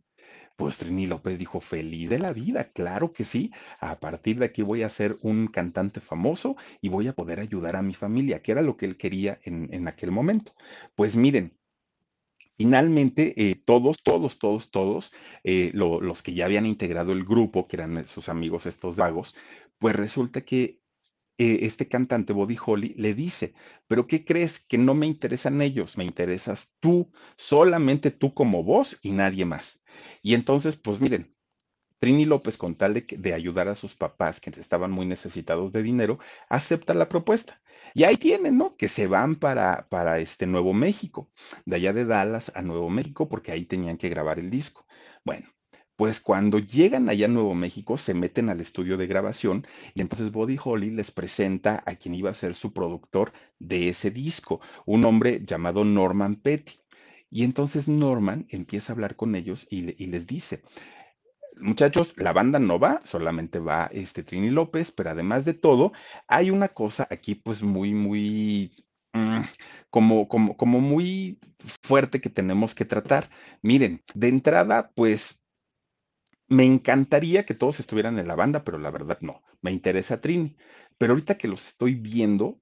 Pues 0.56 0.76
Trini 0.78 1.06
López 1.06 1.38
dijo, 1.38 1.60
feliz 1.60 2.08
de 2.10 2.18
la 2.18 2.32
vida, 2.32 2.70
claro 2.72 3.12
que 3.12 3.24
sí, 3.24 3.50
a 3.80 3.98
partir 4.00 4.38
de 4.38 4.46
aquí 4.46 4.62
voy 4.62 4.82
a 4.82 4.88
ser 4.90 5.16
un 5.22 5.48
cantante 5.48 6.00
famoso 6.00 6.56
y 6.80 6.88
voy 6.88 7.08
a 7.08 7.14
poder 7.14 7.40
ayudar 7.40 7.76
a 7.76 7.82
mi 7.82 7.94
familia, 7.94 8.42
que 8.42 8.52
era 8.52 8.62
lo 8.62 8.76
que 8.76 8.86
él 8.86 8.96
quería 8.96 9.38
en, 9.44 9.72
en 9.72 9.86
aquel 9.88 10.10
momento. 10.10 10.54
Pues 10.94 11.16
miren, 11.16 11.58
Finalmente, 12.58 13.34
eh, 13.50 13.54
todos, 13.64 14.02
todos, 14.02 14.38
todos, 14.38 14.70
todos, 14.70 15.12
eh, 15.44 15.70
lo, 15.74 16.00
los 16.00 16.22
que 16.22 16.32
ya 16.34 16.46
habían 16.46 16.64
integrado 16.66 17.12
el 17.12 17.24
grupo, 17.24 17.68
que 17.68 17.76
eran 17.76 18.06
sus 18.06 18.28
amigos 18.30 18.64
estos 18.66 18.96
vagos, 18.96 19.36
pues 19.78 19.94
resulta 19.94 20.40
que 20.42 20.80
eh, 21.38 21.60
este 21.62 21.88
cantante 21.88 22.32
Body 22.32 22.56
Holly 22.64 22.94
le 22.96 23.14
dice, 23.14 23.54
pero 23.86 24.06
¿qué 24.06 24.24
crees? 24.24 24.60
Que 24.60 24.78
no 24.78 24.94
me 24.94 25.06
interesan 25.06 25.60
ellos, 25.60 25.98
me 25.98 26.04
interesas 26.04 26.74
tú, 26.80 27.12
solamente 27.36 28.10
tú 28.10 28.34
como 28.34 28.62
vos 28.64 28.98
y 29.02 29.12
nadie 29.12 29.44
más. 29.44 29.82
Y 30.22 30.34
entonces, 30.34 30.76
pues 30.76 31.00
miren, 31.00 31.34
Trini 31.98 32.24
López, 32.24 32.56
con 32.58 32.74
tal 32.74 32.94
de, 32.94 33.06
de, 33.18 33.34
ayudar 33.34 33.68
a 33.68 33.74
sus 33.74 33.94
papás, 33.94 34.40
que 34.40 34.50
estaban 34.50 34.90
muy 34.90 35.06
necesitados 35.06 35.72
de 35.72 35.82
dinero, 35.82 36.18
acepta 36.48 36.94
la 36.94 37.08
propuesta. 37.08 37.60
Y 37.94 38.04
ahí 38.04 38.16
tienen, 38.16 38.58
¿no? 38.58 38.76
Que 38.76 38.88
se 38.88 39.06
van 39.06 39.36
para, 39.36 39.88
para 39.88 40.18
este 40.20 40.46
Nuevo 40.46 40.74
México, 40.74 41.30
de 41.64 41.76
allá 41.76 41.92
de 41.92 42.04
Dallas 42.04 42.52
a 42.54 42.62
Nuevo 42.62 42.90
México, 42.90 43.28
porque 43.28 43.52
ahí 43.52 43.64
tenían 43.64 43.96
que 43.96 44.08
grabar 44.10 44.38
el 44.38 44.50
disco. 44.50 44.86
Bueno, 45.24 45.48
pues 45.96 46.20
cuando 46.20 46.58
llegan 46.58 47.08
allá 47.08 47.26
a 47.26 47.28
Nuevo 47.28 47.54
México, 47.54 47.96
se 47.96 48.14
meten 48.14 48.48
al 48.48 48.60
estudio 48.60 48.96
de 48.96 49.06
grabación 49.06 49.66
y 49.94 50.02
entonces 50.02 50.30
Body 50.30 50.58
Holly 50.62 50.90
les 50.90 51.10
presenta 51.10 51.82
a 51.86 51.96
quien 51.96 52.14
iba 52.14 52.30
a 52.30 52.34
ser 52.34 52.54
su 52.54 52.72
productor 52.72 53.32
de 53.58 53.88
ese 53.88 54.10
disco, 54.10 54.60
un 54.84 55.04
hombre 55.04 55.42
llamado 55.44 55.84
Norman 55.84 56.36
Petty. 56.36 56.74
Y 57.30 57.42
entonces 57.44 57.88
Norman 57.88 58.46
empieza 58.50 58.92
a 58.92 58.94
hablar 58.94 59.16
con 59.16 59.34
ellos 59.34 59.66
y, 59.68 60.02
y 60.02 60.06
les 60.06 60.26
dice, 60.26 60.62
muchachos, 61.56 62.12
la 62.16 62.32
banda 62.32 62.58
no 62.58 62.78
va, 62.78 63.00
solamente 63.04 63.58
va 63.58 63.88
este 63.92 64.22
Trini 64.22 64.50
López, 64.50 64.92
pero 64.92 65.10
además 65.10 65.44
de 65.44 65.54
todo, 65.54 65.92
hay 66.28 66.50
una 66.50 66.68
cosa 66.68 67.06
aquí 67.10 67.34
pues 67.34 67.62
muy, 67.62 67.92
muy, 67.94 68.86
mm, 69.12 69.42
como, 69.90 70.28
como, 70.28 70.56
como 70.56 70.80
muy 70.80 71.38
fuerte 71.82 72.20
que 72.20 72.30
tenemos 72.30 72.74
que 72.74 72.84
tratar. 72.84 73.30
Miren, 73.62 74.02
de 74.14 74.28
entrada, 74.28 74.92
pues 74.94 75.40
me 76.48 76.64
encantaría 76.64 77.46
que 77.46 77.54
todos 77.54 77.80
estuvieran 77.80 78.18
en 78.18 78.28
la 78.28 78.36
banda, 78.36 78.64
pero 78.64 78.78
la 78.78 78.90
verdad 78.90 79.18
no, 79.20 79.42
me 79.62 79.72
interesa 79.72 80.20
Trini. 80.20 80.56
Pero 80.98 81.12
ahorita 81.12 81.38
que 81.38 81.48
los 81.48 81.66
estoy 81.66 81.94
viendo, 81.94 82.60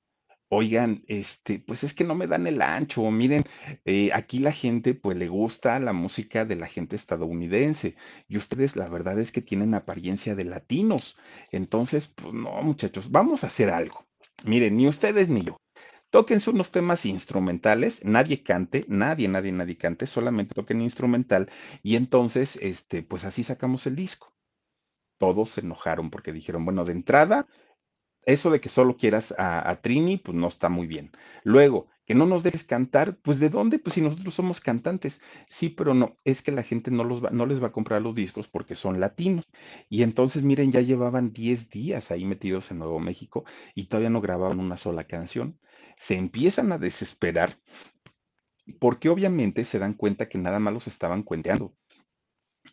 Oigan, 0.51 1.03
este, 1.09 1.59
pues 1.59 1.82
es 1.85 1.95
que 1.95 2.05
no 2.05 2.14
me 2.14 2.26
dan 2.28 2.47
el 2.47 2.62
ancho. 2.62 3.11
Miren, 3.11 3.45
eh, 3.85 4.11
aquí 4.12 4.39
la 4.39 4.53
gente, 4.53 4.95
pues 4.95 5.16
le 5.16 5.28
gusta 5.28 5.80
la 5.80 5.93
música 5.93 6.45
de 6.45 6.55
la 6.57 6.66
gente 6.66 6.97
estadounidense 6.97 7.97
y 8.28 8.37
ustedes, 8.37 8.76
la 8.76 8.89
verdad 8.89 9.18
es 9.18 9.32
que 9.32 9.43
tienen 9.43 9.74
apariencia 9.74 10.35
de 10.37 10.45
latinos. 10.45 11.18
Entonces, 11.51 12.09
pues 12.09 12.32
no, 12.35 12.62
muchachos, 12.62 13.11
vamos 13.11 13.43
a 13.43 13.49
hacer 13.49 13.70
algo. 13.70 14.07
Miren, 14.45 14.76
ni 14.76 14.87
ustedes 14.87 15.28
ni 15.28 15.43
yo. 15.43 15.57
Tóquense 16.14 16.50
unos 16.50 16.70
temas 16.70 17.06
instrumentales, 17.06 18.04
nadie 18.04 18.44
cante, 18.44 18.84
nadie, 18.86 19.26
nadie, 19.26 19.50
nadie 19.50 19.76
cante, 19.76 20.06
solamente 20.06 20.54
toquen 20.54 20.80
instrumental 20.80 21.50
y 21.82 21.96
entonces, 21.96 22.56
este, 22.62 23.02
pues 23.02 23.24
así 23.24 23.42
sacamos 23.42 23.84
el 23.88 23.96
disco. 23.96 24.32
Todos 25.18 25.50
se 25.50 25.62
enojaron 25.62 26.10
porque 26.10 26.32
dijeron, 26.32 26.64
bueno, 26.64 26.84
de 26.84 26.92
entrada, 26.92 27.48
eso 28.26 28.50
de 28.52 28.60
que 28.60 28.68
solo 28.68 28.96
quieras 28.96 29.34
a, 29.38 29.76
Trini, 29.82 30.18
pues 30.18 30.36
no 30.36 30.48
está 30.48 30.68
muy 30.68 30.86
bien. 30.86 31.10
Luego, 31.42 31.88
que 32.06 32.14
no 32.14 32.26
nos 32.26 32.44
dejes 32.44 32.62
cantar, 32.62 33.16
pues 33.16 33.40
¿de 33.40 33.50
dónde? 33.50 33.80
Pues 33.80 33.94
si 33.94 34.00
nosotros 34.00 34.34
somos 34.34 34.60
cantantes. 34.60 35.20
Sí, 35.48 35.68
pero 35.68 35.94
no, 35.94 36.16
es 36.24 36.42
que 36.42 36.52
la 36.52 36.62
gente 36.62 36.92
no, 36.92 37.04
los 37.04 37.24
va, 37.24 37.30
no 37.30 37.46
les 37.46 37.60
va 37.62 37.68
a 37.68 37.72
comprar 37.72 38.02
los 38.02 38.14
discos 38.14 38.46
porque 38.46 38.76
son 38.76 39.00
latinos. 39.00 39.46
Y 39.88 40.04
entonces, 40.04 40.44
miren, 40.44 40.70
ya 40.70 40.80
llevaban 40.80 41.32
10 41.32 41.70
días 41.70 42.12
ahí 42.12 42.24
metidos 42.24 42.70
en 42.70 42.78
Nuevo 42.78 43.00
México 43.00 43.44
y 43.74 43.86
todavía 43.86 44.10
no 44.10 44.20
grababan 44.20 44.60
una 44.60 44.76
sola 44.76 45.04
canción. 45.04 45.58
Se 45.99 46.16
empiezan 46.16 46.72
a 46.72 46.78
desesperar 46.78 47.59
porque 48.80 49.09
obviamente 49.09 49.64
se 49.64 49.78
dan 49.78 49.95
cuenta 49.95 50.28
que 50.28 50.38
nada 50.38 50.59
más 50.59 50.72
los 50.72 50.86
estaban 50.86 51.22
cuenteando 51.22 51.74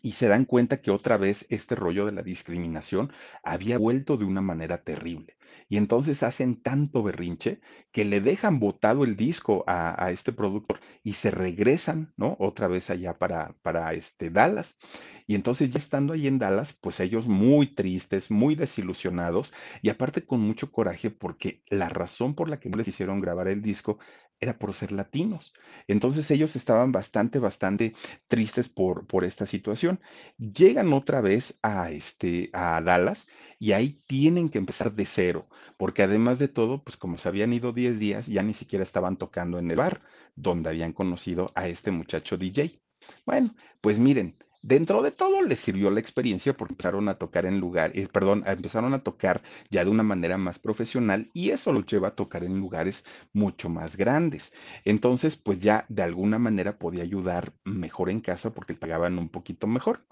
y 0.02 0.12
se 0.12 0.28
dan 0.28 0.44
cuenta 0.44 0.82
que 0.82 0.90
otra 0.90 1.16
vez 1.16 1.46
este 1.48 1.74
rollo 1.76 2.06
de 2.06 2.12
la 2.12 2.22
discriminación 2.22 3.12
había 3.42 3.78
vuelto 3.78 4.16
de 4.16 4.24
una 4.24 4.42
manera 4.42 4.82
terrible. 4.82 5.36
Y 5.68 5.76
entonces 5.76 6.22
hacen 6.22 6.60
tanto 6.60 7.02
berrinche 7.02 7.60
que 7.92 8.04
le 8.04 8.20
dejan 8.20 8.58
botado 8.58 9.04
el 9.04 9.16
disco 9.16 9.64
a, 9.66 10.10
este 10.10 10.32
productor 10.32 10.80
y 11.02 11.14
se 11.14 11.30
regresan, 11.30 12.12
¿no? 12.16 12.36
Otra 12.40 12.68
vez 12.68 12.90
allá 12.90 13.18
para, 13.18 13.54
para 13.62 13.92
este 13.94 14.30
Dallas. 14.30 14.78
Y 15.26 15.34
entonces 15.34 15.70
ya 15.70 15.78
estando 15.78 16.12
ahí 16.12 16.26
en 16.26 16.38
Dallas, 16.38 16.72
pues 16.72 17.00
ellos 17.00 17.26
muy 17.26 17.74
tristes, 17.74 18.30
muy 18.30 18.54
desilusionados 18.54 19.52
y 19.80 19.88
aparte 19.88 20.26
con 20.26 20.40
mucho 20.40 20.70
coraje 20.70 21.10
porque 21.10 21.62
la 21.68 21.88
razón 21.88 22.34
por 22.34 22.48
la 22.50 22.58
que 22.60 22.68
no 22.68 22.76
les 22.76 22.88
hicieron 22.88 23.20
grabar 23.20 23.48
el 23.48 23.62
disco 23.62 23.98
era 24.42 24.58
por 24.58 24.74
ser 24.74 24.90
latinos. 24.92 25.54
Entonces 25.86 26.30
ellos 26.32 26.56
estaban 26.56 26.90
bastante, 26.90 27.38
bastante 27.38 27.94
tristes 28.26 28.68
por, 28.68 29.06
por 29.06 29.24
esta 29.24 29.46
situación. 29.46 30.00
Llegan 30.36 30.92
otra 30.92 31.20
vez 31.20 31.58
a, 31.62 31.92
este, 31.92 32.50
a 32.52 32.80
Dallas 32.82 33.28
y 33.60 33.70
ahí 33.72 34.00
tienen 34.08 34.48
que 34.48 34.58
empezar 34.58 34.92
de 34.92 35.06
cero, 35.06 35.48
porque 35.76 36.02
además 36.02 36.40
de 36.40 36.48
todo, 36.48 36.82
pues 36.82 36.96
como 36.96 37.16
se 37.18 37.28
habían 37.28 37.52
ido 37.52 37.72
10 37.72 38.00
días, 38.00 38.26
ya 38.26 38.42
ni 38.42 38.52
siquiera 38.54 38.82
estaban 38.82 39.16
tocando 39.16 39.60
en 39.60 39.70
el 39.70 39.76
bar 39.76 40.02
donde 40.34 40.70
habían 40.70 40.92
conocido 40.92 41.52
a 41.54 41.68
este 41.68 41.92
muchacho 41.92 42.36
DJ. 42.36 42.80
Bueno, 43.24 43.54
pues 43.80 44.00
miren, 44.00 44.36
Dentro 44.62 45.02
de 45.02 45.10
todo 45.12 45.42
les 45.42 45.60
sirvió 45.60 45.90
la 45.90 46.00
experiencia 46.00 46.56
porque 46.56 46.72
empezaron 46.72 47.08
a 47.08 47.14
tocar 47.18 47.46
en 47.46 47.60
lugar, 47.60 47.92
eh, 47.96 48.08
perdón, 48.08 48.42
empezaron 48.46 48.94
a 48.94 48.98
tocar 49.02 49.42
ya 49.70 49.84
de 49.84 49.90
una 49.90 50.02
manera 50.02 50.36
más 50.38 50.58
profesional 50.58 51.30
y 51.32 51.50
eso 51.50 51.72
los 51.72 51.86
lleva 51.86 52.08
a 52.08 52.14
tocar 52.16 52.42
en 52.44 52.58
lugares 52.58 53.04
mucho 53.32 53.68
más 53.68 53.96
grandes. 53.96 54.52
Entonces, 54.84 55.36
pues 55.36 55.58
ya 55.60 55.84
de 55.88 56.02
alguna 56.02 56.38
manera 56.38 56.78
podía 56.78 57.02
ayudar 57.02 57.52
mejor 57.64 58.08
en 58.10 58.20
casa 58.20 58.54
porque 58.54 58.74
pagaban 58.74 59.18
un 59.18 59.28
poquito 59.28 59.66
mejor. 59.66 60.04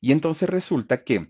Y 0.00 0.12
entonces 0.12 0.48
resulta 0.50 1.04
que 1.04 1.28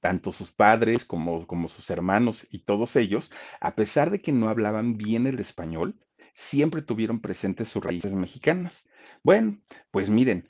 tanto 0.00 0.32
sus 0.32 0.52
padres 0.52 1.04
como 1.04 1.68
sus 1.68 1.90
hermanos 1.90 2.46
y 2.50 2.60
todos 2.60 2.96
ellos, 2.96 3.30
a 3.60 3.74
pesar 3.74 4.10
de 4.10 4.20
que 4.20 4.32
no 4.32 4.48
hablaban 4.48 4.96
bien 4.96 5.26
el 5.26 5.40
español, 5.40 5.96
siempre 6.34 6.82
tuvieron 6.82 7.20
presentes 7.20 7.68
sus 7.68 7.82
raíces 7.82 8.12
mexicanas. 8.12 8.88
Bueno, 9.24 9.58
pues 9.90 10.08
miren, 10.08 10.48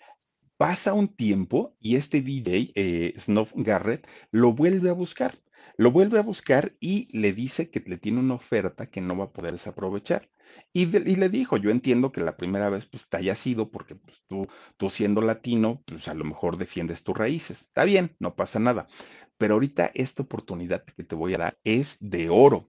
Pasa 0.59 0.93
un 0.93 1.09
tiempo 1.09 1.77
y 1.81 1.95
este 1.97 2.21
DJ, 2.21 2.73
eh, 2.75 3.15
Garrett, 3.55 4.07
lo 4.33 4.53
vuelve 4.53 4.91
a 4.91 4.93
buscar. 4.93 5.39
Lo 5.77 5.93
vuelve 5.93 6.19
a 6.19 6.23
buscar 6.23 6.75
y 6.81 7.09
le 7.17 7.33
dice 7.33 7.71
que 7.71 7.81
le 7.87 7.97
tiene 7.97 8.19
una 8.19 8.35
oferta 8.35 8.91
que 8.91 9.01
no 9.01 9.17
va 9.17 9.27
a 9.27 9.33
poder 9.33 9.53
desaprovechar. 9.53 10.29
Y, 10.73 10.87
le 10.87 11.29
dijo, 11.29 11.59
yo 11.59 11.71
entiendo 11.71 12.11
que 12.11 12.23
la 12.23 12.37
primera 12.37 12.71
vez 12.71 12.87
pues 12.87 13.09
te 13.09 13.19
haya 13.19 13.37
sido 13.37 13.71
porque 13.71 13.95
pues, 13.95 14.25
tú, 14.27 14.49
tú 14.77 14.91
siendo 14.91 15.21
latino, 15.21 15.83
pues 15.87 16.09
a 16.09 16.15
lo 16.15 16.25
mejor 16.25 16.57
defiendes 16.57 17.05
tus 17.05 17.17
raíces. 17.17 17.63
Está 17.63 17.85
bien, 17.85 18.17
no 18.19 18.35
pasa 18.35 18.59
nada. 18.59 18.89
Pero 19.37 19.55
ahorita 19.55 19.93
esta 19.95 20.25
oportunidad 20.25 20.85
que 20.85 21.05
te 21.05 21.15
voy 21.15 21.35
a 21.35 21.39
dar 21.39 21.59
es 21.63 21.99
de 22.01 22.31
oro. 22.31 22.69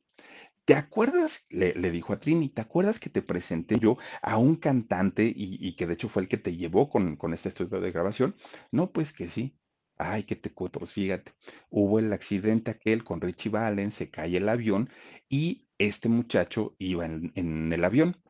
¿Te 0.69 0.75
acuerdas? 0.75 1.47
Le, 1.49 1.73
dijo 1.89 2.13
a 2.13 2.19
Trini, 2.19 2.49
¿te 2.49 2.61
acuerdas 2.61 2.99
que 2.99 3.09
te 3.09 3.23
presenté 3.23 3.79
yo 3.79 3.97
a 4.21 4.37
un 4.37 4.55
cantante 4.55 5.33
y, 5.35 5.75
que 5.75 5.87
de 5.87 5.95
hecho 5.95 6.09
fue 6.09 6.21
el 6.21 6.27
que 6.27 6.37
te 6.37 6.55
llevó 6.55 6.91
con, 6.91 7.15
con, 7.15 7.33
este 7.33 7.49
estudio 7.49 7.81
de 7.81 7.91
grabación? 7.91 8.35
No, 8.71 8.91
pues 8.91 9.11
que 9.11 9.27
sí. 9.27 9.57
Ay, 9.97 10.25
que 10.25 10.35
te 10.35 10.53
cuento, 10.53 10.77
pues 10.77 10.91
fíjate, 10.91 11.33
hubo 11.71 11.97
el 11.97 12.13
accidente 12.13 12.69
aquel 12.69 13.03
con 13.03 13.19
Richie 13.19 13.49
Valen, 13.49 13.91
se 13.91 14.11
cae 14.11 14.37
el 14.37 14.47
avión 14.47 14.91
y 15.27 15.67
este 15.79 16.07
muchacho 16.07 16.75
iba 16.77 17.03
en, 17.03 17.73
el 17.73 17.83
avión, 17.83 18.21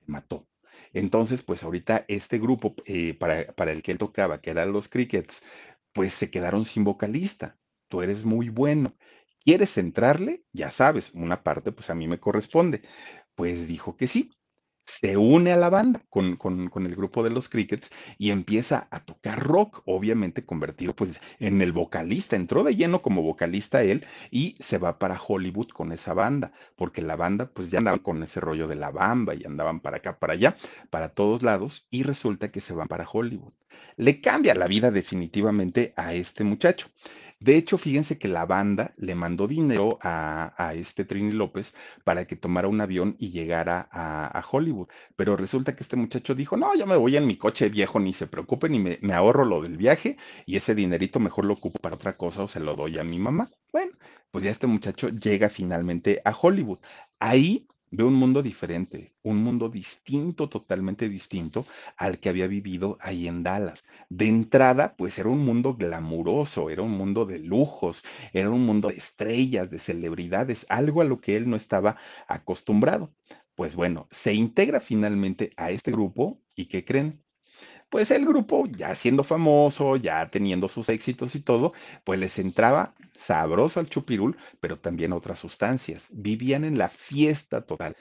se 0.00 0.12
mató. 0.12 0.46
Entonces, 0.92 1.40
pues 1.42 1.62
ahorita 1.62 2.04
este 2.08 2.38
grupo 2.38 2.74
eh, 2.84 3.14
para, 3.14 3.54
para 3.54 3.72
el 3.72 3.82
que 3.82 3.92
él 3.92 3.98
tocaba, 3.98 4.42
que 4.42 4.50
eran 4.50 4.70
los 4.70 4.88
Crickets, 4.88 5.42
pues 5.94 6.12
se 6.12 6.30
quedaron 6.30 6.66
sin 6.66 6.84
vocalista. 6.84 7.56
Tú 7.88 8.02
eres 8.02 8.26
muy 8.26 8.50
bueno 8.50 8.94
¿Quieres 9.44 9.78
entrarle? 9.78 10.44
Ya 10.52 10.70
sabes, 10.70 11.12
una 11.14 11.42
parte 11.42 11.72
pues 11.72 11.88
a 11.90 11.94
mí 11.94 12.06
me 12.06 12.20
corresponde. 12.20 12.82
Pues 13.34 13.66
dijo 13.66 13.96
que 13.96 14.06
sí. 14.06 14.30
Se 14.86 15.16
une 15.16 15.52
a 15.52 15.56
la 15.56 15.70
banda 15.70 16.02
con, 16.08 16.36
con, 16.36 16.86
el 16.86 16.96
grupo 16.96 17.22
de 17.22 17.30
los 17.30 17.48
Crickets 17.48 17.90
y 18.18 18.30
empieza 18.30 18.88
a 18.90 19.04
tocar 19.04 19.38
rock, 19.38 19.82
obviamente 19.86 20.44
convertido 20.44 20.94
pues 20.96 21.20
en 21.38 21.62
el 21.62 21.72
vocalista. 21.72 22.34
Entró 22.34 22.64
de 22.64 22.74
lleno 22.74 23.00
como 23.00 23.22
vocalista 23.22 23.82
él 23.82 24.04
y 24.32 24.56
se 24.58 24.78
va 24.78 24.98
para 24.98 25.20
Hollywood 25.20 25.68
con 25.68 25.92
esa 25.92 26.12
banda, 26.12 26.52
porque 26.76 27.02
la 27.02 27.14
banda 27.14 27.50
pues 27.54 27.70
ya 27.70 27.78
andaba 27.78 27.98
con 27.98 28.22
ese 28.24 28.40
rollo 28.40 28.66
de 28.66 28.76
la 28.76 28.90
bamba 28.90 29.34
y 29.34 29.44
andaban 29.44 29.80
para 29.80 29.98
acá, 29.98 30.18
para 30.18 30.32
allá, 30.32 30.56
para 30.90 31.10
todos 31.10 31.42
lados 31.42 31.86
y 31.90 32.02
resulta 32.02 32.50
que 32.50 32.60
se 32.60 32.74
van 32.74 32.88
para 32.88 33.08
Hollywood. 33.08 33.52
Le 33.96 34.20
cambia 34.20 34.54
la 34.54 34.66
vida 34.66 34.90
definitivamente 34.90 35.94
a 35.96 36.14
este 36.14 36.42
muchacho. 36.42 36.88
De 37.40 37.56
hecho, 37.56 37.78
fíjense 37.78 38.18
que 38.18 38.28
la 38.28 38.44
banda 38.44 38.92
le 38.98 39.14
mandó 39.14 39.48
dinero 39.48 39.98
a, 40.02 40.74
este 40.74 41.06
Trini 41.06 41.32
López 41.32 41.74
para 42.04 42.26
que 42.26 42.36
tomara 42.36 42.68
un 42.68 42.82
avión 42.82 43.16
y 43.18 43.30
llegara 43.30 43.88
a, 43.90 44.44
Hollywood. 44.50 44.88
Pero 45.16 45.36
resulta 45.36 45.74
que 45.74 45.82
este 45.82 45.96
muchacho 45.96 46.34
dijo, 46.34 46.58
no, 46.58 46.74
yo 46.76 46.86
me 46.86 46.96
voy 46.96 47.16
en 47.16 47.26
mi 47.26 47.36
coche 47.38 47.70
viejo, 47.70 47.98
ni 47.98 48.12
se 48.12 48.26
preocupen, 48.26 48.74
y 48.74 48.78
me, 48.78 48.98
me 49.00 49.14
ahorro 49.14 49.46
lo 49.46 49.62
del 49.62 49.78
viaje 49.78 50.18
y 50.44 50.56
ese 50.56 50.74
dinerito 50.74 51.18
mejor 51.18 51.46
lo 51.46 51.54
ocupo 51.54 51.78
para 51.78 51.94
otra 51.94 52.16
cosa 52.18 52.42
o 52.42 52.48
se 52.48 52.60
lo 52.60 52.76
doy 52.76 52.98
a 52.98 53.04
mi 53.04 53.18
mamá. 53.18 53.50
Bueno, 53.72 53.92
pues 54.30 54.44
ya 54.44 54.50
este 54.50 54.66
muchacho 54.66 55.08
llega 55.08 55.48
finalmente 55.48 56.20
a 56.24 56.36
Hollywood. 56.38 56.80
Ahí 57.20 57.66
ve 57.90 58.04
un 58.04 58.14
mundo 58.14 58.42
diferente, 58.42 59.14
un 59.22 59.38
mundo 59.38 59.68
distinto, 59.68 60.48
totalmente 60.48 61.08
distinto 61.08 61.66
al 61.96 62.18
que 62.18 62.28
había 62.28 62.46
vivido 62.46 62.96
ahí 63.00 63.26
en 63.28 63.42
Dallas. 63.42 63.84
De 64.08 64.26
entrada, 64.28 64.94
pues 64.96 65.18
era 65.18 65.28
un 65.28 65.44
mundo 65.44 65.74
glamuroso, 65.74 66.70
era 66.70 66.82
un 66.82 66.92
mundo 66.92 67.24
de 67.26 67.38
lujos, 67.38 68.04
era 68.32 68.50
un 68.50 68.64
mundo 68.66 68.88
de 68.88 68.96
estrellas, 68.96 69.70
de 69.70 69.78
celebridades, 69.78 70.66
algo 70.68 71.00
a 71.00 71.04
lo 71.04 71.18
que 71.18 71.36
él 71.36 71.48
no 71.48 71.56
estaba 71.56 71.96
acostumbrado. 72.28 73.12
Pues 73.54 73.76
bueno, 73.76 74.08
se 74.10 74.34
integra 74.34 74.80
finalmente 74.80 75.52
a 75.56 75.70
este 75.70 75.90
grupo 75.92 76.40
y 76.56 76.66
¿qué 76.66 76.84
creen? 76.84 77.22
Pues 77.90 78.10
el 78.12 78.24
grupo, 78.26 78.66
ya 78.66 78.94
siendo 78.94 79.24
famoso, 79.24 79.96
ya 79.96 80.30
teniendo 80.30 80.68
sus 80.68 80.88
éxitos 80.88 81.34
y 81.34 81.40
todo, 81.40 81.72
pues 82.04 82.18
les 82.18 82.38
entraba 82.38 82.94
sabroso 83.16 83.80
al 83.80 83.90
chupirul, 83.90 84.36
pero 84.60 84.78
también 84.78 85.12
otras 85.12 85.38
sustancias. 85.40 86.08
Vivían 86.12 86.64
en 86.64 86.78
la 86.78 86.88
fiesta 86.88 87.62
total. 87.66 87.96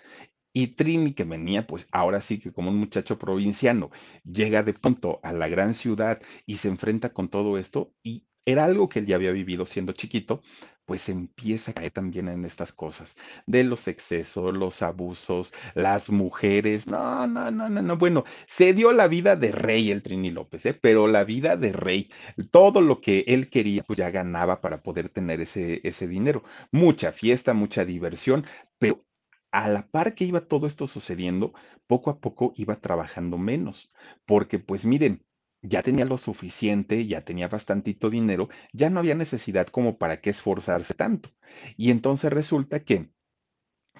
Y 0.53 0.67
Trini, 0.69 1.13
que 1.13 1.23
venía, 1.25 1.67
pues 1.67 1.87
ahora 1.91 2.21
sí 2.21 2.39
que 2.39 2.51
como 2.53 2.69
un 2.71 2.77
muchacho 2.77 3.19
provinciano, 3.19 3.91
llega 4.23 4.63
de 4.63 4.73
pronto 4.73 5.19
a 5.23 5.33
la 5.33 5.47
gran 5.47 5.73
ciudad 5.73 6.21
y 6.45 6.57
se 6.57 6.69
enfrenta 6.69 7.13
con 7.13 7.29
todo 7.29 7.57
esto 7.57 7.93
y 8.03 8.25
era 8.51 8.65
algo 8.65 8.89
que 8.89 8.99
él 8.99 9.05
ya 9.05 9.15
había 9.15 9.31
vivido 9.31 9.65
siendo 9.65 9.93
chiquito, 9.93 10.41
pues 10.85 11.07
empieza 11.07 11.71
a 11.71 11.73
caer 11.75 11.91
también 11.91 12.27
en 12.29 12.45
estas 12.45 12.73
cosas 12.73 13.15
de 13.45 13.63
los 13.63 13.87
excesos, 13.87 14.55
los 14.55 14.81
abusos, 14.81 15.53
las 15.75 16.09
mujeres. 16.09 16.87
No, 16.87 17.27
no, 17.27 17.51
no, 17.51 17.69
no, 17.69 17.81
no. 17.81 17.97
Bueno, 17.97 18.23
se 18.47 18.73
dio 18.73 18.91
la 18.91 19.07
vida 19.07 19.35
de 19.35 19.51
rey 19.51 19.91
el 19.91 20.01
Trini 20.01 20.31
López, 20.31 20.65
¿eh? 20.65 20.73
pero 20.73 21.07
la 21.07 21.23
vida 21.25 21.57
de 21.57 21.73
rey, 21.73 22.09
todo 22.51 22.81
lo 22.81 23.01
que 23.01 23.23
él 23.27 23.49
quería, 23.51 23.83
pues 23.83 23.97
ya 23.97 24.09
ganaba 24.09 24.61
para 24.61 24.81
poder 24.81 25.09
tener 25.09 25.41
ese, 25.41 25.81
ese 25.83 26.07
dinero. 26.07 26.43
Mucha 26.71 27.11
fiesta, 27.11 27.53
mucha 27.53 27.85
diversión, 27.85 28.45
pero 28.79 29.05
a 29.51 29.69
la 29.69 29.87
par 29.87 30.15
que 30.15 30.25
iba 30.25 30.41
todo 30.41 30.67
esto 30.67 30.87
sucediendo, 30.87 31.53
poco 31.87 32.09
a 32.09 32.19
poco 32.19 32.53
iba 32.55 32.75
trabajando 32.77 33.37
menos, 33.37 33.91
porque 34.25 34.59
pues 34.59 34.85
miren, 34.85 35.23
ya 35.61 35.83
tenía 35.83 36.05
lo 36.05 36.17
suficiente, 36.17 37.05
ya 37.07 37.21
tenía 37.25 37.47
bastantito 37.47 38.09
dinero, 38.09 38.49
ya 38.73 38.89
no 38.89 38.99
había 38.99 39.15
necesidad 39.15 39.67
como 39.67 39.97
para 39.97 40.21
qué 40.21 40.29
esforzarse 40.31 40.93
tanto. 40.93 41.29
Y 41.77 41.91
entonces 41.91 42.31
resulta 42.31 42.83
que 42.83 43.09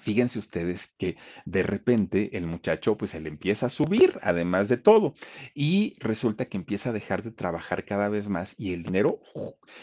Fíjense 0.00 0.38
ustedes 0.38 0.94
que 0.98 1.16
de 1.44 1.62
repente 1.62 2.36
el 2.36 2.46
muchacho 2.46 2.96
pues 2.96 3.14
le 3.14 3.28
empieza 3.28 3.66
a 3.66 3.68
subir, 3.68 4.18
además 4.22 4.68
de 4.68 4.78
todo, 4.78 5.14
y 5.54 5.94
resulta 6.00 6.46
que 6.46 6.56
empieza 6.56 6.88
a 6.90 6.92
dejar 6.92 7.22
de 7.22 7.32
trabajar 7.32 7.84
cada 7.84 8.08
vez 8.08 8.28
más 8.28 8.54
y 8.58 8.72
el 8.72 8.82
dinero 8.82 9.20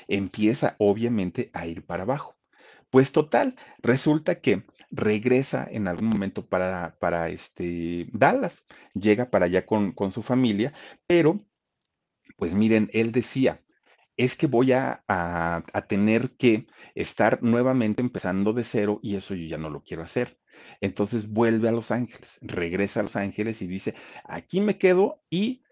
empieza 0.07 0.75
obviamente 0.79 1.51
a 1.53 1.67
ir 1.67 1.85
para 1.85 2.03
abajo. 2.03 2.35
Pues 2.89 3.11
total, 3.11 3.55
resulta 3.79 4.41
que 4.41 4.63
regresa 4.89 5.67
en 5.69 5.87
algún 5.87 6.09
momento 6.09 6.47
para, 6.47 6.97
para 6.99 7.29
este 7.29 8.07
Dallas, 8.11 8.65
llega 8.93 9.29
para 9.29 9.45
allá 9.45 9.65
con, 9.65 9.91
con 9.91 10.11
su 10.11 10.23
familia, 10.23 10.73
pero 11.05 11.45
pues 12.37 12.53
miren, 12.53 12.89
él 12.93 13.11
decía, 13.11 13.61
es 14.17 14.35
que 14.35 14.47
voy 14.47 14.71
a, 14.73 15.03
tener 15.87 16.31
que 16.37 16.67
estar 16.95 17.43
nuevamente 17.43 18.01
empezando 18.01 18.53
de 18.53 18.63
cero 18.63 18.99
y 19.03 19.15
eso 19.15 19.35
yo 19.35 19.47
ya 19.47 19.57
no 19.57 19.69
lo 19.69 19.83
quiero 19.83 20.03
hacer. 20.03 20.39
Entonces 20.81 21.29
vuelve 21.29 21.69
a 21.69 21.71
Los 21.71 21.91
Ángeles, 21.91 22.39
regresa 22.41 23.01
a 23.01 23.03
Los 23.03 23.15
Ángeles 23.15 23.61
y 23.61 23.67
dice, 23.67 23.95
aquí 24.25 24.59
me 24.61 24.77
quedo 24.77 25.21
y 25.29 25.63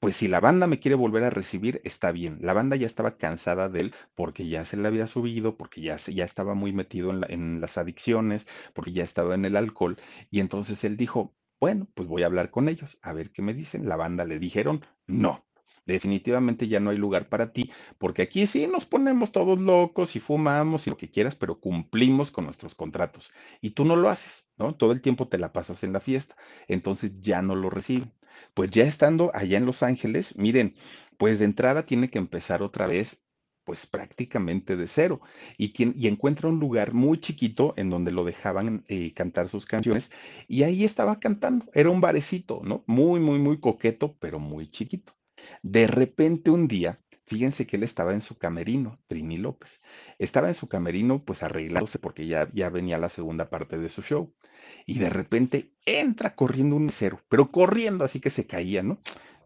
pues 0.00 0.16
si 0.16 0.28
la 0.28 0.40
banda 0.40 0.66
me 0.66 0.80
quiere 0.80 0.94
volver 0.94 1.24
a 1.24 1.30
recibir, 1.30 1.82
está 1.84 2.10
bien. 2.10 2.38
La 2.40 2.54
banda 2.54 2.74
ya 2.76 2.86
estaba 2.86 3.18
cansada 3.18 3.68
de 3.68 3.80
él 3.80 3.94
porque 4.14 4.48
ya 4.48 4.64
se 4.64 4.78
le 4.78 4.88
había 4.88 5.06
subido, 5.06 5.58
porque 5.58 5.82
ya, 5.82 5.98
ya 5.98 6.24
estaba 6.24 6.54
muy 6.54 6.72
metido 6.72 7.10
en 7.28 7.60
las 7.60 7.76
adicciones, 7.76 8.46
porque 8.72 8.92
ya 8.92 9.04
estaba 9.04 9.34
en 9.34 9.44
el 9.44 9.56
alcohol. 9.56 9.98
Y 10.30 10.40
entonces 10.40 10.84
él 10.84 10.96
dijo, 10.96 11.34
bueno, 11.60 11.86
pues 11.94 12.08
voy 12.08 12.22
a 12.22 12.26
hablar 12.26 12.50
con 12.50 12.70
ellos, 12.70 12.98
a 13.02 13.12
ver 13.12 13.30
qué 13.30 13.42
me 13.42 13.52
dicen. 13.52 13.88
La 13.88 13.96
banda 13.96 14.24
le 14.24 14.38
dijeron, 14.38 14.86
no, 15.06 15.44
definitivamente 15.86 16.68
ya 16.68 16.80
no 16.80 16.90
hay 16.90 16.96
lugar 16.96 17.28
para 17.28 17.52
ti, 17.52 17.70
porque 17.98 18.22
aquí 18.22 18.46
sí 18.46 18.66
nos 18.66 18.86
ponemos 18.86 19.32
todos 19.32 19.60
locos 19.60 20.16
y 20.16 20.20
fumamos 20.20 20.86
y 20.86 20.90
lo 20.90 20.96
que 20.96 21.10
quieras, 21.10 21.36
pero 21.36 21.60
cumplimos 21.60 22.30
con 22.30 22.44
nuestros 22.44 22.74
contratos. 22.74 23.32
Y 23.60 23.70
tú 23.70 23.84
no 23.84 23.96
lo 23.96 24.08
haces, 24.08 24.48
¿no? 24.56 24.74
Todo 24.74 24.92
el 24.92 25.02
tiempo 25.02 25.28
te 25.28 25.38
la 25.38 25.52
pasas 25.52 25.84
en 25.84 25.92
la 25.92 26.00
fiesta, 26.00 26.36
entonces 26.68 27.12
ya 27.20 27.42
no 27.42 27.54
lo 27.56 27.70
reciben. 27.70 28.12
Pues 28.54 28.70
ya 28.70 28.84
estando 28.84 29.30
allá 29.34 29.58
en 29.58 29.66
Los 29.66 29.82
Ángeles, 29.82 30.36
miren, 30.38 30.76
pues 31.18 31.38
de 31.38 31.44
entrada 31.44 31.84
tiene 31.86 32.10
que 32.10 32.18
empezar 32.18 32.62
otra 32.62 32.86
vez, 32.86 33.26
pues 33.64 33.86
prácticamente 33.86 34.76
de 34.76 34.88
cero, 34.88 35.20
y, 35.58 35.72
encuentra 36.08 36.48
un 36.48 36.58
lugar 36.58 36.94
muy 36.94 37.20
chiquito 37.20 37.74
en 37.76 37.90
donde 37.90 38.10
lo 38.10 38.24
dejaban 38.24 38.84
eh, 38.88 39.12
cantar 39.14 39.48
sus 39.48 39.66
canciones, 39.66 40.10
y 40.48 40.62
ahí 40.62 40.84
estaba 40.84 41.20
cantando, 41.20 41.66
era 41.74 41.90
un 41.90 42.00
barecito, 42.00 42.62
¿no? 42.64 42.84
Muy, 42.86 43.20
muy, 43.20 43.38
muy 43.38 43.60
coqueto, 43.60 44.16
pero 44.18 44.38
muy 44.38 44.70
chiquito. 44.70 45.12
De 45.62 45.86
repente 45.86 46.50
un 46.50 46.68
día, 46.68 47.00
fíjense 47.26 47.66
que 47.66 47.76
él 47.76 47.82
estaba 47.82 48.12
en 48.12 48.20
su 48.20 48.38
camerino, 48.38 48.98
Trini 49.06 49.36
López, 49.36 49.80
estaba 50.18 50.48
en 50.48 50.54
su 50.54 50.68
camerino 50.68 51.24
pues 51.24 51.42
arreglándose 51.42 51.98
porque 51.98 52.26
ya, 52.26 52.48
ya 52.52 52.70
venía 52.70 52.98
la 52.98 53.08
segunda 53.08 53.50
parte 53.50 53.78
de 53.78 53.88
su 53.88 54.02
show 54.02 54.34
y 54.86 54.98
de 54.98 55.10
repente 55.10 55.72
entra 55.84 56.34
corriendo 56.34 56.76
un 56.76 56.86
mesero, 56.86 57.20
pero 57.28 57.50
corriendo 57.50 58.04
así 58.04 58.20
que 58.20 58.30
se 58.30 58.46
caía, 58.46 58.82
¿no? 58.82 59.00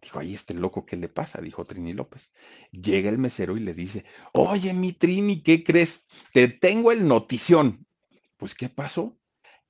Dijo, 0.05 0.19
ahí 0.19 0.35
este 0.35 0.53
loco, 0.53 0.85
¿qué 0.85 0.97
le 0.97 1.09
pasa? 1.09 1.41
Dijo 1.41 1.65
Trini 1.65 1.95
López. 1.95 2.35
Llega 2.73 3.09
el 3.09 3.17
mesero 3.17 3.57
y 3.57 3.61
le 3.61 3.73
dice, 3.73 4.05
oye, 4.35 4.75
mi 4.75 4.93
Trini, 4.93 5.43
¿qué 5.43 5.65
crees? 5.65 6.05
Te 6.35 6.49
tengo 6.49 6.93
el 6.93 7.09
notición. 7.09 7.87
Pues, 8.37 8.55
¿qué 8.55 8.69
pasó? 8.69 9.17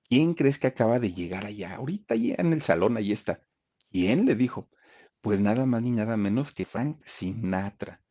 ¿Quién 0.09 0.34
crees 0.34 0.59
que 0.59 0.66
acaba 0.66 0.99
de 0.99 1.12
llegar 1.12 1.47
allá? 1.47 1.76
Ahorita 1.76 2.14
allá 2.14 2.34
en 2.38 2.53
el 2.53 2.62
salón, 2.62 2.97
ahí 2.97 3.12
está. 3.12 3.42
¿Quién? 3.92 4.26
Le 4.26 4.34
dijo. 4.34 4.68
Pues 5.25 5.41
nada 5.41 5.64
más 5.64 5.81
ni 5.83 5.91
nada 5.91 6.18
menos 6.18 6.53
que 6.53 6.66
Frank 6.66 6.99
Sinatra. 7.07 8.03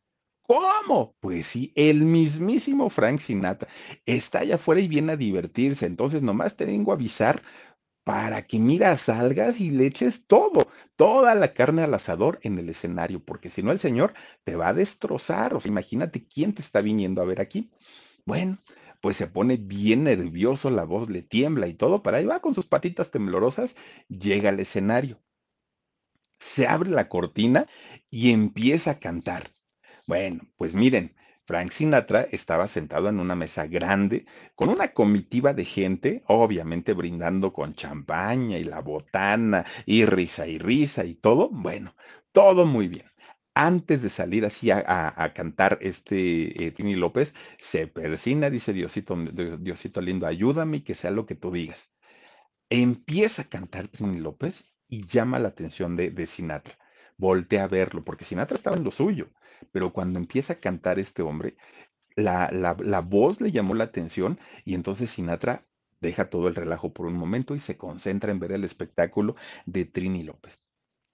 ¿Cómo? 0.42 1.14
Pues 1.20 1.46
sí, 1.46 1.72
el 1.76 2.02
mismísimo 2.02 2.90
Frank 2.90 3.20
Sinatra 3.20 3.68
está 4.04 4.40
allá 4.40 4.56
afuera 4.56 4.80
y 4.80 4.88
viene 4.88 5.12
a 5.12 5.16
divertirse. 5.16 5.86
Entonces, 5.86 6.24
nomás 6.24 6.56
te 6.56 6.64
vengo 6.64 6.90
a 6.90 6.96
avisar 6.96 7.44
para 8.04 8.46
que 8.48 8.58
mira, 8.58 8.96
salgas 8.98 9.60
y 9.60 9.70
le 9.70 9.86
eches 9.86 10.26
todo, 10.26 10.68
toda 10.96 11.36
la 11.36 11.54
carne 11.54 11.82
al 11.84 11.94
asador 11.94 12.40
en 12.42 12.58
el 12.58 12.68
escenario, 12.68 13.24
porque 13.24 13.48
si 13.48 13.62
no 13.62 13.70
el 13.70 13.78
señor 13.78 14.14
te 14.44 14.56
va 14.56 14.70
a 14.70 14.74
destrozar. 14.74 15.54
O 15.54 15.60
sea, 15.60 15.70
imagínate 15.70 16.26
quién 16.26 16.54
te 16.54 16.62
está 16.62 16.80
viniendo 16.80 17.22
a 17.22 17.26
ver 17.26 17.40
aquí. 17.40 17.70
Bueno, 18.26 18.58
pues 19.00 19.16
se 19.16 19.28
pone 19.28 19.56
bien 19.56 20.04
nervioso, 20.04 20.70
la 20.70 20.84
voz 20.84 21.10
le 21.10 21.22
tiembla 21.22 21.68
y 21.68 21.74
todo, 21.74 22.02
para 22.02 22.18
ahí 22.18 22.26
va 22.26 22.40
con 22.40 22.54
sus 22.54 22.66
patitas 22.66 23.12
temblorosas, 23.12 23.76
llega 24.08 24.50
al 24.50 24.60
escenario. 24.60 25.20
Se 26.38 26.66
abre 26.66 26.90
la 26.90 27.08
cortina 27.08 27.66
y 28.10 28.30
empieza 28.32 28.92
a 28.92 28.98
cantar. 28.98 29.50
Bueno, 30.06 30.42
pues 30.56 30.74
miren, 30.74 31.14
Frank 31.46 31.72
Sinatra 31.72 32.22
estaba 32.30 32.68
sentado 32.68 33.08
en 33.10 33.20
una 33.20 33.34
mesa 33.34 33.66
grande 33.66 34.26
con 34.54 34.70
una 34.70 34.92
comitiva 34.92 35.52
de 35.52 35.64
gente, 35.64 36.22
obviamente 36.26 36.94
brindando 36.94 37.52
con 37.52 37.74
champaña 37.74 38.58
y 38.58 38.64
la 38.64 38.80
botana 38.80 39.64
y 39.84 40.06
risa 40.06 40.46
y 40.46 40.58
risa 40.58 41.04
y 41.04 41.14
todo. 41.14 41.50
Bueno, 41.50 41.94
todo 42.32 42.64
muy 42.64 42.88
bien. 42.88 43.06
Antes 43.54 44.02
de 44.02 44.08
salir 44.08 44.44
así 44.46 44.70
a, 44.70 45.32
cantar 45.34 45.78
este 45.80 46.66
eh, 46.66 46.72
Tini 46.72 46.94
López, 46.94 47.34
se 47.58 47.86
persina, 47.86 48.50
dice 48.50 48.72
Diosito, 48.72 49.14
Diosito 49.16 50.00
lindo, 50.00 50.26
ayúdame 50.26 50.82
que 50.82 50.94
sea 50.94 51.10
lo 51.10 51.26
que 51.26 51.36
tú 51.36 51.52
digas. 51.52 51.92
Empieza 52.70 53.42
a 53.42 53.44
cantar 53.48 53.88
Trini 53.88 54.18
López 54.18 54.73
y 54.94 55.06
llama 55.06 55.38
la 55.40 55.48
atención 55.48 55.96
de, 55.96 56.26
Sinatra. 56.26 56.78
Voltea 57.16 57.64
a 57.64 57.68
verlo, 57.68 58.04
porque 58.04 58.24
Sinatra 58.24 58.56
estaba 58.56 58.76
en 58.76 58.84
lo 58.84 58.90
suyo 58.90 59.28
pero 59.72 59.92
cuando 59.92 60.18
empieza 60.18 60.54
a 60.54 60.60
cantar 60.60 60.98
este 60.98 61.22
hombre, 61.22 61.56
la, 62.16 62.50
la, 62.52 62.76
la, 62.78 63.00
voz 63.00 63.40
le 63.40 63.50
llamó 63.50 63.74
la 63.74 63.84
atención 63.84 64.38
y 64.64 64.74
entonces 64.74 65.10
Sinatra 65.10 65.64
deja 66.00 66.28
todo 66.28 66.48
el 66.48 66.54
relajo 66.54 66.92
por 66.92 67.06
un 67.06 67.14
momento 67.14 67.54
y 67.54 67.60
se 67.60 67.76
concentra 67.76 68.30
en 68.30 68.40
ver 68.40 68.52
el 68.52 68.64
espectáculo 68.64 69.36
de 69.64 69.84
Trini 69.86 70.22
López. 70.22 70.60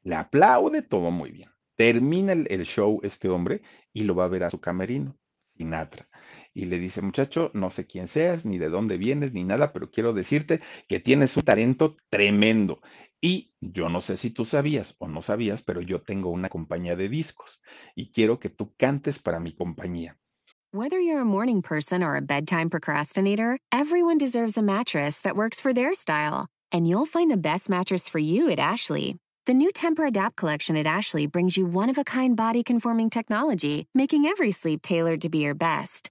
Le 0.03 0.17
aplaude 0.17 0.83
todo 0.83 1.11
muy 1.11 1.31
bien. 1.31 1.51
Termina 1.77 2.33
el, 2.33 2.47
el 2.51 2.65
show 2.65 3.01
este 3.03 3.29
hombre 3.29 3.63
y 3.93 4.05
lo 4.05 4.15
va 4.15 4.25
a 4.25 4.29
ver 4.29 4.45
a 4.45 4.51
su 4.51 4.61
camerino, 4.61 5.17
Sinatra 5.57 6.09
y 6.53 6.67
le 6.67 6.79
dice, 6.79 7.01
muchacho, 7.01 7.51
no 7.55 7.71
sé 7.71 7.87
quién 7.87 8.09
seas, 8.09 8.45
ni 8.45 8.59
de 8.59 8.69
dónde 8.69 8.97
vienes, 8.97 9.33
ni 9.33 9.45
nada, 9.45 9.73
pero 9.73 9.91
quiero 9.91 10.13
decirte 10.13 10.61
que 10.89 11.01
tienes 11.01 11.37
un 11.37 11.45
talento 11.45 11.97
tremendo. 12.09 12.81
Y 13.23 13.55
yo 13.61 13.89
no 13.89 14.01
sé 14.01 14.17
si 14.17 14.31
tú 14.31 14.45
sabías 14.45 14.95
o 14.99 15.07
no 15.07 15.21
sabías, 15.21 15.63
pero 15.63 15.81
yo 15.81 16.01
tengo 16.01 16.31
una 16.31 16.49
compañía 16.49 16.97
de 16.97 17.09
discos 17.09 17.61
y 17.95 18.11
quiero 18.13 18.39
que 18.39 18.49
tú 18.49 18.75
cantes 18.79 19.19
para 19.19 19.41
mi 19.41 19.53
compañía. 19.53 20.17
Whether 20.73 21.01
you're 21.01 21.21
a 21.21 21.25
morning 21.25 21.63
person 21.63 22.03
or 22.03 22.17
a 22.17 22.23
bedtime 22.23 22.71
procrastinator, 22.71 23.59
everyone 23.73 24.19
deserves 24.19 24.57
a 24.57 24.63
mattress 24.63 25.21
that 25.21 25.35
works 25.35 25.61
for 25.61 25.75
their 25.75 25.95
style. 25.95 26.47
And 26.73 26.87
you'll 26.87 27.07
find 27.07 27.29
the 27.29 27.37
best 27.37 27.69
mattress 27.69 28.09
for 28.09 28.21
you 28.21 28.49
at 28.49 28.61
Ashley. 28.61 29.17
The 29.47 29.55
new 29.55 29.73
Temper 29.73 30.05
Adapt 30.07 30.37
collection 30.37 30.77
at 30.77 30.87
Ashley 30.87 31.27
brings 31.27 31.57
you 31.57 31.67
one 31.67 31.91
of 31.91 31.99
a 31.99 32.05
kind 32.05 32.37
body 32.37 32.63
conforming 32.63 33.11
technology, 33.11 33.89
making 33.95 34.27
every 34.27 34.53
sleep 34.53 34.81
tailored 34.81 35.21
to 35.23 35.29
be 35.29 35.39
your 35.39 35.57
best. 35.57 36.11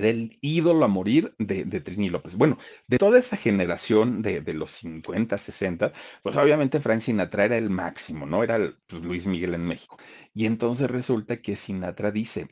era 0.00 0.08
el 0.08 0.38
ídolo 0.40 0.84
a 0.84 0.88
morir 0.88 1.34
de, 1.38 1.64
Trini 1.80 2.08
López. 2.08 2.36
Bueno, 2.36 2.58
de 2.86 2.98
toda 2.98 3.18
esa 3.18 3.36
generación 3.36 4.22
de, 4.22 4.42
los 4.54 4.70
50, 4.72 5.36
60, 5.38 5.92
pues 6.22 6.36
obviamente 6.36 6.80
Frank 6.80 7.02
Sinatra 7.02 7.44
era 7.44 7.58
el 7.58 7.70
máximo, 7.70 8.26
¿no? 8.26 8.42
Era 8.42 8.56
el, 8.56 8.76
pues, 8.86 9.02
Luis 9.02 9.26
Miguel 9.26 9.54
en 9.54 9.64
México. 9.66 9.98
Y 10.34 10.46
entonces 10.46 10.90
resulta 10.90 11.42
que 11.42 11.56
Sinatra 11.56 12.10
dice, 12.10 12.48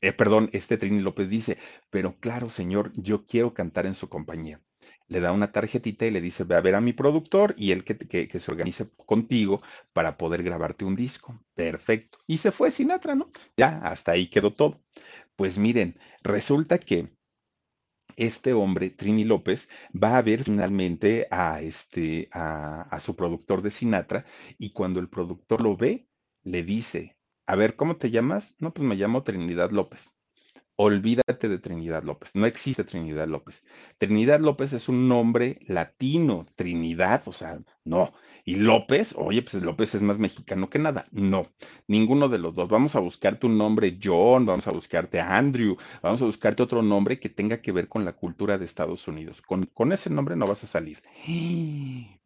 eh, 0.00 0.12
perdón, 0.12 0.50
este 0.52 0.78
Trini 0.78 1.00
López 1.00 1.28
dice, 1.28 1.58
pero 1.90 2.16
claro, 2.20 2.48
señor, 2.48 2.92
yo 2.94 3.24
quiero 3.26 3.54
cantar 3.54 3.86
en 3.86 3.94
su 3.94 4.08
compañía. 4.08 4.60
le 5.08 5.20
da 5.20 5.32
una 5.32 5.52
tarjetita 5.52 6.06
y 6.06 6.10
le 6.10 6.20
dice, 6.22 6.44
ve 6.44 6.54
a 6.56 6.60
ver 6.60 6.74
a 6.74 6.80
mi 6.80 6.92
productor 6.94 7.54
y 7.58 7.72
él 7.72 7.84
que, 7.84 7.98
que, 7.98 8.28
que, 8.28 8.40
se 8.40 8.50
organice 8.50 8.88
contigo 9.06 9.60
para 9.92 10.16
poder 10.16 10.42
grabarte 10.42 10.84
un 10.86 10.96
disco. 10.96 11.38
Perfecto. 11.54 12.18
Y 12.26 12.38
se 12.38 12.50
fue 12.52 12.70
Sinatra, 12.70 13.14
¿no? 13.14 13.30
Ya, 13.56 13.78
hasta 13.82 14.12
ahí 14.12 14.28
quedó 14.28 14.52
todo. 14.54 14.80
Pues 15.42 15.58
miren, 15.58 15.98
resulta 16.22 16.78
que 16.78 17.08
este 18.14 18.52
hombre, 18.52 18.90
Trini 18.90 19.24
López, 19.24 19.68
va 19.92 20.16
a 20.16 20.22
ver 20.22 20.44
finalmente 20.44 21.26
a, 21.32 21.60
este, 21.60 22.28
a, 22.30 22.96
su 23.00 23.16
productor 23.16 23.60
de 23.60 23.72
Sinatra 23.72 24.24
y 24.56 24.70
cuando 24.70 25.00
el 25.00 25.08
productor 25.08 25.60
lo 25.60 25.76
ve, 25.76 26.06
le 26.44 26.62
dice, 26.62 27.16
a 27.44 27.56
ver, 27.56 27.74
¿cómo 27.74 27.96
te 27.96 28.12
llamas? 28.12 28.54
No, 28.60 28.72
pues 28.72 28.86
me 28.86 28.94
llamo 28.94 29.24
Trinidad 29.24 29.72
López. 29.72 30.08
Olvídate 30.76 31.48
de 31.48 31.58
Trinidad 31.58 32.04
López. 32.04 32.30
No 32.36 32.46
existe 32.46 32.84
Trinidad 32.84 33.26
López. 33.26 33.64
Trinidad 33.98 34.38
López 34.38 34.72
es 34.74 34.88
un 34.88 35.08
nombre 35.08 35.58
latino. 35.66 36.46
Trinidad, 36.54 37.24
o 37.26 37.32
sea, 37.32 37.58
no. 37.84 38.12
Y 38.44 38.56
López, 38.56 39.14
oye, 39.16 39.42
pues 39.42 39.62
López 39.62 39.94
es 39.94 40.02
más 40.02 40.18
mexicano 40.18 40.68
que 40.68 40.78
nada. 40.78 41.06
No, 41.12 41.46
ninguno 41.86 42.28
de 42.28 42.38
los 42.38 42.54
dos. 42.54 42.68
Vamos 42.68 42.96
a 42.96 43.00
buscarte 43.00 43.46
un 43.46 43.56
nombre 43.56 43.98
John, 44.02 44.46
vamos 44.46 44.66
a 44.66 44.72
buscarte 44.72 45.20
a 45.20 45.36
Andrew, 45.36 45.76
vamos 46.02 46.22
a 46.22 46.24
buscarte 46.24 46.62
otro 46.62 46.82
nombre 46.82 47.20
que 47.20 47.28
tenga 47.28 47.62
que 47.62 47.72
ver 47.72 47.88
con 47.88 48.04
la 48.04 48.14
cultura 48.14 48.58
de 48.58 48.64
Estados 48.64 49.06
Unidos. 49.06 49.42
Con, 49.42 49.66
con 49.66 49.92
ese 49.92 50.10
nombre 50.10 50.34
no 50.34 50.46
vas 50.46 50.64
a 50.64 50.66
salir. 50.66 51.02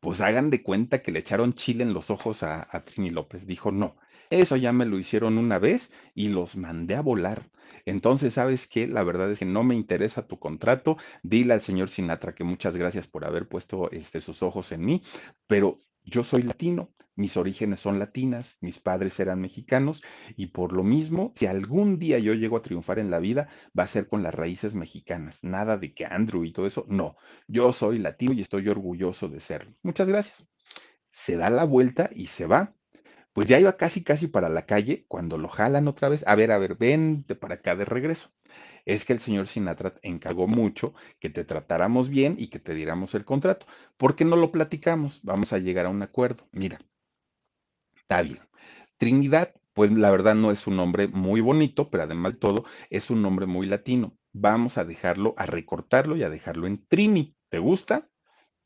Pues 0.00 0.20
hagan 0.20 0.50
de 0.50 0.62
cuenta 0.62 1.02
que 1.02 1.12
le 1.12 1.18
echaron 1.18 1.54
chile 1.54 1.82
en 1.82 1.92
los 1.92 2.10
ojos 2.10 2.42
a, 2.42 2.66
a 2.70 2.84
Trini 2.84 3.10
López. 3.10 3.46
Dijo, 3.46 3.70
no, 3.70 3.96
eso 4.30 4.56
ya 4.56 4.72
me 4.72 4.86
lo 4.86 4.98
hicieron 4.98 5.38
una 5.38 5.58
vez 5.58 5.92
y 6.14 6.28
los 6.28 6.56
mandé 6.56 6.94
a 6.94 7.02
volar. 7.02 7.50
Entonces, 7.84 8.34
¿sabes 8.34 8.66
qué? 8.66 8.86
La 8.86 9.04
verdad 9.04 9.30
es 9.30 9.38
que 9.38 9.44
no 9.44 9.62
me 9.64 9.74
interesa 9.74 10.26
tu 10.26 10.38
contrato. 10.38 10.96
Dile 11.22 11.54
al 11.54 11.60
señor 11.60 11.88
Sinatra 11.88 12.34
que 12.34 12.44
muchas 12.44 12.76
gracias 12.76 13.06
por 13.06 13.24
haber 13.24 13.48
puesto 13.48 13.90
este, 13.92 14.20
sus 14.20 14.42
ojos 14.42 14.72
en 14.72 14.84
mí, 14.84 15.02
pero 15.46 15.82
yo 16.06 16.24
soy 16.24 16.42
latino, 16.42 16.90
mis 17.16 17.36
orígenes 17.36 17.80
son 17.80 17.98
latinas, 17.98 18.56
mis 18.60 18.78
padres 18.78 19.18
eran 19.20 19.40
mexicanos 19.40 20.02
y 20.36 20.48
por 20.48 20.72
lo 20.72 20.84
mismo, 20.84 21.32
si 21.36 21.46
algún 21.46 21.98
día 21.98 22.18
yo 22.18 22.34
llego 22.34 22.56
a 22.56 22.62
triunfar 22.62 22.98
en 22.98 23.10
la 23.10 23.18
vida, 23.18 23.48
va 23.78 23.84
a 23.84 23.88
ser 23.88 24.06
con 24.06 24.22
las 24.22 24.34
raíces 24.34 24.74
mexicanas. 24.74 25.42
Nada 25.42 25.78
de 25.78 25.94
que 25.94 26.04
Andrew 26.04 26.44
y 26.44 26.52
todo 26.52 26.66
eso, 26.66 26.84
no. 26.88 27.16
Yo 27.48 27.72
soy 27.72 27.98
latino 27.98 28.32
y 28.34 28.42
estoy 28.42 28.68
orgulloso 28.68 29.28
de 29.28 29.40
serlo. 29.40 29.74
Muchas 29.82 30.06
gracias. 30.08 30.48
Se 31.10 31.36
da 31.36 31.50
la 31.50 31.64
vuelta 31.64 32.10
y 32.14 32.26
se 32.26 32.46
va 32.46 32.74
pues 33.36 33.48
ya 33.48 33.60
iba 33.60 33.76
casi, 33.76 34.02
casi 34.02 34.28
para 34.28 34.48
la 34.48 34.64
calle 34.64 35.04
cuando 35.08 35.36
lo 35.36 35.48
jalan 35.48 35.88
otra 35.88 36.08
vez. 36.08 36.24
A 36.26 36.34
ver, 36.36 36.50
a 36.52 36.56
ver, 36.56 36.76
vente 36.76 37.34
para 37.34 37.56
acá 37.56 37.76
de 37.76 37.84
regreso. 37.84 38.30
Es 38.86 39.04
que 39.04 39.12
el 39.12 39.20
señor 39.20 39.48
Sinatra 39.48 39.92
encargó 40.02 40.46
mucho 40.48 40.94
que 41.20 41.28
te 41.28 41.44
tratáramos 41.44 42.08
bien 42.08 42.36
y 42.38 42.48
que 42.48 42.58
te 42.58 42.74
diéramos 42.74 43.14
el 43.14 43.26
contrato. 43.26 43.66
¿Por 43.98 44.16
qué 44.16 44.24
no 44.24 44.36
lo 44.36 44.50
platicamos? 44.50 45.20
Vamos 45.24 45.52
a 45.52 45.58
llegar 45.58 45.84
a 45.84 45.90
un 45.90 46.00
acuerdo. 46.02 46.48
Mira, 46.52 46.78
está 47.94 48.22
bien. 48.22 48.38
Trinidad, 48.98 49.54
pues 49.74 49.92
la 49.92 50.10
verdad 50.10 50.34
no 50.34 50.50
es 50.50 50.66
un 50.66 50.76
nombre 50.76 51.08
muy 51.08 51.40
bonito, 51.40 51.90
pero 51.90 52.04
además 52.04 52.34
de 52.34 52.38
todo 52.38 52.64
es 52.90 53.10
un 53.10 53.22
nombre 53.22 53.46
muy 53.46 53.66
latino. 53.66 54.16
Vamos 54.32 54.78
a 54.78 54.84
dejarlo, 54.84 55.34
a 55.36 55.46
recortarlo 55.46 56.16
y 56.16 56.22
a 56.22 56.30
dejarlo 56.30 56.66
en 56.66 56.86
Trini. 56.86 57.36
¿Te 57.50 57.58
gusta? 57.58 58.08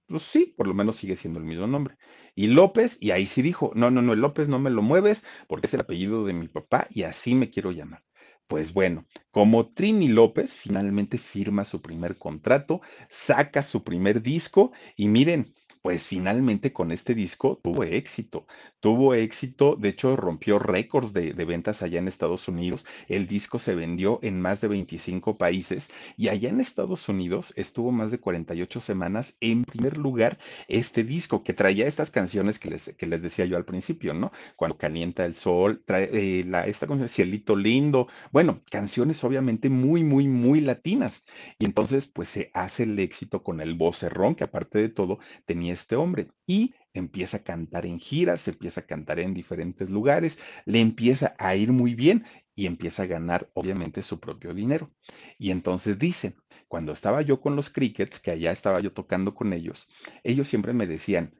Pues 0.08 0.22
sí, 0.24 0.54
por 0.56 0.66
lo 0.68 0.74
menos 0.74 0.96
sigue 0.96 1.16
siendo 1.16 1.40
el 1.40 1.46
mismo 1.46 1.66
nombre. 1.68 1.96
Y 2.34 2.48
López, 2.48 2.98
y 3.00 3.12
ahí 3.12 3.26
sí 3.26 3.42
dijo, 3.42 3.72
no, 3.76 3.90
no, 3.90 4.02
no, 4.02 4.14
López 4.16 4.48
no 4.48 4.58
me 4.60 4.70
lo 4.70 4.82
mueves 4.82 5.24
porque 5.48 5.68
es 5.68 5.74
el 5.74 5.80
apellido 5.82 6.24
de 6.26 6.34
mi 6.34 6.48
papá 6.48 6.88
y 6.90 7.04
así 7.04 7.34
me 7.34 7.50
quiero 7.50 7.72
llamar. 7.72 8.04
Pues 8.50 8.72
bueno, 8.72 9.06
como 9.30 9.68
Trini 9.68 10.08
López 10.08 10.54
finalmente 10.56 11.18
firma 11.18 11.64
su 11.64 11.80
primer 11.80 12.18
contrato, 12.18 12.80
saca 13.08 13.62
su 13.62 13.84
primer 13.84 14.22
disco 14.22 14.72
y 14.96 15.06
miren, 15.06 15.54
pues 15.82 16.04
finalmente 16.04 16.72
con 16.72 16.92
este 16.92 17.14
disco 17.14 17.58
tuvo 17.62 17.84
éxito, 17.84 18.46
tuvo 18.80 19.14
éxito, 19.14 19.76
de 19.76 19.90
hecho 19.90 20.16
rompió 20.16 20.58
récords 20.58 21.12
de, 21.12 21.32
de, 21.32 21.44
ventas 21.44 21.82
allá 21.82 21.98
en 21.98 22.08
Estados 22.08 22.48
Unidos, 22.48 22.84
el 23.08 23.26
disco 23.26 23.58
se 23.58 23.74
vendió 23.74 24.18
en 24.22 24.40
más 24.40 24.60
de 24.60 24.68
25 24.68 25.38
países 25.38 25.90
y 26.16 26.28
allá 26.28 26.50
en 26.50 26.60
Estados 26.60 27.08
Unidos 27.08 27.52
estuvo 27.56 27.92
más 27.92 28.10
de 28.10 28.18
48 28.18 28.80
semanas 28.80 29.36
en 29.40 29.64
primer 29.64 29.96
lugar 29.96 30.38
este 30.68 31.04
disco 31.04 31.42
que 31.42 31.54
traía 31.54 31.86
estas 31.86 32.10
canciones 32.10 32.58
que 32.58 32.70
les, 32.70 32.94
que 32.96 33.06
les 33.06 33.22
decía 33.22 33.44
yo 33.46 33.56
al 33.56 33.64
principio, 33.64 34.14
¿no? 34.14 34.32
Cuando 34.56 34.76
calienta 34.76 35.24
el 35.24 35.34
sol, 35.34 35.82
trae 35.86 36.10
eh, 36.12 36.44
la, 36.44 36.66
esta 36.66 36.86
canción, 36.86 37.08
Cielito 37.08 37.56
Lindo, 37.56 38.08
bueno, 38.32 38.60
canciones 38.70 39.22
obviamente 39.24 39.70
muy, 39.70 40.04
muy, 40.04 40.28
muy 40.28 40.60
latinas 40.60 41.24
y 41.58 41.64
entonces 41.64 42.06
pues 42.06 42.28
se 42.28 42.50
hace 42.54 42.84
el 42.84 42.98
éxito 42.98 43.42
con 43.42 43.60
el 43.60 43.74
vocerrón 43.74 44.34
que 44.34 44.44
aparte 44.44 44.78
de 44.78 44.88
todo 44.88 45.18
tenía 45.46 45.69
este 45.70 45.96
hombre 45.96 46.28
y 46.46 46.74
empieza 46.92 47.38
a 47.38 47.42
cantar 47.44 47.86
en 47.86 47.98
giras, 47.98 48.46
empieza 48.48 48.80
a 48.80 48.86
cantar 48.86 49.20
en 49.20 49.34
diferentes 49.34 49.88
lugares, 49.88 50.38
le 50.66 50.80
empieza 50.80 51.34
a 51.38 51.54
ir 51.56 51.72
muy 51.72 51.94
bien 51.94 52.24
y 52.54 52.66
empieza 52.66 53.04
a 53.04 53.06
ganar 53.06 53.48
obviamente 53.54 54.02
su 54.02 54.20
propio 54.20 54.52
dinero. 54.54 54.90
Y 55.38 55.50
entonces 55.50 55.98
dicen, 55.98 56.36
cuando 56.68 56.92
estaba 56.92 57.22
yo 57.22 57.40
con 57.40 57.56
los 57.56 57.70
crickets, 57.70 58.20
que 58.20 58.30
allá 58.30 58.52
estaba 58.52 58.80
yo 58.80 58.92
tocando 58.92 59.34
con 59.34 59.52
ellos, 59.52 59.88
ellos 60.24 60.48
siempre 60.48 60.72
me 60.72 60.86
decían, 60.86 61.34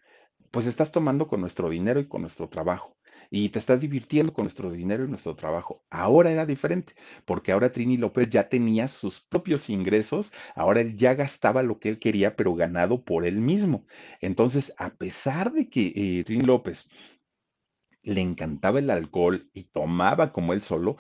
pues 0.51 0.67
estás 0.67 0.93
tomando 0.93 1.29
con 1.29 1.41
nuestro 1.41 1.69
dinero 1.69 2.01
y 2.01 2.09
con 2.09 2.23
nuestro 2.23 2.49
trabajo 2.49 2.97
y 3.31 3.49
te 3.51 3.59
estás 3.61 3.81
divirtiendo 3.81 4.33
con 4.33 4.45
nuestro 4.45 4.71
dinero 4.73 5.05
y 5.05 5.09
nuestro 5.09 5.37
trabajo. 5.37 5.85
Ahora 5.91 6.33
era 6.33 6.47
diferente, 6.47 6.95
porque 7.25 7.53
ahora 7.53 7.73
Trini 7.73 7.97
López 7.97 8.29
ya 8.29 8.49
tenía 8.49 8.89
sus 8.89 9.21
propios 9.21 9.71
ingresos, 9.71 10.33
ahora 10.55 10.81
él 10.81 10.97
ya 10.97 11.15
gastaba 11.15 11.63
lo 11.63 11.79
que 11.79 11.91
él 11.91 11.99
quería, 12.01 12.37
pero 12.37 12.55
ganado 12.55 13.05
por 13.05 13.25
él 13.25 13.41
mismo. 13.41 13.87
Entonces, 14.21 14.75
a 14.79 14.91
pesar 14.91 15.53
de 15.53 15.69
que 15.71 15.93
eh, 15.95 16.25
Trini 16.25 16.45
López 16.45 16.89
le 18.03 18.21
encantaba 18.21 18.79
el 18.79 18.91
alcohol 18.91 19.49
y 19.53 19.65
tomaba 19.65 20.33
como 20.33 20.53
él 20.53 20.63
solo, 20.63 20.97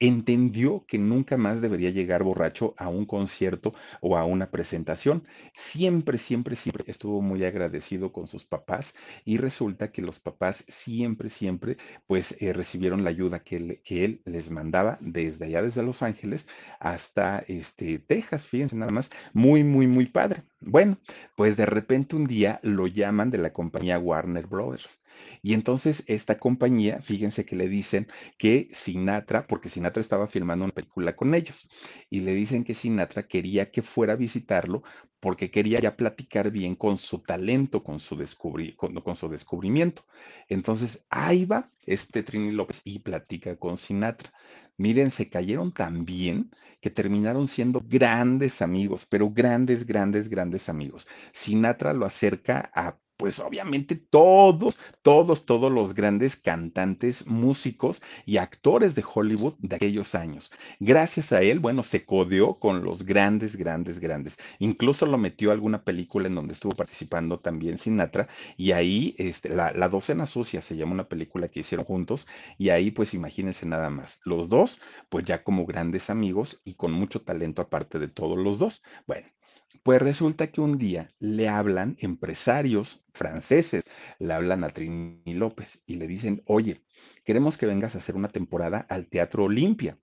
entendió 0.00 0.84
que 0.86 0.98
nunca 0.98 1.36
más 1.36 1.60
debería 1.60 1.90
llegar 1.90 2.22
borracho 2.22 2.74
a 2.76 2.88
un 2.88 3.06
concierto 3.06 3.74
o 4.00 4.16
a 4.16 4.24
una 4.24 4.50
presentación. 4.50 5.24
Siempre, 5.54 6.18
siempre, 6.18 6.56
siempre 6.56 6.84
estuvo 6.88 7.22
muy 7.22 7.44
agradecido 7.44 8.12
con 8.12 8.26
sus 8.26 8.44
papás 8.44 8.94
y 9.24 9.38
resulta 9.38 9.92
que 9.92 10.02
los 10.02 10.20
papás 10.20 10.64
siempre, 10.68 11.30
siempre, 11.30 11.78
pues 12.06 12.36
eh, 12.40 12.52
recibieron 12.52 13.04
la 13.04 13.10
ayuda 13.10 13.42
que 13.42 13.80
él, 13.86 14.22
les 14.24 14.50
mandaba 14.50 14.98
desde 15.00 15.46
allá, 15.46 15.62
desde 15.62 15.82
Los 15.82 16.02
Ángeles 16.02 16.46
hasta 16.80 17.44
este, 17.48 17.98
Texas, 17.98 18.46
fíjense 18.46 18.76
nada 18.76 18.92
más, 18.92 19.10
muy, 19.32 19.64
muy, 19.64 19.86
muy 19.86 20.06
padre. 20.06 20.42
Bueno, 20.60 20.98
pues 21.36 21.56
de 21.56 21.66
repente 21.66 22.16
un 22.16 22.26
día 22.26 22.60
lo 22.62 22.86
llaman 22.86 23.30
de 23.30 23.38
la 23.38 23.52
compañía 23.52 23.98
Warner 23.98 24.46
Brothers 24.46 25.00
y 25.42 25.54
entonces 25.54 26.04
esta 26.06 26.38
compañía, 26.38 27.00
fíjense 27.02 27.44
que 27.44 27.56
le 27.56 27.68
dicen 27.68 28.08
que 28.38 28.68
Sinatra, 28.72 29.46
porque 29.46 29.68
Sinatra 29.68 30.00
estaba 30.00 30.26
filmando 30.26 30.64
una 30.64 30.74
película 30.74 31.16
con 31.16 31.34
ellos, 31.34 31.68
y 32.10 32.20
le 32.20 32.34
dicen 32.34 32.64
que 32.64 32.74
Sinatra 32.74 33.26
quería 33.26 33.70
que 33.70 33.82
fuera 33.82 34.14
a 34.14 34.16
visitarlo 34.16 34.82
porque 35.20 35.50
quería 35.50 35.80
ya 35.80 35.96
platicar 35.96 36.50
bien 36.50 36.76
con 36.76 36.98
su 36.98 37.18
talento, 37.18 37.82
con 37.82 37.98
su, 37.98 38.16
descubri 38.16 38.76
con, 38.76 39.16
su 39.16 39.28
descubrimiento. 39.28 40.04
Entonces 40.48 41.04
ahí 41.10 41.44
va 41.44 41.70
este 41.84 42.22
Trini 42.22 42.52
López 42.52 42.82
y 42.84 43.00
platica 43.00 43.56
con 43.56 43.76
Sinatra. 43.76 44.32
Miren, 44.76 45.10
se 45.10 45.28
cayeron 45.30 45.72
tan 45.72 46.04
bien 46.04 46.50
que 46.80 46.90
terminaron 46.90 47.48
siendo 47.48 47.82
grandes 47.84 48.60
amigos, 48.62 49.06
pero 49.06 49.30
grandes, 49.30 49.86
grandes, 49.86 50.28
grandes 50.28 50.68
amigos. 50.68 51.08
Sinatra 51.32 51.92
lo 51.94 52.04
acerca 52.04 52.70
a 52.74 52.98
pues 53.16 53.38
obviamente 53.40 53.96
todos, 53.96 54.78
todos, 55.02 55.46
todos 55.46 55.72
los 55.72 55.94
grandes 55.94 56.36
cantantes, 56.36 57.26
músicos 57.26 58.02
y 58.24 58.36
actores 58.38 58.94
de 58.94 59.04
Hollywood 59.14 59.54
de 59.58 59.76
aquellos 59.76 60.14
años. 60.14 60.52
Gracias 60.80 61.32
a 61.32 61.42
él, 61.42 61.60
bueno, 61.60 61.82
se 61.82 62.04
codeó 62.04 62.58
con 62.58 62.84
los 62.84 63.04
grandes, 63.04 63.56
grandes, 63.56 63.98
grandes. 64.00 64.36
Incluso 64.58 65.06
lo 65.06 65.18
metió 65.18 65.50
alguna 65.52 65.82
película 65.84 66.28
en 66.28 66.34
donde 66.34 66.52
estuvo 66.54 66.74
participando 66.74 67.38
también 67.40 67.78
Sinatra 67.78 68.28
y 68.56 68.72
ahí, 68.72 69.14
este, 69.18 69.48
la, 69.54 69.72
la 69.72 69.88
docena 69.88 70.26
sucia 70.26 70.60
se 70.62 70.76
llama 70.76 70.92
una 70.92 71.08
película 71.08 71.48
que 71.48 71.60
hicieron 71.60 71.86
juntos 71.86 72.26
y 72.58 72.68
ahí 72.70 72.90
pues 72.90 73.14
imagínense 73.14 73.66
nada 73.66 73.90
más, 73.90 74.20
los 74.24 74.48
dos 74.48 74.80
pues 75.08 75.24
ya 75.24 75.42
como 75.42 75.66
grandes 75.66 76.10
amigos 76.10 76.60
y 76.64 76.74
con 76.74 76.92
mucho 76.92 77.22
talento 77.22 77.62
aparte 77.62 77.98
de 77.98 78.08
todos 78.08 78.38
los 78.38 78.58
dos. 78.58 78.82
Bueno. 79.06 79.35
Pues 79.86 80.02
resulta 80.02 80.48
que 80.48 80.60
un 80.60 80.78
día 80.78 81.06
le 81.20 81.48
hablan 81.48 81.96
empresarios 82.00 83.04
franceses, 83.12 83.88
le 84.18 84.34
hablan 84.34 84.64
a 84.64 84.70
Trini 84.70 85.22
López 85.26 85.80
y 85.86 85.94
le 85.94 86.08
dicen, 86.08 86.42
oye, 86.44 86.82
queremos 87.24 87.56
que 87.56 87.66
vengas 87.66 87.94
a 87.94 87.98
hacer 87.98 88.16
una 88.16 88.30
temporada 88.30 88.84
al 88.88 89.06
Teatro 89.06 89.44
Olimpia. 89.44 89.96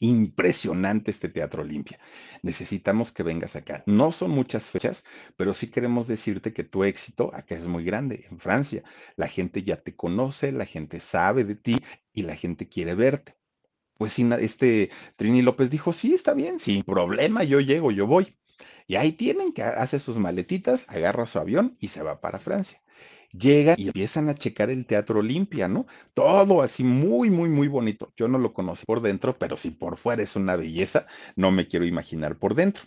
Impresionante 0.00 1.10
este 1.10 1.28
Teatro 1.28 1.64
Olimpia. 1.64 1.98
Necesitamos 2.40 3.12
que 3.12 3.22
vengas 3.22 3.56
acá. 3.56 3.82
No 3.84 4.10
son 4.10 4.30
muchas 4.30 4.70
fechas, 4.70 5.04
pero 5.36 5.52
sí 5.52 5.70
queremos 5.70 6.06
decirte 6.06 6.54
que 6.54 6.64
tu 6.64 6.82
éxito 6.82 7.30
acá 7.34 7.56
es 7.56 7.66
muy 7.66 7.84
grande 7.84 8.26
en 8.30 8.38
Francia. 8.38 8.84
La 9.16 9.28
gente 9.28 9.64
ya 9.64 9.76
te 9.76 9.94
conoce, 9.96 10.50
la 10.50 10.64
gente 10.64 10.98
sabe 10.98 11.44
de 11.44 11.56
ti 11.56 11.76
y 12.14 12.22
la 12.22 12.36
gente 12.36 12.70
quiere 12.70 12.94
verte. 12.94 13.36
Pues 13.98 14.18
este 14.18 14.88
Trini 15.16 15.42
López 15.42 15.68
dijo, 15.68 15.92
sí, 15.92 16.14
está 16.14 16.32
bien, 16.32 16.58
sin 16.58 16.84
problema, 16.84 17.44
yo 17.44 17.60
llego, 17.60 17.90
yo 17.90 18.06
voy. 18.06 18.34
Y 18.88 18.96
ahí 18.96 19.12
tienen 19.12 19.52
que 19.52 19.62
hace 19.62 19.98
sus 19.98 20.18
maletitas, 20.18 20.86
agarra 20.88 21.26
su 21.26 21.38
avión 21.38 21.76
y 21.78 21.88
se 21.88 22.02
va 22.02 22.20
para 22.20 22.38
Francia. 22.38 22.80
Llega 23.32 23.74
y 23.76 23.88
empiezan 23.88 24.30
a 24.30 24.34
checar 24.34 24.70
el 24.70 24.86
Teatro 24.86 25.20
Olimpia, 25.20 25.68
¿no? 25.68 25.86
Todo 26.14 26.62
así 26.62 26.82
muy, 26.82 27.28
muy, 27.28 27.50
muy 27.50 27.68
bonito. 27.68 28.14
Yo 28.16 28.26
no 28.28 28.38
lo 28.38 28.54
conocí 28.54 28.86
por 28.86 29.02
dentro, 29.02 29.38
pero 29.38 29.58
si 29.58 29.70
por 29.70 29.98
fuera 29.98 30.22
es 30.22 30.34
una 30.34 30.56
belleza, 30.56 31.06
no 31.36 31.50
me 31.50 31.68
quiero 31.68 31.84
imaginar 31.84 32.38
por 32.38 32.54
dentro. 32.54 32.84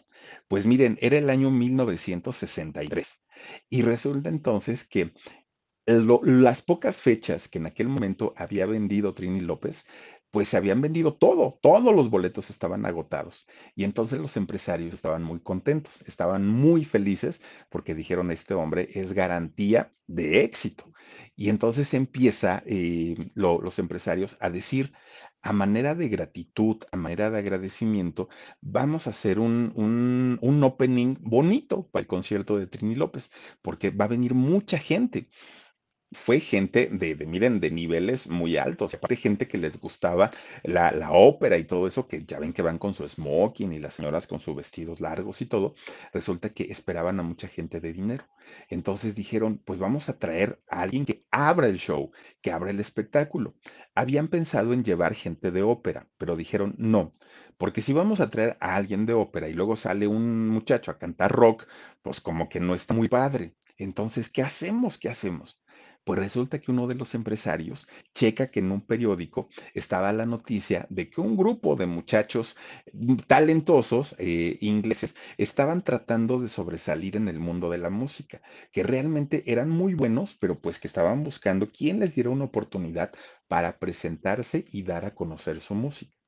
Pues 0.47 0.66
miren, 0.66 0.97
era 1.02 1.20
el 1.20 1.30
año 1.30 1.52
1963 1.52 3.22
y 3.70 3.84
resulta 3.84 4.30
entonces 4.30 4.84
que 4.84 5.14
las 5.86 6.62
pocas 6.64 6.99
fechas 6.99 7.47
que 7.47 7.60
en 7.60 7.68
aquel 7.68 7.89
momento 7.89 8.34
había 8.36 8.66
vendido 8.66 9.14
Trini 9.14 9.39
López, 9.39 9.86
pues 10.32 10.47
se 10.49 10.57
habían 10.57 10.82
vendido 10.82 11.13
todo, 11.13 11.59
todos 11.61 11.93
los 11.95 12.09
boletos 12.09 12.49
estaban 12.49 12.86
agotados. 12.86 13.45
Y 13.75 13.84
entonces 13.84 14.19
los 14.19 14.38
empresarios 14.38 14.93
estaban 14.93 15.23
muy 15.23 15.41
contentos, 15.41 16.03
estaban 16.07 16.47
muy 16.47 16.86
felices 16.86 17.41
porque 17.69 17.95
dijeron, 17.95 18.32
este 18.32 18.53
hombre 18.53 18.89
es 18.93 19.13
garantía 19.13 19.93
de 20.07 20.43
éxito. 20.43 20.91
Y 21.36 21.49
entonces 21.49 21.93
empieza 21.93 22.63
eh, 22.65 23.32
los 23.36 23.79
empresarios 23.79 24.38
a 24.39 24.49
decir, 24.49 24.93
a 25.41 25.53
manera 25.53 25.95
de 25.95 26.07
gratitud, 26.07 26.77
a 26.91 26.97
manera 26.97 27.32
de 27.32 27.39
agradecimiento, 27.39 28.29
vamos 28.61 29.07
a 29.07 29.09
hacer 29.09 29.39
un, 29.39 29.71
un, 29.75 30.38
un 30.41 30.63
opening 30.63 31.15
bonito 31.19 31.88
para 31.89 32.01
el 32.01 32.07
concierto 32.07 32.57
de 32.57 32.67
Trini 32.67 32.95
López, 32.95 33.32
porque 33.61 33.89
va 33.89 34.05
a 34.05 34.09
venir 34.09 34.34
mucha 34.36 34.77
gente 34.77 35.29
fue 36.14 36.39
gente 36.39 36.89
de, 36.91 37.16
de, 37.16 37.26
miren, 37.26 37.59
de 37.59 37.72
niveles 37.72 38.28
muy 38.30 38.57
altos. 38.57 38.93
Aparte, 38.93 39.16
gente 39.16 39.47
que 39.47 39.57
les 39.57 39.80
gustaba 39.80 40.32
la, 40.64 40.91
la, 40.91 41.12
ópera 41.12 41.57
y 41.57 41.66
todo 41.66 41.88
eso, 41.88 42.07
que 42.07 42.26
ya 42.26 42.39
ven 42.39 42.53
que 42.53 42.62
van 42.62 42.78
con 42.78 42.93
su 42.93 43.07
smoking 43.07 43.72
y 43.74 43.80
las 43.80 43.95
señoras 43.95 44.28
con 44.28 44.39
sus 44.39 44.55
vestidos 44.55 44.99
largos 44.99 45.41
y 45.41 45.45
todo. 45.45 45.76
Resulta 46.14 46.49
que 46.49 46.64
esperaban 46.66 47.20
a 47.20 47.24
mucha 47.24 47.47
gente 47.47 47.80
de 47.80 47.93
dinero. 47.93 48.26
Entonces 48.70 49.16
dijeron, 49.16 49.62
pues 49.64 49.80
vamos 49.80 50.09
a 50.09 50.20
traer 50.20 50.62
a 50.70 50.82
alguien 50.82 51.05
que 51.05 51.26
abra 51.32 51.68
el 51.68 51.78
show, 51.78 52.12
que 52.41 52.51
abra 52.51 52.72
el 52.72 52.80
espectáculo. 52.80 53.55
Habían 53.95 54.28
pensado 54.28 54.74
en 54.74 54.84
llevar 54.84 55.16
gente 55.16 55.51
de 55.51 55.64
ópera, 55.64 56.07
pero 56.18 56.36
dijeron, 56.36 56.76
no, 56.78 57.14
porque 57.57 57.82
si 57.82 57.93
vamos 57.93 58.20
a 58.20 58.30
traer 58.30 58.57
a 58.59 58.76
alguien 58.76 59.05
de 59.05 59.14
ópera 59.14 59.47
y 59.47 59.53
luego 59.53 59.76
sale 59.76 60.07
un 60.07 60.49
muchacho 60.49 60.91
a 60.91 60.97
cantar 60.97 61.32
rock, 61.32 61.68
pues 62.01 62.20
como 62.20 62.49
que 62.49 62.59
no 62.59 62.76
está 62.76 62.93
muy 62.93 63.07
padre. 63.07 63.55
Entonces, 63.78 64.30
¿qué 64.30 64.41
hacemos? 64.41 64.97
¿Qué 64.97 65.09
hacemos? 65.09 65.62
Pues 66.04 66.20
resulta 66.20 66.60
que 66.60 66.72
uno 66.72 66.86
de 66.88 66.93
los 66.95 67.16
empresarios 67.16 67.88
checa 68.14 68.52
que 68.52 68.60
en 68.60 68.72
un 68.72 68.82
periódico 68.82 69.49
estaba 69.74 70.14
la 70.14 70.26
noticia 70.28 70.86
de 70.89 71.10
que 71.10 71.22
un 71.22 71.36
grupo 71.36 71.76
de 71.76 71.86
muchachos 71.88 72.56
mm, 72.93 73.18
talentosos 73.28 74.16
eh, 74.20 74.58
ingleses 74.62 75.16
estaban 75.38 75.84
tratando 75.84 76.39
de 76.39 76.49
sobresalir 76.49 77.16
en 77.18 77.28
el 77.28 77.39
mundo 77.39 77.70
de 77.72 77.80
la 77.80 77.89
música, 77.89 78.41
que 78.72 78.84
realmente 78.84 79.43
eran 79.52 79.70
muy 79.70 79.93
buenos, 79.95 80.36
pero 80.36 80.60
pues 80.60 80.80
que 80.80 80.88
estaban 80.88 81.24
buscando 81.24 81.72
quién 81.72 81.99
les 81.99 82.14
diera 82.16 82.30
una 82.30 82.45
oportunidad 82.45 83.12
para 83.47 83.80
presentarse 83.80 84.66
y 84.70 84.84
dar 84.84 85.06
a 85.06 85.16
conocer 85.16 85.62
su 85.62 85.74
música 85.76 86.20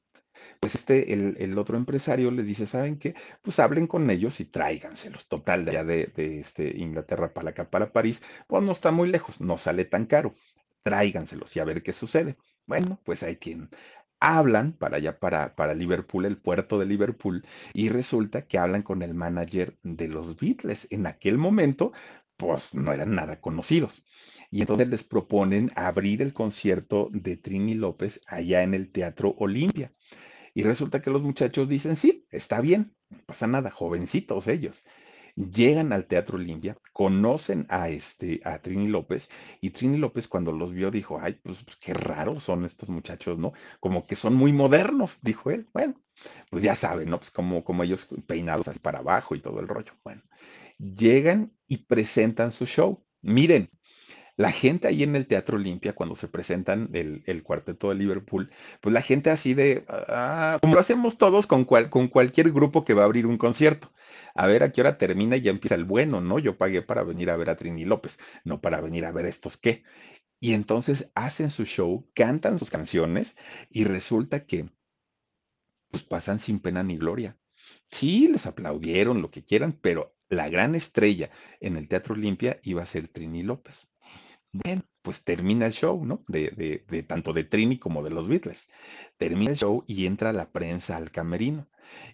pues 0.60 0.76
este, 0.76 1.14
el, 1.14 1.36
el, 1.40 1.58
otro 1.58 1.78
empresario 1.78 2.32
les 2.32 2.46
dice, 2.46 2.68
¿saben 2.68 2.98
qué? 2.98 3.16
Pues 3.42 3.60
hablen 3.60 3.88
con 3.88 4.10
ellos 4.10 4.40
y 4.40 4.46
tráiganselos. 4.46 5.28
Total, 5.28 5.66
de 5.66 5.72
allá 5.72 5.84
de, 5.84 6.12
de 6.16 6.40
este, 6.40 6.78
Inglaterra 6.78 7.34
para 7.34 7.52
acá, 7.52 7.70
para 7.70 7.92
París, 7.92 8.24
pues 8.48 8.64
no 8.64 8.72
está 8.72 8.92
muy 8.92 9.10
lejos, 9.10 9.42
no 9.42 9.58
sale 9.58 9.86
tan 9.86 10.06
caro. 10.06 10.36
Tráiganselos 10.84 11.56
y 11.56 11.60
a 11.60 11.66
ver 11.66 11.84
qué 11.84 11.94
sucede. 11.94 12.38
Bueno, 12.66 13.00
pues 13.04 13.24
hay 13.24 13.38
quien 13.38 13.70
hablan 14.24 14.72
para 14.72 14.98
allá, 14.98 15.20
para, 15.20 15.54
para 15.56 15.74
Liverpool, 15.74 16.26
el 16.26 16.38
puerto 16.38 16.80
de 16.80 16.86
Liverpool, 16.86 17.46
y 17.74 17.90
resulta 17.90 18.48
que 18.48 18.58
hablan 18.58 18.82
con 18.82 19.02
el 19.02 19.14
manager 19.14 19.78
de 19.84 20.08
los 20.08 20.40
Beatles. 20.40 20.88
En 20.92 21.06
aquel 21.08 21.38
momento, 21.38 21.92
pues 22.38 22.74
no 22.74 22.94
eran 22.94 23.16
nada 23.16 23.42
conocidos. 23.42 24.04
Y 24.50 24.62
entonces 24.62 24.88
les 24.88 25.04
proponen 25.04 25.72
abrir 25.76 26.22
el 26.22 26.32
concierto 26.32 27.10
de 27.12 27.38
Trini 27.38 27.74
López 27.74 28.22
allá 28.28 28.64
en 28.64 28.74
el 28.74 28.92
Teatro 28.92 29.36
Olimpia. 29.40 29.92
Y 30.54 30.64
resulta 30.64 31.02
que 31.02 31.10
los 31.12 31.24
muchachos 31.24 31.68
dicen, 31.70 31.96
sí, 31.96 32.26
está 32.32 32.62
bien, 32.62 32.96
no 33.10 33.20
pasa 33.26 33.48
nada, 33.48 33.72
jovencitos 33.72 34.48
ellos. 34.48 34.86
Llegan 35.36 35.94
al 35.94 36.06
Teatro 36.06 36.38
Olimpia, 36.38 36.78
conocen 36.94 37.66
a, 37.70 37.90
este, 37.90 38.40
a 38.44 38.60
Trini 38.62 38.88
López, 38.88 39.30
y 39.62 39.72
Trini 39.72 39.98
López 39.98 40.28
cuando 40.28 40.52
los 40.52 40.72
vio 40.74 40.92
dijo, 40.92 41.20
ay, 41.20 41.40
pues, 41.44 41.64
pues 41.64 41.76
qué 41.78 41.94
raros 41.94 42.44
son 42.44 42.66
estos 42.66 42.90
muchachos, 42.90 43.40
¿no? 43.40 43.54
Como 43.80 44.06
que 44.06 44.16
son 44.16 44.36
muy 44.36 44.54
modernos, 44.54 45.20
dijo 45.24 45.50
él. 45.50 45.68
Bueno, 45.74 45.96
pues 46.52 46.64
ya 46.64 46.76
saben, 46.76 47.10
¿no? 47.10 47.18
Pues 47.20 47.32
como, 47.32 47.64
como 47.64 47.84
ellos 47.84 48.08
peinados 48.28 48.68
así 48.68 48.80
para 48.80 49.00
abajo 49.00 49.34
y 49.36 49.42
todo 49.42 49.60
el 49.60 49.68
rollo. 49.68 49.94
Bueno, 50.04 50.22
llegan 50.78 51.52
y 51.68 51.78
presentan 51.78 52.52
su 52.52 52.66
show. 52.66 53.04
Miren, 53.22 53.70
la 54.36 54.52
gente 54.52 54.88
ahí 54.88 55.04
en 55.04 55.16
el 55.16 55.28
Teatro 55.28 55.58
Olimpia, 55.58 55.94
cuando 55.94 56.16
se 56.16 56.28
presentan 56.28 56.90
el, 56.94 57.44
cuarteto 57.44 57.90
de 57.90 57.96
Liverpool, 57.96 58.50
pues 58.82 58.94
la 58.94 59.02
gente 59.02 59.30
así 59.30 59.54
de, 59.54 59.86
ah, 59.88 60.58
como 60.62 60.76
lo 60.76 60.80
hacemos 60.80 61.18
todos 61.18 61.46
con, 61.46 61.66
con 61.66 62.08
cualquier 62.08 62.52
grupo 62.52 62.84
que 62.84 62.94
va 62.94 63.04
a 63.04 63.06
abrir 63.06 63.28
un 63.28 63.38
concierto. 63.38 63.92
A 64.36 64.48
ver 64.48 64.64
a 64.64 64.72
qué 64.72 64.82
hora 64.82 64.98
termina 64.98 65.38
y 65.38 65.42
ya 65.42 65.52
empieza 65.52 65.76
el 65.76 65.86
bueno, 65.86 66.20
¿no? 66.22 66.40
Yo 66.40 66.58
pagué 66.58 66.82
para 66.82 67.04
venir 67.04 67.30
a 67.30 67.38
ver 67.38 67.50
a 67.52 67.56
Trini 67.56 67.86
López, 67.86 68.20
no 68.44 68.62
para 68.62 68.82
venir 68.82 69.06
a 69.06 69.12
ver 69.12 69.28
estos 69.28 69.58
qué. 69.58 69.84
Y 70.40 70.54
entonces 70.54 71.12
hacen 71.16 71.50
su 71.52 71.66
show, 71.66 72.10
cantan 72.16 72.60
sus 72.60 72.70
canciones 72.72 73.38
y 73.70 73.86
resulta 73.86 74.46
que 74.46 74.70
pues 75.92 76.04
pasan 76.04 76.40
sin 76.40 76.60
pena 76.60 76.84
ni 76.84 76.98
gloria. 76.98 77.38
Sí, 77.92 78.28
les 78.28 78.48
aplaudieron 78.48 79.22
lo 79.22 79.30
que 79.30 79.46
quieran, 79.46 79.74
pero 79.80 80.16
la 80.30 80.50
gran 80.50 80.74
estrella 80.74 81.30
en 81.60 81.78
el 81.78 81.88
Teatro 81.88 82.16
Olimpia 82.16 82.60
iba 82.64 82.82
a 82.82 82.88
ser 82.88 83.08
Trini 83.08 83.44
López. 83.44 83.88
Bueno, 84.54 84.84
pues 85.02 85.24
termina 85.24 85.66
el 85.66 85.74
show, 85.74 86.06
¿no? 86.06 86.24
De, 86.28 86.84
de, 86.88 87.04
tanto 87.04 87.34
de 87.34 87.44
Trini 87.44 87.80
como 87.80 88.04
de 88.04 88.12
los 88.12 88.28
Beatles. 88.28 88.70
Termina 89.18 89.52
el 89.52 89.58
show 89.58 89.84
y 89.88 90.06
entra 90.06 90.32
la 90.32 90.52
prensa 90.52 90.96
al 90.96 91.12
camerino. 91.12 91.68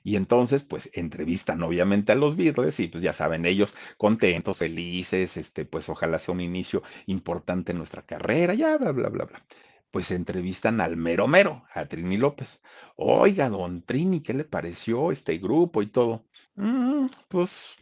Y 0.04 0.16
entonces, 0.16 0.64
pues 0.64 0.90
entrevistan 0.94 1.62
obviamente 1.64 2.12
a 2.12 2.16
los 2.16 2.36
Beatles 2.38 2.80
y 2.80 2.88
pues 2.88 3.04
ya 3.04 3.14
saben, 3.14 3.46
ellos 3.46 3.76
contentos, 3.98 4.58
felices, 4.60 5.38
este, 5.38 5.66
pues 5.66 5.90
ojalá 5.90 6.18
sea 6.20 6.34
un 6.34 6.42
inicio 6.42 6.82
importante 7.08 7.72
en 7.74 7.78
nuestra 7.80 8.04
carrera, 8.06 8.54
ya, 8.54 8.78
bla, 8.78 8.92
bla, 8.92 9.10
bla, 9.10 9.26
bla. 9.26 9.46
Pues 9.92 10.12
entrevistan 10.12 10.82
al 10.82 10.98
mero 10.98 11.28
mero, 11.28 11.64
a 11.74 11.86
Trini 11.88 12.18
López. 12.18 12.62
Oiga, 12.96 13.50
don 13.50 13.84
Trini, 13.84 14.22
¿qué 14.22 14.34
le 14.34 14.46
pareció 14.46 15.12
este 15.12 15.38
grupo 15.40 15.82
y 15.82 15.88
todo? 15.88 16.26
Mm, 16.56 17.08
pues 17.28 17.76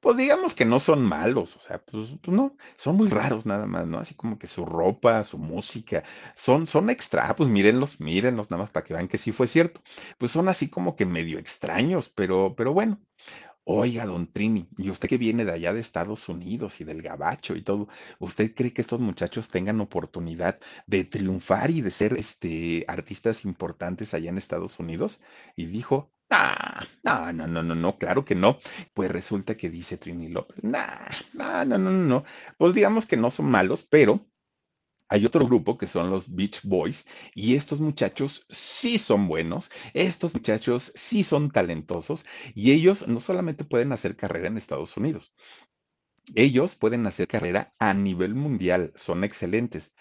pues 0.00 0.16
digamos 0.16 0.54
que 0.54 0.64
no 0.64 0.80
son 0.80 1.02
malos, 1.02 1.56
o 1.56 1.60
sea, 1.60 1.78
pues, 1.78 2.10
pues, 2.22 2.36
no, 2.36 2.56
son 2.76 2.96
muy 2.96 3.08
raros 3.08 3.46
nada 3.46 3.66
más, 3.66 3.86
¿no? 3.86 3.98
Así 3.98 4.14
como 4.14 4.38
que 4.38 4.46
su 4.46 4.64
ropa, 4.64 5.24
su 5.24 5.38
música, 5.38 6.04
son, 6.34 6.66
son 6.66 6.90
extra, 6.90 7.34
pues 7.36 7.48
mírenlos, 7.48 8.00
mírenlos 8.00 8.50
nada 8.50 8.64
más 8.64 8.70
para 8.70 8.84
que 8.84 8.94
vean 8.94 9.08
que 9.08 9.18
sí 9.18 9.32
fue 9.32 9.46
cierto. 9.46 9.82
Pues 10.18 10.32
son 10.32 10.48
así 10.48 10.68
como 10.68 10.96
que 10.96 11.06
medio 11.06 11.38
extraños, 11.38 12.08
pero, 12.08 12.54
pero 12.56 12.72
bueno. 12.72 13.00
Oiga, 13.64 14.04
don 14.06 14.32
Trini, 14.32 14.68
y 14.78 14.90
usted 14.90 15.08
que 15.08 15.18
viene 15.18 15.44
de 15.44 15.52
allá 15.52 15.72
de 15.72 15.80
Estados 15.80 16.28
Unidos 16.28 16.80
y 16.80 16.84
del 16.84 17.02
Gabacho 17.02 17.54
y 17.54 17.62
todo, 17.62 17.88
¿usted 18.18 18.54
cree 18.54 18.72
que 18.72 18.80
estos 18.80 19.00
muchachos 19.00 19.48
tengan 19.48 19.80
oportunidad 19.80 20.58
de 20.86 21.04
triunfar 21.04 21.70
y 21.70 21.80
de 21.82 21.90
ser 21.90 22.14
este, 22.18 22.84
artistas 22.88 23.44
importantes 23.44 24.12
allá 24.14 24.30
en 24.30 24.38
Estados 24.38 24.78
Unidos? 24.80 25.22
Y 25.56 25.66
dijo, 25.66 26.10
Ah, 26.32 26.86
no, 27.02 27.32
no, 27.32 27.46
no, 27.48 27.62
no, 27.62 27.74
no, 27.74 27.98
claro 27.98 28.24
que 28.24 28.34
no. 28.36 28.58
Pues 28.94 29.10
resulta 29.10 29.56
que 29.56 29.68
dice 29.68 29.96
Trini 29.98 30.28
López, 30.28 30.62
nah, 30.62 31.08
no, 31.32 31.64
no, 31.64 31.78
no, 31.78 31.90
no. 31.90 32.24
Pues 32.56 32.74
digamos 32.74 33.06
que 33.06 33.16
no 33.16 33.30
son 33.30 33.50
malos, 33.50 33.82
pero 33.82 34.26
hay 35.08 35.26
otro 35.26 35.46
grupo 35.46 35.78
que 35.78 35.86
son 35.88 36.10
los 36.10 36.34
Beach 36.34 36.62
Boys 36.64 37.06
y 37.34 37.56
estos 37.56 37.80
muchachos 37.80 38.46
sí 38.50 38.98
son 38.98 39.28
buenos, 39.28 39.70
estos 39.94 40.34
muchachos 40.34 40.92
sí 40.96 41.24
son 41.24 41.50
talentosos 41.50 42.26
y 42.54 42.72
ellos 42.72 43.08
no 43.08 43.20
solamente 43.20 43.64
pueden 43.64 43.92
hacer 43.92 44.16
carrera 44.16 44.48
en 44.48 44.58
Estados 44.58 44.96
Unidos, 44.96 45.34
ellos 46.34 46.74
pueden 46.74 47.06
hacer 47.06 47.28
carrera 47.28 47.72
a 47.78 47.94
nivel 47.94 48.34
mundial, 48.34 48.92
son 48.96 49.22
excelentes. 49.24 49.94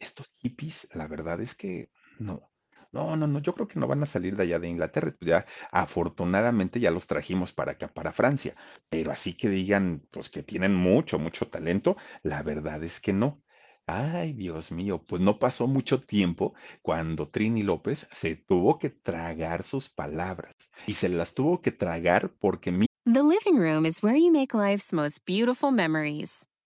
Estos 0.00 0.34
hippies, 0.38 0.88
la 0.94 1.08
verdad 1.08 1.40
es 1.42 1.54
que 1.54 1.90
no, 2.18 2.49
no, 2.92 3.16
no, 3.16 3.26
no, 3.26 3.38
yo 3.40 3.54
creo 3.54 3.68
que 3.68 3.78
no 3.78 3.86
van 3.86 4.02
a 4.02 4.06
salir 4.06 4.36
de 4.36 4.42
allá 4.44 4.58
de 4.58 4.68
Inglaterra. 4.68 5.14
Pues 5.18 5.28
ya 5.28 5.46
afortunadamente 5.70 6.80
ya 6.80 6.90
los 6.90 7.06
trajimos 7.06 7.52
para 7.52 7.72
acá, 7.72 7.88
para 7.88 8.12
Francia. 8.12 8.54
Pero 8.88 9.12
así 9.12 9.34
que 9.34 9.48
digan, 9.48 10.02
pues 10.10 10.30
que 10.30 10.42
tienen 10.42 10.74
mucho, 10.74 11.18
mucho 11.18 11.48
talento, 11.48 11.96
la 12.22 12.42
verdad 12.42 12.82
es 12.82 13.00
que 13.00 13.12
no. 13.12 13.42
Ay, 13.86 14.34
Dios 14.34 14.70
mío, 14.70 15.02
pues 15.06 15.20
no 15.20 15.38
pasó 15.38 15.66
mucho 15.66 16.00
tiempo 16.02 16.54
cuando 16.82 17.28
Trini 17.28 17.62
López 17.62 18.08
se 18.12 18.36
tuvo 18.36 18.78
que 18.78 18.90
tragar 18.90 19.64
sus 19.64 19.88
palabras 19.88 20.54
y 20.86 20.94
se 20.94 21.08
las 21.08 21.34
tuvo 21.34 21.60
que 21.60 21.72
tragar 21.72 22.30
porque 22.38 22.70
The 23.06 23.22
living 23.22 23.58
room 23.58 23.86
is 23.86 24.02
where 24.02 24.16
you 24.16 24.30
make 24.30 24.54
life's 24.54 24.92
most 24.92 25.24
beautiful 25.24 25.72
memories. 25.72 26.46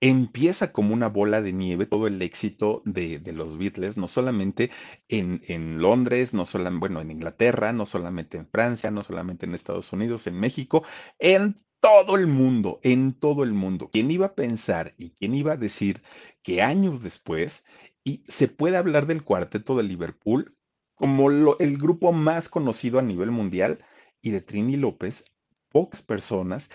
Empieza 0.00 0.72
como 0.72 0.94
una 0.94 1.08
bola 1.08 1.42
de 1.42 1.52
nieve 1.52 1.86
todo 1.86 2.06
el 2.06 2.20
éxito 2.22 2.82
de, 2.86 3.20
los 3.34 3.58
Beatles, 3.58 3.96
no 3.96 4.08
solamente 4.08 4.70
en, 5.08 5.80
Londres, 5.80 6.32
no 6.32 6.46
solamente, 6.46 6.80
bueno, 6.80 7.00
en 7.00 7.10
Inglaterra, 7.10 7.72
no 7.72 7.86
solamente 7.86 8.38
en 8.38 8.48
Francia, 8.48 8.90
no 8.90 9.02
solamente 9.02 9.46
en 9.46 9.54
Estados 9.54 9.92
Unidos, 9.92 10.26
en 10.26 10.40
México, 10.40 10.84
en 11.18 11.62
todo 11.80 12.16
el 12.16 12.26
mundo, 12.26 12.80
en 12.82 13.14
todo 13.14 13.42
el 13.42 13.52
mundo. 13.52 13.90
¿Quién 13.92 14.10
iba 14.10 14.26
a 14.26 14.34
pensar 14.34 14.94
y 14.96 15.10
quién 15.10 15.34
iba 15.34 15.52
a 15.52 15.58
decir 15.58 16.02
que 16.42 16.62
años 16.62 17.02
después, 17.02 17.64
y 18.02 18.24
se 18.28 18.48
puede 18.48 18.78
hablar 18.78 19.06
del 19.06 19.22
cuarteto 19.22 19.76
de 19.76 19.82
Liverpool 19.82 20.56
como 20.94 21.30
el 21.30 21.78
grupo 21.78 22.12
más 22.12 22.48
conocido 22.48 22.98
a 22.98 23.02
nivel 23.02 23.30
mundial 23.30 23.84
y 24.22 24.30
de 24.30 24.40
Trini 24.40 24.76
López, 24.76 25.24
pocas 25.70 26.02
personas 26.02 26.70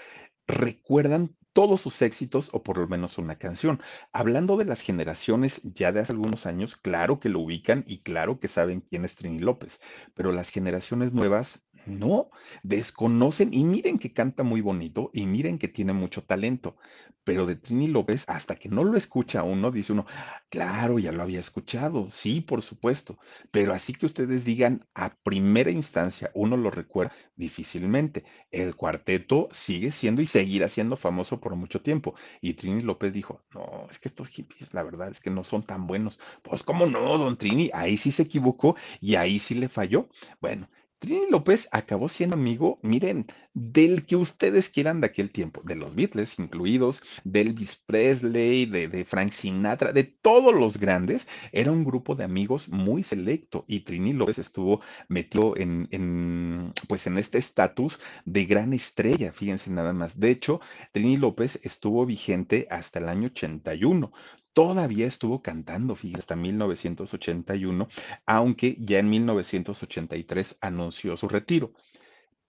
recuerdan 0.48 1.36
todos 1.56 1.80
sus 1.80 2.02
éxitos 2.02 2.50
o 2.52 2.64
por 2.64 2.78
lo 2.78 2.86
menos 2.90 3.18
una 3.18 3.38
canción. 3.38 3.82
Hablando 4.12 4.58
de 4.58 4.66
las 4.66 4.82
generaciones 4.82 5.62
ya 5.64 5.94
de 5.94 6.02
hace 6.02 6.12
algunos 6.12 6.46
años, 6.46 6.76
claro 6.76 7.22
que 7.22 7.30
lo 7.30 7.40
ubican 7.40 7.86
y 7.88 8.00
claro 8.00 8.42
que 8.42 8.50
saben 8.50 8.82
quién 8.82 9.06
es 9.06 9.16
Trini 9.16 9.40
López, 9.40 9.80
pero 10.14 10.34
las 10.34 10.50
generaciones 10.50 11.14
nuevas 11.14 11.70
no, 11.86 12.30
desconocen 12.64 13.54
y 13.54 13.64
miren 13.64 14.00
que 14.00 14.12
canta 14.12 14.44
muy 14.44 14.60
bonito 14.60 15.12
y 15.14 15.28
miren 15.28 15.58
que 15.58 15.68
tiene 15.70 15.94
mucho 15.94 16.24
talento, 16.24 16.76
pero 17.24 17.46
de 17.46 17.56
Trini 17.56 17.88
López 17.88 18.24
hasta 18.28 18.56
que 18.56 18.70
no 18.70 18.84
lo 18.84 18.98
escucha 18.98 19.44
uno, 19.44 19.72
dice 19.72 19.94
uno, 19.94 20.06
claro, 20.50 21.00
ya 21.00 21.12
lo 21.12 21.24
había 21.24 21.40
escuchado, 21.40 22.10
sí, 22.12 22.42
por 22.42 22.62
supuesto, 22.62 23.18
pero 23.52 23.74
así 23.74 23.94
que 23.94 24.06
ustedes 24.06 24.46
digan 24.46 24.86
a 24.94 25.16
primera 25.16 25.72
instancia, 25.72 26.32
uno 26.34 26.56
lo 26.58 26.72
recuerda 26.72 27.14
difícilmente. 27.36 28.24
El 28.52 28.76
cuarteto 28.76 29.50
sigue 29.52 29.92
siendo 29.92 30.22
y 30.22 30.28
seguirá 30.28 30.70
siendo 30.70 30.96
famoso 30.96 31.40
por 31.46 31.56
mucho 31.56 31.80
tiempo. 31.80 32.16
Y 32.42 32.56
Trini 32.56 32.82
López 32.82 33.14
dijo, 33.14 33.44
no, 33.54 33.88
es 33.92 34.00
que 34.00 34.08
estos 34.08 34.30
hippies, 34.30 34.74
la 34.74 34.82
verdad 34.82 35.10
es 35.12 35.22
que 35.22 35.30
no 35.30 35.44
son 35.44 35.62
tan 35.62 35.86
buenos. 35.86 36.20
Pues, 36.42 36.64
¿cómo 36.64 36.88
no, 36.88 37.20
don 37.20 37.38
Trini? 37.38 37.70
Ahí 37.72 37.98
sí 37.98 38.12
se 38.12 38.24
equivocó 38.24 38.76
y 39.00 39.14
ahí 39.14 39.38
sí 39.38 39.54
le 39.54 39.70
falló. 39.70 40.10
Bueno. 40.42 40.68
Trini 41.06 41.30
López 41.30 41.70
acabó 41.72 42.10
siendo 42.10 42.36
amigo, 42.36 42.80
miren, 42.82 43.28
del 43.54 44.08
que 44.08 44.16
ustedes 44.16 44.70
quieran 44.70 45.02
de 45.02 45.08
aquel 45.08 45.30
tiempo, 45.30 45.62
de 45.64 45.76
los 45.76 45.94
Beatles 45.94 46.40
incluidos, 46.40 47.04
de 47.24 47.42
Elvis 47.42 47.76
Presley, 47.76 48.66
de, 48.66 48.88
de 48.88 49.06
Frank 49.06 49.32
Sinatra, 49.32 49.94
de 49.94 50.04
todos 50.04 50.52
los 50.52 50.80
grandes, 50.80 51.28
era 51.52 51.72
un 51.72 51.84
grupo 51.84 52.16
de 52.16 52.24
amigos 52.24 52.70
muy 52.70 53.04
selecto 53.04 53.66
y 53.68 53.82
Trini 53.82 54.14
López 54.14 54.40
estuvo 54.40 54.82
metido 55.08 55.56
en, 55.58 55.88
en, 55.92 56.74
pues 56.88 57.06
en 57.06 57.20
este 57.20 57.38
estatus 57.38 58.00
de 58.26 58.46
gran 58.46 58.74
estrella, 58.74 59.32
fíjense 59.32 59.70
nada 59.70 59.94
más. 59.94 60.20
De 60.20 60.32
hecho, 60.32 60.60
Trini 60.92 61.18
López 61.18 61.60
estuvo 61.62 62.04
vigente 62.08 62.66
hasta 62.72 62.98
el 62.98 63.10
año 63.10 63.28
81. 63.28 64.12
Todavía 64.56 65.06
estuvo 65.06 65.42
cantando, 65.42 65.96
fíjense, 65.96 66.22
hasta 66.22 66.38
1981, 66.38 67.90
aunque 68.26 68.78
ya 68.80 69.00
en 69.00 69.10
1983 69.10 70.60
anunció 70.62 71.18
su 71.18 71.28
retiro 71.28 71.74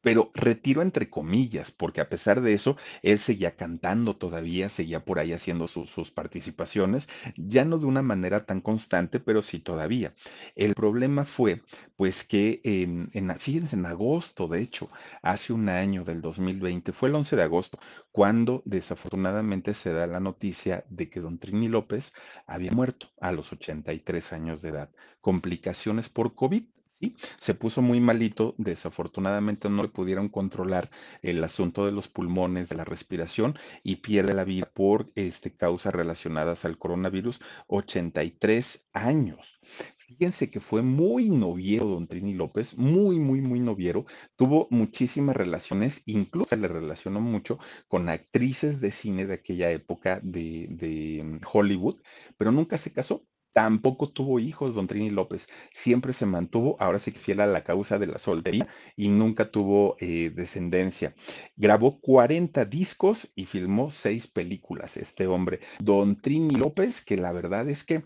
pero 0.06 0.30
retiro 0.34 0.82
entre 0.82 1.10
comillas, 1.10 1.72
porque 1.72 2.00
a 2.00 2.08
pesar 2.08 2.40
de 2.40 2.54
eso, 2.54 2.76
él 3.02 3.18
seguía 3.18 3.56
cantando 3.56 4.14
todavía, 4.14 4.68
seguía 4.68 5.04
por 5.04 5.18
ahí 5.18 5.32
haciendo 5.32 5.66
sus, 5.66 6.12
participaciones, 6.12 7.08
ya 7.36 7.64
no 7.64 7.76
de 7.76 7.86
una 7.86 8.02
manera 8.02 8.46
tan 8.46 8.60
constante, 8.60 9.18
pero 9.18 9.42
sí 9.42 9.58
todavía. 9.58 10.14
El 10.54 10.74
problema 10.76 11.24
fue, 11.24 11.62
pues 11.96 12.22
que 12.22 12.60
en, 12.62 13.10
en, 13.14 13.36
fíjense, 13.36 13.74
en 13.74 13.84
agosto, 13.84 14.46
de 14.46 14.60
hecho, 14.62 14.88
hace 15.22 15.52
un 15.52 15.68
año 15.68 16.04
del 16.04 16.22
2020, 16.22 16.92
fue 16.92 17.08
el 17.08 17.16
11 17.16 17.34
de 17.34 17.42
agosto, 17.42 17.80
cuando 18.12 18.62
desafortunadamente 18.64 19.74
se 19.74 19.92
da 19.92 20.06
la 20.06 20.20
noticia 20.20 20.84
de 20.88 21.10
que 21.10 21.18
don 21.18 21.40
Trini 21.40 21.66
López 21.66 22.12
había 22.46 22.70
muerto 22.70 23.08
a 23.20 23.32
los 23.32 23.52
83 23.52 24.32
años 24.32 24.62
de 24.62 24.68
edad, 24.68 24.90
complicaciones 25.20 26.08
por 26.08 26.36
COVID. 26.36 26.62
Sí, 26.98 27.14
se 27.38 27.52
puso 27.54 27.82
muy 27.82 28.00
malito, 28.00 28.54
desafortunadamente 28.56 29.68
no 29.68 29.82
le 29.82 29.88
pudieron 29.90 30.30
controlar 30.30 30.90
el 31.20 31.44
asunto 31.44 31.84
de 31.84 31.92
los 31.92 32.08
pulmones, 32.08 32.70
de 32.70 32.76
la 32.76 32.84
respiración 32.84 33.54
y 33.82 33.96
pierde 33.96 34.32
la 34.32 34.44
vida 34.44 34.70
por 34.72 35.12
este, 35.14 35.54
causas 35.54 35.94
relacionadas 35.94 36.64
al 36.64 36.78
coronavirus, 36.78 37.40
83 37.66 38.88
años. 38.94 39.60
Fíjense 39.98 40.50
que 40.50 40.60
fue 40.60 40.80
muy 40.80 41.28
noviero 41.28 41.84
don 41.86 42.06
Trini 42.08 42.32
López, 42.32 42.74
muy, 42.78 43.18
muy, 43.20 43.42
muy 43.42 43.60
noviero. 43.60 44.06
Tuvo 44.36 44.66
muchísimas 44.70 45.36
relaciones, 45.36 46.02
incluso 46.06 46.48
se 46.50 46.56
le 46.56 46.66
relacionó 46.68 47.20
mucho 47.20 47.58
con 47.88 48.08
actrices 48.08 48.80
de 48.80 48.90
cine 48.92 49.26
de 49.26 49.34
aquella 49.34 49.70
época 49.70 50.18
de, 50.22 50.66
de 50.70 51.40
Hollywood, 51.52 52.00
pero 52.38 52.52
nunca 52.52 52.78
se 52.78 52.92
casó. 52.94 53.26
Tampoco 53.56 54.10
tuvo 54.10 54.38
hijos, 54.38 54.74
don 54.74 54.86
Trini 54.86 55.08
López. 55.08 55.48
Siempre 55.72 56.12
se 56.12 56.26
mantuvo, 56.26 56.76
ahora 56.78 56.98
sí 56.98 57.10
que 57.10 57.18
fiel 57.18 57.40
a 57.40 57.46
la 57.46 57.64
causa 57.64 57.98
de 57.98 58.06
la 58.06 58.18
soltería 58.18 58.66
y 58.96 59.08
nunca 59.08 59.50
tuvo 59.50 59.96
eh, 59.98 60.30
descendencia. 60.30 61.14
Grabó 61.56 61.98
40 61.98 62.66
discos 62.66 63.32
y 63.34 63.46
filmó 63.46 63.88
seis 63.88 64.26
películas, 64.26 64.98
este 64.98 65.26
hombre. 65.26 65.60
Don 65.78 66.20
Trini 66.20 66.54
López, 66.54 67.02
que 67.02 67.16
la 67.16 67.32
verdad 67.32 67.66
es 67.70 67.82
que 67.84 68.04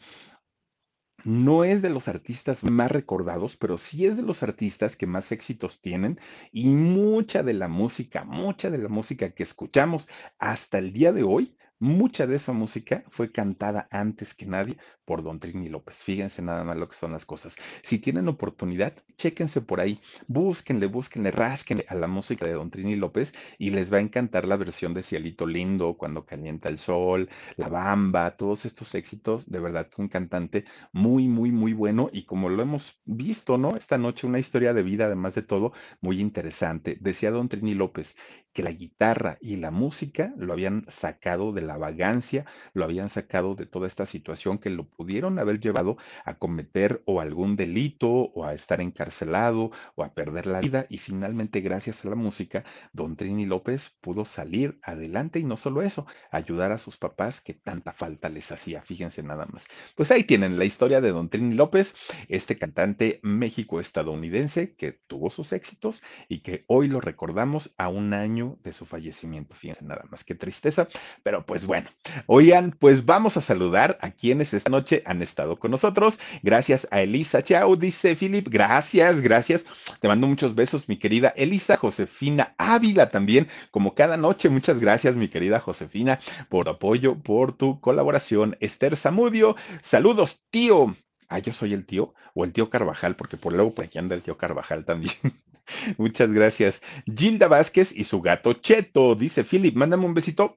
no 1.25 1.65
es 1.65 1.83
de 1.83 1.91
los 1.91 2.07
artistas 2.07 2.63
más 2.63 2.93
recordados, 2.93 3.57
pero 3.57 3.77
sí 3.77 4.07
es 4.07 4.17
de 4.17 4.23
los 4.23 4.45
artistas 4.45 4.97
que 4.97 5.09
más 5.09 5.33
éxitos 5.33 5.81
tienen 5.81 6.21
y 6.53 6.69
mucha 6.69 7.43
de 7.43 7.55
la 7.55 7.67
música, 7.67 8.23
mucha 8.23 8.71
de 8.71 8.79
la 8.79 8.89
música 8.89 9.31
que 9.31 9.43
escuchamos 9.43 10.09
hasta 10.39 10.79
el 10.79 10.93
día 10.93 11.13
de 11.13 11.25
hoy, 11.25 11.57
mucha 11.81 12.27
de 12.27 12.37
esa 12.37 12.53
música 12.53 13.03
fue 13.09 13.33
cantada 13.33 13.89
antes 13.91 14.35
que 14.35 14.47
nadie 14.47 14.77
por 15.05 15.25
Don 15.25 15.41
Trini 15.41 15.69
López. 15.69 15.97
Fíjense 16.05 16.43
nada 16.43 16.63
más 16.63 16.77
lo 16.77 16.89
que 16.89 16.95
son 16.95 17.13
las 17.13 17.25
cosas. 17.25 17.57
Si 17.83 17.99
tienen 17.99 18.29
oportunidad, 18.29 18.95
chéquense 19.17 19.61
por 19.61 19.81
ahí, 19.81 20.01
búsquenle, 20.29 20.87
búsquenle, 20.87 21.31
rásquenle 21.31 21.85
a 21.89 21.95
la 21.95 22.07
música 22.07 22.47
de 22.47 22.53
Don 22.53 22.71
Trini 22.71 22.97
López 22.97 23.33
y 23.59 23.71
les 23.71 23.93
va 23.93 23.97
a 23.97 24.01
encantar 24.01 24.47
la 24.47 24.57
versión 24.57 24.95
de 24.95 25.03
Cielito 25.03 25.47
Lindo, 25.47 25.95
Cuando 25.95 26.25
Calienta 26.25 26.69
el 26.69 26.79
Sol, 26.79 27.29
La 27.57 27.69
Bamba, 27.69 28.37
todos 28.37 28.67
estos 28.67 28.95
éxitos. 28.95 29.51
De 29.51 29.59
verdad 29.59 29.89
un 29.97 30.09
cantante 30.09 30.65
muy, 30.93 31.29
muy, 31.29 31.51
muy 31.51 31.73
bueno 31.73 32.11
y 32.13 32.25
como 32.25 32.49
lo 32.49 32.63
hemos 32.63 33.01
visto, 33.05 33.59
¿no? 33.59 33.77
Esta 33.77 33.99
noche 33.99 34.27
una 34.27 34.39
historia 34.39 34.75
de 34.75 34.83
vida, 34.83 35.07
además 35.07 35.35
de 35.35 35.43
todo, 35.43 35.73
muy 36.01 36.21
interesante. 36.21 36.99
Decía 37.01 37.31
Don 37.31 37.49
Trini 37.49 37.75
López 37.75 38.17
que 38.53 38.63
la 38.63 38.73
guitarra 38.73 39.39
y 39.41 39.57
la 39.57 39.71
música 39.71 40.33
lo 40.37 40.53
habían 40.53 40.85
sacado 40.89 41.53
de 41.53 41.63
la 41.63 41.77
vagancia, 41.77 42.45
lo 42.75 42.85
habían 42.85 43.11
sacado 43.11 43.55
de 43.55 43.67
toda 43.67 43.87
esta 43.87 44.07
situación 44.07 44.59
que 44.59 44.71
lo 44.71 44.85
pudieron 44.85 45.39
haber 45.39 45.61
llevado 45.61 45.97
a 46.25 46.35
cometer 46.35 47.03
o 47.07 47.21
algún 47.21 47.57
delito 47.57 48.09
o 48.09 48.45
a 48.45 48.55
estar 48.55 48.81
encarcelado 48.81 49.71
o 49.95 50.05
a 50.05 50.15
perder 50.15 50.47
la 50.47 50.61
vida 50.61 50.87
y 50.89 50.99
finalmente 50.99 51.61
gracias 51.61 52.05
a 52.05 52.09
la 52.09 52.17
música, 52.17 52.65
don 52.93 53.17
Trini 53.17 53.47
López 53.47 53.97
pudo 54.01 54.25
salir 54.25 54.79
adelante 54.83 55.39
y 55.39 55.45
no 55.45 55.57
solo 55.57 55.83
eso, 55.83 56.07
ayudar 56.31 56.73
a 56.73 56.79
sus 56.79 56.97
papás 56.97 57.41
que 57.41 57.55
tanta 57.55 57.93
falta 57.93 58.29
les 58.29 58.51
hacía, 58.51 58.83
fíjense 58.83 59.23
nada 59.23 59.47
más. 59.47 59.69
Pues 59.97 60.11
ahí 60.11 60.25
tienen 60.25 60.59
la 60.59 60.65
historia 60.65 61.01
de 61.01 61.11
don 61.11 61.29
Trini 61.29 61.55
López, 61.55 61.95
este 62.29 62.59
cantante 62.59 63.21
México-estadounidense 63.23 64.75
que 64.75 64.93
tuvo 65.07 65.31
sus 65.31 65.53
éxitos 65.53 66.03
y 66.29 66.41
que 66.41 66.65
hoy 66.67 66.89
lo 66.89 67.01
recordamos 67.01 67.75
a 67.79 67.89
un 67.89 68.13
año 68.15 68.40
de 68.65 68.73
su 68.73 68.87
fallecimiento. 68.87 69.55
Fíjense 69.55 69.85
nada 69.85 70.05
más 70.11 70.25
que 70.25 70.35
tristeza, 70.35 70.89
pero 71.23 71.45
pues 71.45 71.67
bueno, 71.67 71.91
oigan, 72.27 72.75
pues 72.79 73.05
vamos 73.05 73.37
a 73.37 73.43
saludar 73.43 73.99
a 74.01 74.11
quienes 74.11 74.55
esta 74.55 74.71
noche 74.71 75.03
han 75.07 75.23
estado 75.23 75.59
con 75.59 75.71
nosotros. 75.71 76.19
Gracias 76.43 76.89
a 76.91 77.03
Elisa 77.03 77.43
Chao, 77.43 77.77
dice 77.77 78.17
Philip, 78.17 78.49
gracias, 78.49 79.21
gracias. 79.21 79.65
Te 80.01 80.09
mando 80.09 80.27
muchos 80.27 80.55
besos, 80.55 80.89
mi 80.89 80.97
querida 80.97 81.29
Elisa, 81.37 81.77
Josefina 81.77 82.55
Ávila 82.59 83.11
también, 83.11 83.49
como 83.71 83.95
cada 83.95 84.17
noche. 84.17 84.49
Muchas 84.49 84.79
gracias, 84.79 85.17
mi 85.17 85.29
querida 85.29 85.61
Josefina, 85.61 86.21
por 86.49 86.65
tu 86.65 86.71
apoyo, 86.71 87.17
por 87.17 87.53
tu 87.57 87.81
colaboración. 87.81 88.57
Esther 88.61 88.97
Zamudio, 88.97 89.57
saludos, 89.83 90.43
tío. 90.51 90.97
Ah, 91.29 91.39
yo 91.39 91.53
soy 91.53 91.75
el 91.75 91.87
tío 91.87 92.15
o 92.35 92.45
el 92.45 92.53
tío 92.53 92.71
Carvajal, 92.71 93.15
porque 93.15 93.37
por 93.37 93.53
luego 93.53 93.73
por 93.75 93.85
aquí 93.85 93.99
anda 93.99 94.17
el 94.17 94.23
tío 94.23 94.37
Carvajal 94.37 94.85
también. 94.85 95.15
Muchas 95.99 96.33
gracias. 96.33 96.83
Gilda 97.07 97.49
Vázquez 97.49 97.93
y 97.95 98.05
su 98.05 98.21
gato 98.21 98.55
Cheto, 98.55 99.15
dice 99.15 99.45
Philip, 99.45 99.77
mándame 99.77 100.05
un 100.05 100.15
besito 100.15 100.57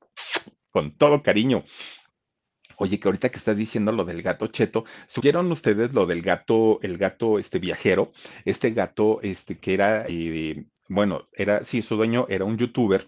con 0.69 0.95
todo 0.97 1.21
cariño. 1.21 1.63
Oye, 2.77 2.99
que 2.99 3.07
ahorita 3.07 3.29
que 3.29 3.37
estás 3.37 3.55
diciendo 3.55 3.91
lo 3.91 4.03
del 4.03 4.23
gato 4.23 4.47
cheto, 4.47 4.85
¿supieron 5.07 5.51
ustedes 5.51 5.93
lo 5.93 6.05
del 6.05 6.21
gato, 6.21 6.79
el 6.81 6.97
gato 6.97 7.37
este 7.37 7.59
viajero? 7.59 8.11
Este 8.45 8.71
gato, 8.71 9.19
este 9.21 9.59
que 9.59 9.75
era, 9.75 10.05
eh, 10.07 10.65
bueno, 10.89 11.27
era, 11.33 11.63
sí, 11.63 11.81
su 11.81 11.95
dueño 11.95 12.25
era 12.29 12.45
un 12.45 12.57
youtuber 12.57 13.07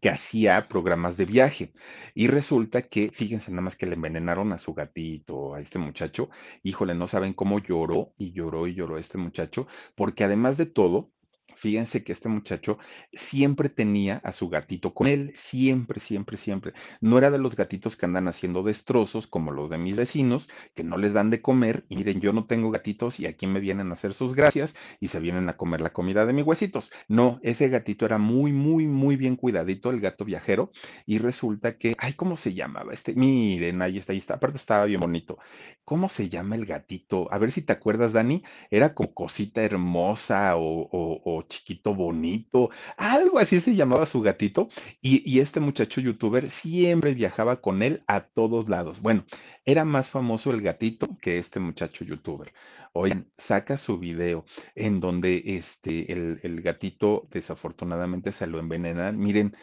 que 0.00 0.10
hacía 0.10 0.68
programas 0.68 1.16
de 1.16 1.24
viaje. 1.24 1.72
Y 2.14 2.28
resulta 2.28 2.82
que, 2.82 3.10
fíjense 3.12 3.50
nada 3.50 3.62
más 3.62 3.76
que 3.76 3.86
le 3.86 3.94
envenenaron 3.94 4.52
a 4.52 4.58
su 4.58 4.74
gatito, 4.74 5.54
a 5.54 5.60
este 5.60 5.78
muchacho. 5.78 6.30
Híjole, 6.62 6.94
no 6.94 7.08
saben 7.08 7.32
cómo 7.34 7.58
lloró 7.60 8.12
y 8.18 8.32
lloró 8.32 8.66
y 8.66 8.74
lloró 8.74 8.98
este 8.98 9.18
muchacho, 9.18 9.66
porque 9.94 10.24
además 10.24 10.56
de 10.56 10.66
todo, 10.66 11.10
Fíjense 11.58 12.04
que 12.04 12.12
este 12.12 12.28
muchacho 12.28 12.78
siempre 13.12 13.68
tenía 13.68 14.18
a 14.18 14.30
su 14.30 14.48
gatito 14.48 14.94
con 14.94 15.08
él, 15.08 15.32
siempre, 15.34 15.98
siempre, 15.98 16.36
siempre. 16.36 16.72
No 17.00 17.18
era 17.18 17.32
de 17.32 17.38
los 17.38 17.56
gatitos 17.56 17.96
que 17.96 18.06
andan 18.06 18.28
haciendo 18.28 18.62
destrozos 18.62 19.26
como 19.26 19.50
los 19.50 19.68
de 19.68 19.76
mis 19.76 19.96
vecinos, 19.96 20.48
que 20.76 20.84
no 20.84 20.96
les 20.96 21.12
dan 21.14 21.30
de 21.30 21.42
comer. 21.42 21.84
Miren, 21.90 22.20
yo 22.20 22.32
no 22.32 22.46
tengo 22.46 22.70
gatitos 22.70 23.18
y 23.18 23.26
aquí 23.26 23.48
me 23.48 23.58
vienen 23.58 23.90
a 23.90 23.94
hacer 23.94 24.14
sus 24.14 24.34
gracias 24.34 24.76
y 25.00 25.08
se 25.08 25.18
vienen 25.18 25.48
a 25.48 25.56
comer 25.56 25.80
la 25.80 25.92
comida 25.92 26.24
de 26.26 26.32
mis 26.32 26.46
huesitos. 26.46 26.92
No, 27.08 27.40
ese 27.42 27.68
gatito 27.68 28.06
era 28.06 28.18
muy, 28.18 28.52
muy, 28.52 28.86
muy 28.86 29.16
bien 29.16 29.34
cuidadito, 29.34 29.90
el 29.90 30.00
gato 30.00 30.24
viajero. 30.24 30.70
Y 31.06 31.18
resulta 31.18 31.76
que, 31.76 31.94
ay, 31.98 32.12
¿cómo 32.14 32.36
se 32.36 32.54
llamaba? 32.54 32.92
Este, 32.92 33.14
miren, 33.14 33.82
ahí 33.82 33.98
está, 33.98 34.12
ahí 34.12 34.18
está. 34.18 34.34
Aparte 34.34 34.58
estaba 34.58 34.84
bien 34.84 35.00
bonito. 35.00 35.38
¿Cómo 35.84 36.08
se 36.08 36.28
llama 36.28 36.54
el 36.56 36.66
gatito? 36.66 37.28
A 37.32 37.38
ver 37.38 37.50
si 37.50 37.62
te 37.62 37.72
acuerdas, 37.72 38.12
Dani. 38.12 38.42
Era 38.70 38.94
como 38.94 39.12
cosita 39.14 39.62
hermosa 39.62 40.56
o, 40.56 40.82
o, 40.82 41.20
o 41.24 41.47
chiquito 41.48 41.94
bonito, 41.94 42.70
algo 42.96 43.38
así 43.38 43.60
se 43.60 43.74
llamaba 43.74 44.06
su 44.06 44.20
gatito, 44.20 44.68
y, 45.00 45.40
este 45.40 45.60
muchacho 45.60 46.00
youtuber 46.00 46.50
siempre 46.50 47.14
viajaba 47.14 47.60
con 47.60 47.82
él 47.82 48.02
a 48.06 48.20
todos 48.22 48.68
lados. 48.68 49.00
Bueno, 49.00 49.24
era 49.64 49.84
más 49.84 50.10
famoso 50.10 50.50
el 50.50 50.62
gatito 50.62 51.08
que 51.20 51.38
este 51.38 51.60
muchacho 51.60 52.04
youtuber. 52.04 52.52
Oigan, 52.92 53.30
saca 53.38 53.76
su 53.76 53.98
video 53.98 54.44
en 54.74 55.00
donde 55.00 55.42
este, 55.46 56.12
el, 56.12 56.40
el 56.42 56.62
gatito 56.62 57.28
desafortunadamente 57.30 58.32
se 58.32 58.46
lo 58.46 58.58
envenenan. 58.58 59.18
Miren, 59.18 59.54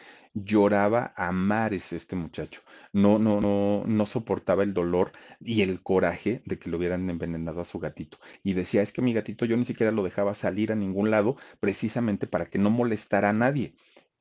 lloraba 0.44 1.12
a 1.16 1.32
mares 1.32 1.92
este 1.92 2.14
muchacho. 2.16 2.60
No, 2.92 3.18
no, 3.18 3.40
no, 3.40 3.84
no 3.86 4.06
soportaba 4.06 4.62
el 4.62 4.74
dolor 4.74 5.12
y 5.40 5.62
el 5.62 5.82
coraje 5.82 6.42
de 6.44 6.58
que 6.58 6.70
lo 6.70 6.76
hubieran 6.78 7.08
envenenado 7.10 7.60
a 7.60 7.64
su 7.64 7.78
gatito. 7.78 8.18
Y 8.44 8.52
decía, 8.54 8.82
es 8.82 8.92
que 8.92 9.02
mi 9.02 9.12
gatito 9.14 9.44
yo 9.46 9.56
ni 9.56 9.64
siquiera 9.64 9.92
lo 9.92 10.02
dejaba 10.04 10.34
salir 10.34 10.72
a 10.72 10.76
ningún 10.76 11.10
lado 11.10 11.36
precisamente 11.60 12.26
para 12.26 12.46
que 12.46 12.58
no 12.58 12.70
molestara 12.70 13.30
a 13.30 13.32
nadie. 13.32 13.74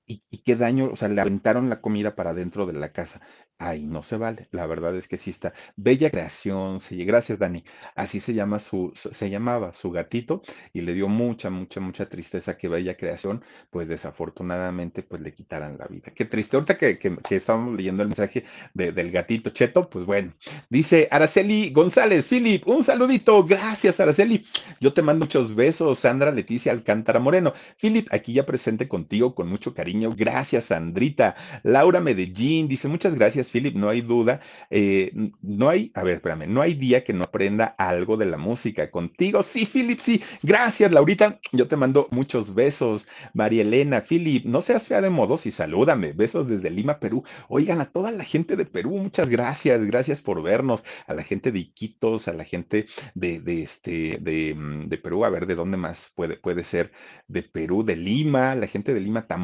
Y, 0.07 0.21
qué 0.43 0.55
daño, 0.55 0.91
o 0.91 0.95
sea, 0.95 1.07
le 1.07 1.19
aventaron 1.21 1.67
la 1.69 1.81
comida 1.81 2.15
para 2.15 2.35
dentro 2.35 2.67
de 2.67 2.73
la 2.73 2.91
casa. 2.91 3.21
Ay, 3.57 3.85
no 3.85 4.03
se 4.03 4.17
vale. 4.17 4.47
La 4.51 4.67
verdad 4.67 4.95
es 4.95 5.07
que 5.07 5.17
sí 5.17 5.31
está. 5.31 5.53
Bella 5.77 6.11
creación, 6.11 6.79
sí. 6.79 7.03
Gracias, 7.05 7.39
Dani. 7.39 7.63
Así 7.95 8.19
se 8.19 8.33
llama 8.33 8.59
su, 8.59 8.91
se 8.93 9.29
llamaba 9.29 9.73
su 9.73 9.91
gatito 9.91 10.43
y 10.73 10.81
le 10.81 10.93
dio 10.93 11.07
mucha, 11.07 11.49
mucha, 11.49 11.79
mucha 11.79 12.07
tristeza 12.07 12.57
que 12.57 12.67
Bella 12.67 12.97
creación, 12.97 13.43
pues 13.71 13.87
desafortunadamente, 13.87 15.01
pues 15.03 15.21
le 15.21 15.33
quitaran 15.33 15.77
la 15.79 15.87
vida. 15.87 16.11
Qué 16.13 16.25
triste. 16.25 16.57
Ahorita 16.57 16.77
que, 16.77 16.99
que, 16.99 17.17
que 17.17 17.35
estábamos 17.37 17.75
leyendo 17.75 18.03
el 18.03 18.09
mensaje 18.09 18.45
de, 18.73 18.91
del 18.91 19.11
gatito 19.11 19.49
Cheto, 19.51 19.89
pues 19.89 20.05
bueno. 20.05 20.33
Dice 20.69 21.07
Araceli 21.09 21.71
González, 21.71 22.27
Philip, 22.27 22.67
un 22.67 22.83
saludito. 22.83 23.43
Gracias, 23.43 23.99
Araceli. 23.99 24.45
Yo 24.81 24.93
te 24.93 25.01
mando 25.01 25.25
muchos 25.25 25.55
besos. 25.55 25.97
Sandra 25.99 26.31
Leticia 26.31 26.71
Alcántara 26.73 27.19
Moreno. 27.19 27.53
Philip, 27.81 28.07
aquí 28.11 28.33
ya 28.33 28.45
presente 28.45 28.87
contigo 28.87 29.33
con 29.33 29.47
mucho 29.47 29.73
cariño. 29.73 29.94
Gracias, 30.15 30.65
Sandrita. 30.65 31.35
Laura 31.63 31.99
Medellín 31.99 32.67
dice, 32.67 32.87
muchas 32.87 33.15
gracias 33.15 33.49
Philip, 33.49 33.75
no 33.75 33.89
hay 33.89 34.01
duda, 34.01 34.41
eh, 34.69 35.11
no 35.41 35.69
hay, 35.69 35.91
a 35.93 36.03
ver, 36.03 36.15
espérame, 36.15 36.47
no 36.47 36.61
hay 36.61 36.73
día 36.73 37.03
que 37.03 37.13
no 37.13 37.23
aprenda 37.23 37.75
algo 37.77 38.17
de 38.17 38.25
la 38.25 38.37
música 38.37 38.91
contigo. 38.91 39.43
Sí, 39.43 39.65
Philip, 39.65 39.99
sí, 39.99 40.21
gracias, 40.43 40.91
Laurita, 40.91 41.39
yo 41.51 41.67
te 41.67 41.75
mando 41.75 42.07
muchos 42.11 42.53
besos. 42.53 43.07
María 43.33 43.61
Elena, 43.61 44.01
Philip, 44.01 44.45
no 44.45 44.61
seas 44.61 44.87
fea 44.87 45.01
de 45.01 45.09
modos 45.09 45.45
y 45.45 45.51
salúdame, 45.51 46.13
besos 46.13 46.47
desde 46.47 46.69
Lima, 46.69 46.99
Perú. 46.99 47.23
Oigan, 47.47 47.81
a 47.81 47.85
toda 47.91 48.11
la 48.11 48.23
gente 48.23 48.55
de 48.55 48.65
Perú, 48.65 48.91
muchas 48.91 49.29
gracias, 49.29 49.83
gracias 49.85 50.21
por 50.21 50.41
vernos, 50.43 50.83
a 51.07 51.13
la 51.13 51.23
gente 51.23 51.51
de 51.51 51.59
Iquitos, 51.59 52.27
a 52.27 52.33
la 52.33 52.43
gente 52.43 52.87
de, 53.13 53.39
de 53.39 53.63
este, 53.63 54.17
de, 54.19 54.53
mm, 54.55 54.87
de, 54.89 54.97
Perú, 54.97 55.25
a 55.25 55.29
ver 55.29 55.45
de 55.45 55.55
dónde 55.55 55.77
más 55.77 56.11
puede, 56.15 56.37
puede 56.37 56.63
ser, 56.63 56.91
de 57.27 57.43
Perú, 57.43 57.83
de 57.83 57.95
Lima, 57.95 58.55
la 58.55 58.67
gente 58.67 58.93
de 58.93 58.99
Lima 58.99 59.27
tan 59.27 59.41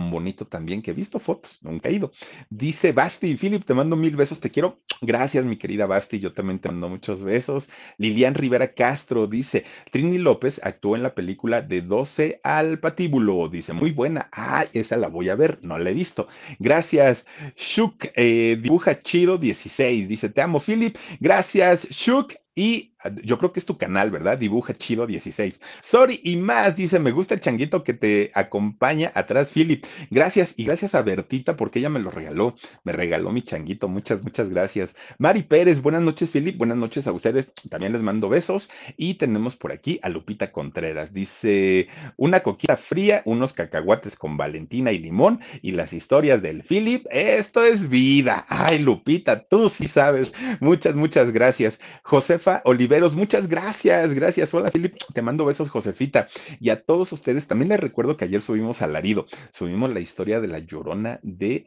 también, 0.48 0.82
que 0.82 0.92
he 0.92 0.94
visto 0.94 1.20
fotos, 1.20 1.60
nunca 1.62 1.89
he 1.89 1.94
ido. 1.94 2.12
Dice 2.50 2.92
Basti, 2.92 3.36
Philip, 3.36 3.64
te 3.66 3.74
mando 3.74 3.96
mil 3.96 4.16
besos, 4.16 4.39
te 4.39 4.52
quiero. 4.52 4.80
Gracias, 5.02 5.46
mi 5.46 5.58
querida 5.58 5.86
Basti, 5.86 6.20
yo 6.20 6.34
también 6.34 6.60
te 6.60 6.70
mando 6.70 6.89
muchos 6.89 7.24
besos. 7.24 7.70
Lilian 7.98 8.36
Rivera 8.36 8.74
Castro 8.74 9.28
dice, 9.28 9.66
Trini 9.92 10.18
López 10.18 10.60
actuó 10.64 10.96
en 10.96 11.04
la 11.04 11.16
película 11.16 11.62
de 11.62 11.82
12 11.82 12.39
al 12.44 12.80
patíbulo, 12.80 13.50
dice, 13.50 13.74
muy 13.74 13.92
buena. 13.92 14.30
Ah, 14.32 14.66
esa 14.74 14.98
la 14.98 15.08
voy 15.08 15.30
a 15.30 15.36
ver, 15.36 15.60
no 15.62 15.78
la 15.80 15.89
he 15.89 15.94
visto. 15.94 16.28
Gracias, 16.60 17.26
Shuk, 17.56 18.06
eh, 18.16 18.58
dibuja 18.62 19.00
chido 19.00 19.38
16, 19.38 20.08
dice, 20.08 20.30
te 20.30 20.42
amo, 20.42 20.60
Philip. 20.60 20.96
Gracias, 21.20 21.88
Shuk. 21.89 22.34
Y 22.56 22.91
yo 23.24 23.38
creo 23.38 23.52
que 23.52 23.60
es 23.60 23.66
tu 23.66 23.78
canal, 23.78 24.12
¿verdad? 24.12 24.38
Dibuja 24.38 24.74
chido 24.74 25.08
16. 25.08 25.60
Sorry 25.82 26.20
y 26.24 26.38
más, 26.38 26.76
dice, 26.76 26.99
me 26.99 27.12
gusta 27.12 27.34
el 27.34 27.41
changuito 27.41 27.84
que 27.84 27.93
te 27.93 28.32
acompaña 28.34 29.12
atrás, 29.16 29.52
Philip. 29.52 29.86
Gracias 30.10 30.54
y 30.58 30.66
gracias 30.66 30.95
a 30.95 31.02
Bertita 31.02 31.56
porque 31.56 31.80
ella 31.80 31.89
me 31.89 31.99
lo 31.99 32.12
regaló. 32.12 32.56
Me 32.84 32.91
regaló 32.91 33.32
mi 33.32 33.41
changuito. 33.41 33.88
Muchas, 33.88 34.22
muchas 34.22 34.49
gracias. 34.49 34.95
Mari 35.18 35.43
Pérez, 35.43 35.82
buenas 35.82 36.02
noches, 36.02 36.32
Philip. 36.32 36.58
Buenas 36.58 36.78
noches 36.78 37.08
a 37.08 37.12
ustedes. 37.12 37.52
También 37.70 37.93
les 37.93 38.02
mando 38.02 38.30
besos. 38.30 38.70
Y 38.97 39.16
tenemos 39.16 39.56
por 39.56 39.72
aquí 39.72 39.99
a 40.04 40.10
Lupita 40.10 40.52
Contreras. 40.52 41.14
Dice, 41.14 41.88
una 42.18 42.41
coquita 42.41 42.78
fría, 42.78 43.22
unos 43.26 43.54
cacahuates 43.54 44.16
con 44.16 44.38
Valentina 44.38 44.91
y 44.91 44.99
limón 44.99 45.39
y 45.62 45.72
las 45.72 45.93
historias 45.93 46.41
del 46.41 46.64
Philip. 46.64 47.06
Esto 47.10 47.64
es 47.64 47.89
vida. 47.89 48.45
Ay, 48.47 48.80
Lupita, 48.80 49.43
tú 49.47 49.70
sí 49.70 49.88
sabes. 49.88 50.32
Muchas, 50.60 50.95
muchas 50.95 51.32
gracias. 51.32 51.80
Josefa 52.04 52.62
Oliver 52.66 52.91
muchas 53.16 53.48
gracias, 53.48 54.14
gracias. 54.14 54.54
Hola, 54.54 54.70
Philip, 54.70 54.96
te 55.14 55.22
mando 55.22 55.46
besos, 55.46 55.70
Josefita. 55.70 56.28
Y 56.60 56.70
a 56.70 56.84
todos 56.84 57.12
ustedes, 57.14 57.48
también 57.48 57.70
les 57.70 57.80
recuerdo 57.80 58.18
que 58.18 58.26
ayer 58.26 58.42
subimos 58.42 58.82
alarido, 58.82 59.28
subimos 59.52 59.89
la 59.92 60.02
historia 60.02 60.42
de 60.42 60.48
la 60.48 60.60
llorona 60.60 61.20
de, 61.24 61.66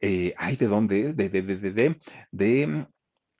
eh, 0.00 0.34
ay, 0.36 0.56
¿de 0.56 0.66
dónde 0.66 1.06
es? 1.06 1.16
De, 1.16 1.28
de, 1.28 1.42
de, 1.42 1.56
de, 1.56 1.70
de, 1.70 2.00
de, 2.32 2.86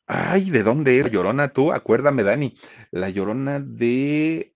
ay, 0.06 0.50
¿de 0.50 0.62
dónde 0.62 1.00
es? 1.00 1.10
Llorona, 1.10 1.52
tú, 1.52 1.72
acuérdame, 1.72 2.22
Dani, 2.22 2.56
la 2.92 3.10
llorona 3.10 3.58
de, 3.60 4.54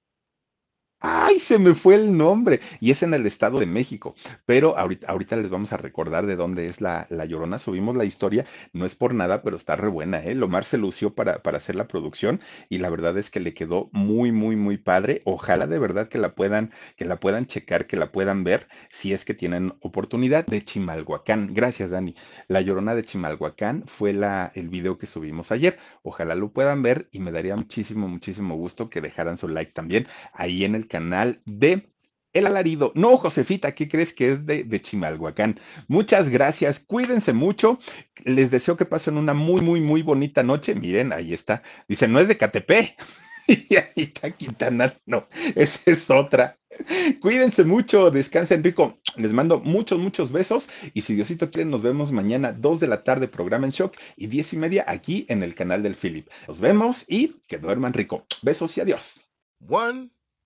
¡Ay, 1.02 1.38
se 1.40 1.58
me 1.58 1.74
fue 1.74 1.94
el 1.94 2.14
nombre! 2.14 2.60
Y 2.78 2.90
es 2.90 3.02
en 3.02 3.14
el 3.14 3.24
Estado 3.24 3.58
de 3.58 3.64
México. 3.64 4.14
Pero 4.44 4.76
ahorita, 4.76 5.06
ahorita 5.06 5.36
les 5.36 5.48
vamos 5.48 5.72
a 5.72 5.78
recordar 5.78 6.26
de 6.26 6.36
dónde 6.36 6.66
es 6.66 6.82
la, 6.82 7.06
la, 7.08 7.24
Llorona. 7.24 7.58
Subimos 7.58 7.96
la 7.96 8.04
historia, 8.04 8.44
no 8.74 8.84
es 8.84 8.94
por 8.94 9.14
nada, 9.14 9.42
pero 9.42 9.56
está 9.56 9.76
re 9.76 9.88
buena, 9.88 10.22
¿eh? 10.22 10.34
Lomar 10.34 10.64
se 10.64 10.76
lució 10.76 11.14
para, 11.14 11.42
para 11.42 11.56
hacer 11.56 11.74
la 11.74 11.88
producción 11.88 12.42
y 12.68 12.78
la 12.78 12.90
verdad 12.90 13.16
es 13.16 13.30
que 13.30 13.40
le 13.40 13.54
quedó 13.54 13.88
muy, 13.92 14.30
muy, 14.30 14.56
muy 14.56 14.76
padre. 14.76 15.22
Ojalá 15.24 15.66
de 15.66 15.78
verdad 15.78 16.08
que 16.08 16.18
la 16.18 16.34
puedan, 16.34 16.70
que 16.96 17.06
la 17.06 17.16
puedan 17.16 17.46
checar, 17.46 17.86
que 17.86 17.96
la 17.96 18.12
puedan 18.12 18.44
ver, 18.44 18.68
si 18.90 19.14
es 19.14 19.24
que 19.24 19.32
tienen 19.32 19.72
oportunidad 19.80 20.44
de 20.44 20.62
Chimalhuacán. 20.62 21.54
Gracias, 21.54 21.88
Dani. 21.88 22.14
La 22.46 22.60
Llorona 22.60 22.94
de 22.94 23.04
Chimalhuacán 23.04 23.84
fue 23.86 24.12
la, 24.12 24.52
el 24.54 24.68
video 24.68 24.98
que 24.98 25.06
subimos 25.06 25.50
ayer. 25.50 25.78
Ojalá 26.02 26.34
lo 26.34 26.52
puedan 26.52 26.82
ver 26.82 27.08
y 27.10 27.20
me 27.20 27.32
daría 27.32 27.56
muchísimo, 27.56 28.06
muchísimo 28.06 28.54
gusto 28.56 28.90
que 28.90 29.00
dejaran 29.00 29.38
su 29.38 29.48
like 29.48 29.72
también 29.72 30.06
ahí 30.34 30.62
en 30.64 30.74
el 30.74 30.89
canal 30.90 31.40
de 31.46 31.88
El 32.34 32.46
Alarido. 32.46 32.92
No, 32.94 33.16
Josefita, 33.16 33.74
¿qué 33.74 33.88
crees 33.88 34.12
que 34.12 34.32
es 34.32 34.44
de, 34.44 34.64
de, 34.64 34.82
Chimalhuacán? 34.82 35.58
Muchas 35.88 36.28
gracias, 36.28 36.80
cuídense 36.80 37.32
mucho. 37.32 37.78
Les 38.24 38.50
deseo 38.50 38.76
que 38.76 38.84
pasen 38.84 39.16
una 39.16 39.32
muy, 39.32 39.62
muy, 39.62 39.80
muy 39.80 40.02
bonita 40.02 40.42
noche. 40.42 40.74
Miren, 40.74 41.12
ahí 41.12 41.32
está. 41.32 41.62
Dice, 41.88 42.06
no 42.08 42.20
es 42.20 42.28
de 42.28 42.36
KTP. 42.36 42.70
y 43.46 43.76
ahí 43.76 43.92
está 43.96 44.30
Quintana. 44.30 44.94
No, 45.06 45.26
esa 45.54 45.80
es 45.86 46.10
otra. 46.10 46.58
Cuídense 47.20 47.64
mucho, 47.64 48.10
descansen 48.10 48.62
rico. 48.62 49.00
Les 49.16 49.32
mando 49.32 49.60
muchos, 49.60 49.98
muchos 49.98 50.32
besos. 50.32 50.68
Y 50.94 51.02
si 51.02 51.14
Diosito 51.14 51.50
quiere, 51.50 51.68
nos 51.68 51.82
vemos 51.82 52.12
mañana, 52.12 52.52
2 52.52 52.80
de 52.80 52.88
la 52.88 53.02
tarde, 53.02 53.28
programa 53.28 53.66
en 53.66 53.72
shock 53.72 53.96
y 54.16 54.26
10 54.28 54.54
y 54.54 54.56
media 54.56 54.84
aquí 54.86 55.26
en 55.28 55.42
el 55.42 55.54
canal 55.54 55.82
del 55.82 55.96
Philip. 55.96 56.28
Nos 56.48 56.60
vemos 56.60 57.04
y 57.08 57.40
que 57.48 57.58
duerman 57.58 57.92
rico. 57.92 58.24
Besos 58.42 58.76
y 58.76 58.80
adiós. 58.80 59.20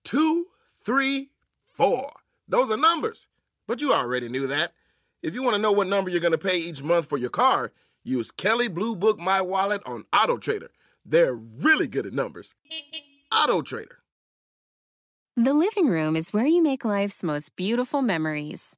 Two, 0.05 0.45
three, 0.81 1.31
four. 1.65 2.13
Those 2.47 2.71
are 2.71 2.77
numbers. 2.77 3.27
But 3.67 3.81
you 3.81 3.91
already 3.91 4.29
knew 4.29 4.47
that. 4.47 4.73
If 5.21 5.33
you 5.33 5.43
want 5.43 5.55
to 5.55 5.61
know 5.61 5.71
what 5.71 5.87
number 5.87 6.09
you're 6.09 6.21
going 6.21 6.31
to 6.31 6.37
pay 6.37 6.57
each 6.57 6.83
month 6.83 7.07
for 7.07 7.17
your 7.17 7.31
car, 7.31 7.73
use 8.03 8.31
Kelly 8.31 8.67
Blue 8.67 8.95
Book 8.95 9.19
My 9.19 9.41
Wallet 9.41 9.81
on 9.85 10.05
Auto 10.13 10.37
Trader. 10.37 10.69
They're 11.03 11.33
really 11.33 11.87
good 11.87 12.05
at 12.05 12.13
numbers. 12.13 12.55
Auto 13.33 13.61
Trader. 13.61 13.99
The 15.35 15.53
living 15.53 15.87
room 15.87 16.15
is 16.15 16.31
where 16.31 16.45
you 16.45 16.63
make 16.63 16.85
life's 16.85 17.21
most 17.23 17.55
beautiful 17.55 18.01
memories. 18.01 18.77